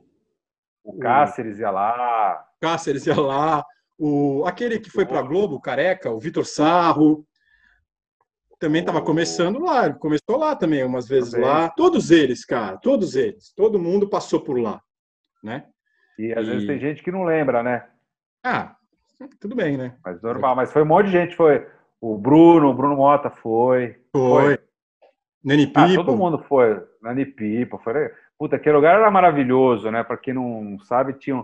O 0.84 1.00
Cáceres 1.00 1.58
ia 1.58 1.72
lá. 1.72 2.46
Cáceres 2.62 3.08
ia 3.08 3.20
lá. 3.20 3.66
O, 3.98 4.44
aquele 4.46 4.80
que 4.80 4.92
foi 4.92 5.04
para 5.04 5.20
a 5.20 5.24
Globo, 5.24 5.56
o 5.56 5.62
Careca, 5.62 6.12
o 6.12 6.20
Vitor 6.20 6.46
Sarro, 6.46 7.26
também 8.60 8.82
estava 8.82 9.02
começando 9.02 9.60
lá. 9.60 9.92
Começou 9.94 10.38
lá 10.38 10.56
também, 10.56 10.84
umas 10.84 11.08
vezes 11.08 11.32
também. 11.32 11.48
lá. 11.48 11.70
Todos 11.70 12.12
eles, 12.12 12.46
cara, 12.46 12.78
todos 12.78 13.16
eles. 13.16 13.54
Todo 13.54 13.80
mundo 13.80 14.10
passou 14.10 14.42
por 14.42 14.60
lá, 14.60 14.82
né? 15.44 15.66
E 16.18 16.34
às 16.34 16.48
e... 16.48 16.52
vezes 16.52 16.68
tem 16.68 16.80
gente 16.80 17.04
que 17.04 17.12
não 17.12 17.24
lembra, 17.24 17.62
né? 17.62 17.88
Ah, 18.44 18.76
tudo 19.40 19.56
bem, 19.56 19.78
né? 19.78 19.96
Mas 20.04 20.22
normal, 20.22 20.56
mas 20.56 20.72
foi 20.72 20.84
um 20.84 20.86
monte 20.86 21.08
de 21.08 21.14
gente, 21.14 21.36
foi. 21.36 21.66
O 22.00 22.18
Bruno, 22.18 22.70
o 22.70 22.74
Bruno 22.74 22.96
Mota 22.98 23.30
foi. 23.30 23.96
Foi. 24.12 24.44
foi. 24.44 24.60
Nani 25.44 25.68
Pipo. 25.68 25.80
Ah, 25.80 25.96
todo 25.96 26.18
mundo 26.18 26.40
foi. 26.40 26.84
Nani 27.02 27.26
Pipo, 27.26 27.80
foi. 27.84 28.12
Puta, 28.38 28.56
aquele 28.56 28.76
lugar 28.76 29.00
era 29.00 29.10
maravilhoso, 29.12 29.90
né? 29.90 30.04
Para 30.04 30.18
quem 30.18 30.34
não 30.34 30.78
sabe, 30.80 31.14
tinha, 31.14 31.44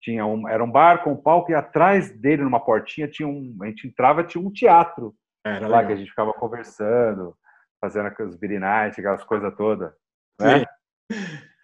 tinha 0.00 0.24
um, 0.24 0.48
era 0.48 0.62
um 0.64 0.70
bar 0.70 1.02
com 1.02 1.12
um 1.12 1.16
palco 1.16 1.50
e 1.50 1.54
atrás 1.54 2.10
dele, 2.10 2.42
numa 2.42 2.60
portinha, 2.60 3.08
tinha 3.08 3.28
um. 3.28 3.56
A 3.60 3.66
gente 3.66 3.86
entrava, 3.86 4.24
tinha 4.24 4.42
um 4.42 4.50
teatro. 4.50 5.14
Era 5.44 5.68
lá 5.68 5.78
legal. 5.78 5.86
que 5.86 5.92
a 5.92 5.96
gente 5.96 6.10
ficava 6.10 6.32
conversando, 6.32 7.36
fazendo 7.80 8.10
beer 8.38 8.58
night, 8.58 8.98
aquelas 8.98 9.24
coisas 9.24 9.54
todas. 9.56 9.92
Né? 10.40 10.64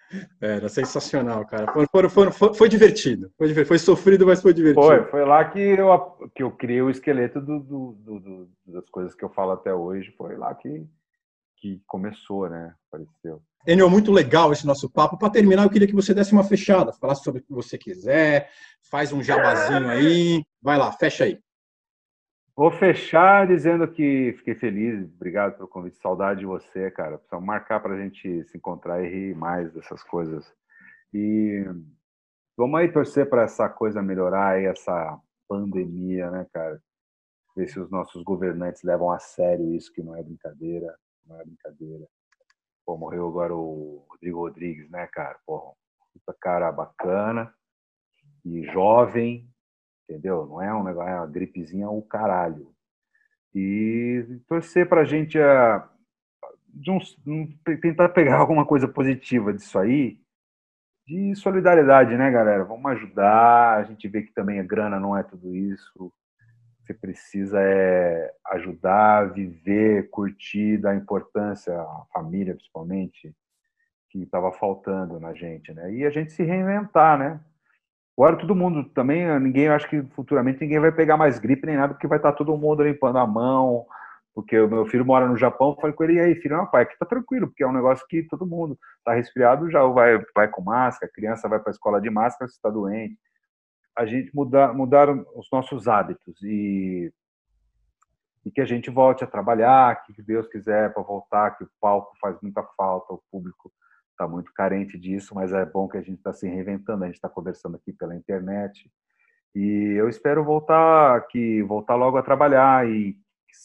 Era 0.40 0.68
sensacional, 0.68 1.46
cara. 1.46 1.72
Foi, 1.72 1.86
foi, 2.08 2.30
foi, 2.32 2.54
foi 2.54 2.68
divertido. 2.68 3.30
Foi, 3.66 3.78
sofrido, 3.78 4.26
mas 4.26 4.42
foi 4.42 4.52
divertido. 4.52 4.84
Foi, 4.84 5.04
foi 5.04 5.24
lá 5.24 5.44
que 5.44 5.60
eu, 5.60 6.30
que 6.34 6.42
eu 6.42 6.50
criei 6.50 6.82
o 6.82 6.90
esqueleto 6.90 7.40
do, 7.40 7.60
do, 7.60 7.92
do, 7.94 8.50
das 8.66 8.90
coisas 8.90 9.14
que 9.14 9.24
eu 9.24 9.30
falo 9.30 9.52
até 9.52 9.72
hoje. 9.72 10.12
Foi 10.18 10.36
lá 10.36 10.52
que, 10.54 10.84
que 11.58 11.80
começou, 11.86 12.48
né? 12.50 12.74
Apareceu. 12.88 13.40
Enio, 13.66 13.88
muito 13.88 14.10
legal 14.10 14.52
esse 14.52 14.66
nosso 14.66 14.90
papo. 14.90 15.16
Para 15.16 15.30
terminar, 15.30 15.62
eu 15.62 15.70
queria 15.70 15.86
que 15.86 15.94
você 15.94 16.12
desse 16.12 16.32
uma 16.32 16.42
fechada, 16.42 16.92
falasse 16.92 17.22
sobre 17.22 17.40
o 17.40 17.44
que 17.44 17.52
você 17.52 17.78
quiser, 17.78 18.50
faz 18.90 19.12
um 19.12 19.22
jabazinho 19.22 19.88
aí. 19.88 20.42
Vai 20.60 20.76
lá, 20.76 20.90
fecha 20.90 21.24
aí. 21.24 21.38
Vou 22.60 22.70
fechar 22.70 23.46
dizendo 23.46 23.90
que 23.90 24.34
fiquei 24.36 24.54
feliz, 24.54 25.10
obrigado 25.14 25.56
pelo 25.56 25.66
convite, 25.66 25.96
saudade 25.96 26.40
de 26.40 26.46
você, 26.46 26.90
cara. 26.90 27.16
Precisamos 27.16 27.46
marcar 27.46 27.80
para 27.80 27.94
a 27.94 27.98
gente 27.98 28.44
se 28.44 28.58
encontrar 28.58 29.02
e 29.02 29.08
rir 29.08 29.34
mais 29.34 29.72
dessas 29.72 30.02
coisas. 30.02 30.54
E 31.10 31.64
vamos 32.54 32.78
aí 32.78 32.92
torcer 32.92 33.30
para 33.30 33.44
essa 33.44 33.66
coisa 33.66 34.02
melhorar 34.02 34.48
aí, 34.48 34.66
essa 34.66 35.18
pandemia, 35.48 36.30
né, 36.30 36.46
cara? 36.52 36.78
Ver 37.56 37.66
se 37.66 37.80
os 37.80 37.90
nossos 37.90 38.22
governantes 38.22 38.82
levam 38.82 39.10
a 39.10 39.18
sério 39.18 39.74
isso, 39.74 39.90
que 39.90 40.02
não 40.02 40.14
é 40.14 40.22
brincadeira, 40.22 40.94
não 41.26 41.40
é 41.40 41.44
brincadeira. 41.46 42.06
Pô, 42.84 42.94
morreu 42.98 43.26
agora 43.26 43.54
o 43.56 44.04
Rodrigo 44.06 44.40
Rodrigues, 44.40 44.90
né, 44.90 45.06
cara? 45.06 45.38
Pô, 45.46 45.74
puta 46.12 46.36
cara 46.38 46.70
bacana 46.70 47.54
e 48.44 48.64
jovem, 48.64 49.49
entendeu? 50.10 50.46
Não 50.46 50.62
é 50.62 50.74
um 50.74 50.82
negócio, 50.82 51.10
é 51.10 51.16
uma 51.16 51.26
gripezinha 51.26 51.88
o 51.88 52.02
caralho. 52.02 52.72
E 53.54 54.24
torcer 54.46 54.88
pra 54.88 55.04
gente 55.04 55.38
a, 55.38 55.88
de 56.68 56.90
uns, 56.90 57.16
tentar 57.80 58.08
pegar 58.10 58.36
alguma 58.38 58.64
coisa 58.66 58.86
positiva 58.86 59.52
disso 59.52 59.78
aí, 59.78 60.18
de 61.06 61.34
solidariedade, 61.34 62.16
né, 62.16 62.30
galera? 62.30 62.64
Vamos 62.64 62.90
ajudar. 62.92 63.78
A 63.78 63.84
gente 63.84 64.06
vê 64.08 64.22
que 64.22 64.32
também 64.32 64.60
a 64.60 64.64
grana 64.64 65.00
não 65.00 65.16
é 65.16 65.22
tudo 65.22 65.54
isso 65.54 66.12
você 66.90 66.94
precisa 66.94 67.60
é 67.60 68.32
ajudar, 68.52 69.32
viver, 69.32 70.10
curtir, 70.10 70.78
dar 70.78 70.96
importância 70.96 71.72
à 71.72 72.06
família, 72.12 72.54
principalmente, 72.54 73.34
que 74.10 74.22
estava 74.22 74.52
faltando 74.52 75.20
na 75.20 75.32
gente, 75.32 75.72
né? 75.72 75.92
E 75.92 76.04
a 76.04 76.10
gente 76.10 76.32
se 76.32 76.42
reinventar, 76.42 77.16
né? 77.16 77.40
Agora 78.20 78.36
todo 78.36 78.54
mundo 78.54 78.84
também, 78.84 79.26
ninguém, 79.40 79.68
acho 79.68 79.88
que 79.88 80.02
futuramente 80.14 80.60
ninguém 80.60 80.78
vai 80.78 80.92
pegar 80.92 81.16
mais 81.16 81.38
gripe 81.38 81.64
nem 81.64 81.74
nada, 81.74 81.94
porque 81.94 82.06
vai 82.06 82.18
estar 82.18 82.32
tá 82.32 82.36
todo 82.36 82.54
mundo 82.54 82.82
limpando 82.82 83.16
a 83.16 83.26
mão, 83.26 83.86
porque 84.34 84.60
o 84.60 84.68
meu 84.68 84.84
filho 84.84 85.06
mora 85.06 85.26
no 85.26 85.38
Japão, 85.38 85.74
falei 85.80 85.96
com 85.96 86.04
ele, 86.04 86.12
e 86.16 86.20
aí, 86.20 86.34
filho, 86.34 86.54
não, 86.54 86.66
pai, 86.66 86.82
aqui 86.82 86.98
tá 86.98 87.06
tranquilo, 87.06 87.46
porque 87.46 87.64
é 87.64 87.66
um 87.66 87.72
negócio 87.72 88.06
que 88.06 88.22
todo 88.24 88.44
mundo 88.44 88.78
tá 89.02 89.14
resfriado, 89.14 89.70
já 89.70 89.82
vai, 89.84 90.22
vai 90.34 90.48
com 90.48 90.60
máscara, 90.60 91.10
criança 91.10 91.48
vai 91.48 91.58
para 91.60 91.70
a 91.70 91.72
escola 91.72 91.98
de 91.98 92.10
máscara 92.10 92.46
se 92.46 92.56
está 92.56 92.68
doente. 92.68 93.18
A 93.96 94.04
gente 94.04 94.30
mudar, 94.36 94.74
mudaram 94.74 95.24
os 95.34 95.48
nossos 95.50 95.88
hábitos 95.88 96.42
e, 96.42 97.10
e 98.44 98.50
que 98.50 98.60
a 98.60 98.66
gente 98.66 98.90
volte 98.90 99.24
a 99.24 99.26
trabalhar, 99.26 100.04
que 100.04 100.20
Deus 100.20 100.46
quiser 100.46 100.92
para 100.92 101.02
voltar, 101.02 101.56
que 101.56 101.64
o 101.64 101.70
palco 101.80 102.14
faz 102.20 102.36
muita 102.42 102.62
falta, 102.76 103.14
o 103.14 103.22
público 103.32 103.72
está 104.20 104.28
muito 104.28 104.52
carente 104.52 104.98
disso, 104.98 105.34
mas 105.34 105.50
é 105.50 105.64
bom 105.64 105.88
que 105.88 105.96
a 105.96 106.02
gente 106.02 106.18
está 106.18 106.30
se 106.32 106.46
reinventando, 106.46 107.04
a 107.04 107.06
gente 107.06 107.16
está 107.16 107.28
conversando 107.28 107.76
aqui 107.76 107.90
pela 107.90 108.14
internet. 108.14 108.90
E 109.54 109.94
eu 109.96 110.10
espero 110.10 110.44
voltar 110.44 111.16
aqui, 111.16 111.62
voltar 111.62 111.94
logo 111.94 112.18
a 112.18 112.22
trabalhar 112.22 112.86
e 112.86 113.16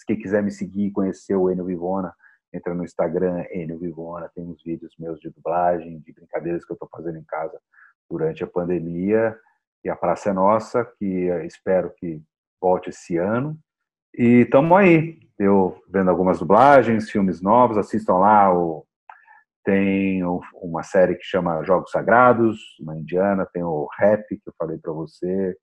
quem 0.08 0.18
quiser 0.18 0.42
me 0.42 0.52
seguir, 0.52 0.92
conhecer 0.92 1.36
o 1.36 1.52
Enio 1.52 1.66
Vivona, 1.66 2.14
entra 2.54 2.74
no 2.74 2.86
Instagram, 2.86 3.44
Enio 3.52 3.78
Vivona, 3.78 4.32
tem 4.34 4.46
uns 4.46 4.64
vídeos 4.64 4.96
meus 4.98 5.20
de 5.20 5.30
dublagem, 5.30 6.00
de 6.00 6.14
brincadeiras 6.14 6.64
que 6.64 6.72
eu 6.72 6.76
estou 6.76 6.90
fazendo 6.90 7.18
em 7.18 7.24
casa 7.26 7.60
durante 8.10 8.44
a 8.44 8.48
pandemia. 8.48 9.38
E 9.84 9.90
a 9.90 9.96
Praça 9.96 10.30
é 10.30 10.34
Nossa, 10.34 10.86
que 10.98 11.28
espero 11.46 11.94
que 11.98 12.24
volte 12.62 12.90
esse 12.90 13.18
ano. 13.18 13.60
E 14.18 14.44
estamos 14.44 14.76
aí, 14.76 15.20
eu 15.38 15.80
vendo 15.90 16.10
algumas 16.10 16.40
dublagens, 16.40 17.12
filmes 17.12 17.42
novos, 17.42 17.78
assistam 17.78 18.16
lá, 18.16 18.52
o, 18.52 18.86
tem 19.66 20.22
uma 20.62 20.84
série 20.84 21.16
que 21.16 21.24
chama 21.24 21.64
Jogos 21.64 21.90
Sagrados, 21.90 22.60
uma 22.80 22.96
indiana, 22.96 23.50
tem 23.52 23.64
o 23.64 23.90
Rap, 23.98 24.24
que 24.28 24.48
eu 24.48 24.54
falei 24.58 24.78
para 24.78 24.94
você, 24.94 25.58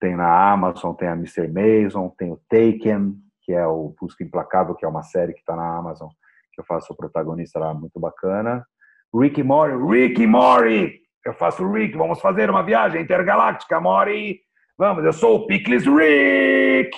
tem 0.00 0.16
na 0.16 0.52
Amazon, 0.52 0.94
tem 0.94 1.08
a 1.08 1.14
Mr. 1.14 1.48
Mason, 1.48 2.08
tem 2.16 2.30
o 2.32 2.40
Taken, 2.48 3.16
que 3.42 3.52
é 3.52 3.66
o 3.66 3.94
Busca 4.00 4.22
Implacável, 4.22 4.76
que 4.76 4.84
é 4.84 4.88
uma 4.88 5.02
série 5.02 5.32
que 5.32 5.40
está 5.40 5.56
na 5.56 5.76
Amazon, 5.76 6.08
que 6.52 6.60
eu 6.60 6.64
faço 6.64 6.92
o 6.92 6.96
protagonista 6.96 7.58
lá, 7.58 7.74
muito 7.74 7.98
bacana. 7.98 8.64
Rick 9.12 9.42
Mori, 9.42 9.74
Rick 9.74 10.24
Mori! 10.24 11.00
Eu 11.24 11.34
faço 11.34 11.64
o 11.64 11.72
Rick, 11.72 11.96
vamos 11.96 12.20
fazer 12.20 12.48
uma 12.48 12.62
viagem 12.62 13.02
intergaláctica, 13.02 13.80
Mori! 13.80 14.40
Vamos, 14.78 15.04
eu 15.04 15.12
sou 15.12 15.36
o 15.36 15.46
Pickles 15.48 15.84
Rick! 15.84 16.96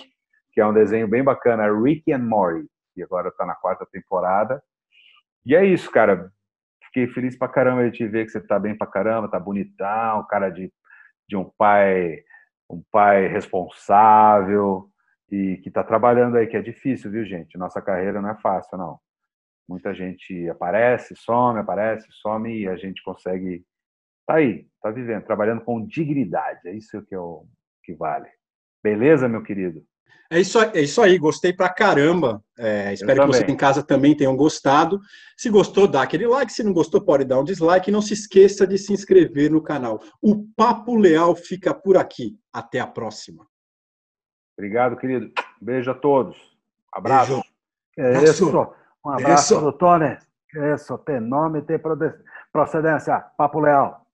Que 0.53 0.61
é 0.61 0.67
um 0.67 0.75
desenho 0.75 1.09
bem 1.09 1.25
bacana, 1.25 1.73
Rick 1.73 2.13
and 2.13 2.19
Mori, 2.19 2.67
que 2.95 3.03
agora 3.03 3.29
está 3.29 3.47
na 3.47 3.55
quarta 3.55 3.87
temporada. 3.91 4.63
E 5.45 5.55
é 5.55 5.65
isso, 5.65 5.91
cara. 5.91 6.33
Fiquei 6.85 7.07
feliz 7.09 7.37
pra 7.37 7.49
caramba 7.49 7.85
de 7.91 7.97
te 7.97 8.07
ver 8.07 8.25
que 8.25 8.31
você 8.33 8.41
tá 8.41 8.59
bem 8.59 8.77
pra 8.77 8.87
caramba, 8.87 9.31
tá 9.31 9.39
bonitão, 9.39 10.27
cara 10.27 10.49
de, 10.51 10.73
de 11.29 11.37
um 11.37 11.45
pai, 11.57 12.23
um 12.71 12.83
pai 12.91 13.29
responsável, 13.29 14.91
e 15.31 15.59
que 15.59 15.69
está 15.69 15.85
trabalhando 15.85 16.37
aí, 16.37 16.47
que 16.47 16.57
é 16.57 16.63
difícil, 16.63 17.11
viu, 17.11 17.25
gente? 17.25 17.59
Nossa 17.59 17.83
carreira 17.83 18.21
não 18.23 18.31
é 18.31 18.37
fácil, 18.37 18.79
não. 18.79 18.99
Muita 19.69 19.95
gente 19.95 20.49
aparece, 20.49 21.15
some, 21.15 21.59
aparece, 21.59 22.07
some 22.11 22.63
e 22.63 22.67
a 22.67 22.77
gente 22.77 23.03
consegue. 23.03 23.65
Tá 24.27 24.37
aí, 24.37 24.67
tá 24.83 24.91
vivendo, 24.91 25.25
trabalhando 25.25 25.63
com 25.63 25.87
dignidade. 25.87 26.67
É 26.67 26.73
isso 26.73 27.03
que, 27.05 27.15
é 27.15 27.19
o, 27.19 27.47
que 27.85 27.95
vale. 27.95 28.29
Beleza, 28.83 29.29
meu 29.29 29.43
querido? 29.43 29.85
É 30.31 30.39
isso, 30.39 30.61
é 30.61 30.81
isso 30.81 31.01
aí, 31.01 31.17
gostei 31.17 31.55
pra 31.55 31.71
caramba. 31.71 32.43
É, 32.59 32.93
espero 32.93 33.23
que 33.23 33.27
você 33.29 33.45
em 33.45 33.57
casa 33.57 33.83
também 33.83 34.15
tenham 34.15 34.37
gostado. 34.37 35.01
Se 35.37 35.49
gostou, 35.49 35.89
dá 35.89 36.03
aquele 36.03 36.27
like. 36.27 36.53
Se 36.53 36.63
não 36.63 36.73
gostou, 36.73 37.01
pode 37.01 37.25
dar 37.25 37.41
um 37.41 37.45
dislike. 37.45 37.89
E 37.89 37.93
não 37.93 38.03
se 38.03 38.13
esqueça 38.13 38.67
de 38.67 38.77
se 38.77 38.93
inscrever 38.93 39.51
no 39.51 39.63
canal. 39.63 40.01
O 40.21 40.45
Papo 40.55 40.97
Leal 40.97 41.35
fica 41.35 41.73
por 41.73 41.97
aqui. 41.97 42.39
Até 42.53 42.79
a 42.79 42.87
próxima. 42.87 43.47
Obrigado, 44.59 44.97
querido. 44.97 45.33
Beijo 45.61 45.91
a 45.91 45.95
todos. 45.95 46.37
Abraço. 46.93 47.43
É 47.97 48.25
isso. 48.25 48.51
Um 49.05 49.11
abraço, 49.11 49.55
isso. 49.55 49.73
Tony. 49.73 50.19
Isso, 50.75 50.97
tem 50.99 51.21
nome, 51.21 51.63
tem 51.63 51.79
procedência. 52.53 53.19
Papo 53.37 53.61
Leal. 53.61 54.07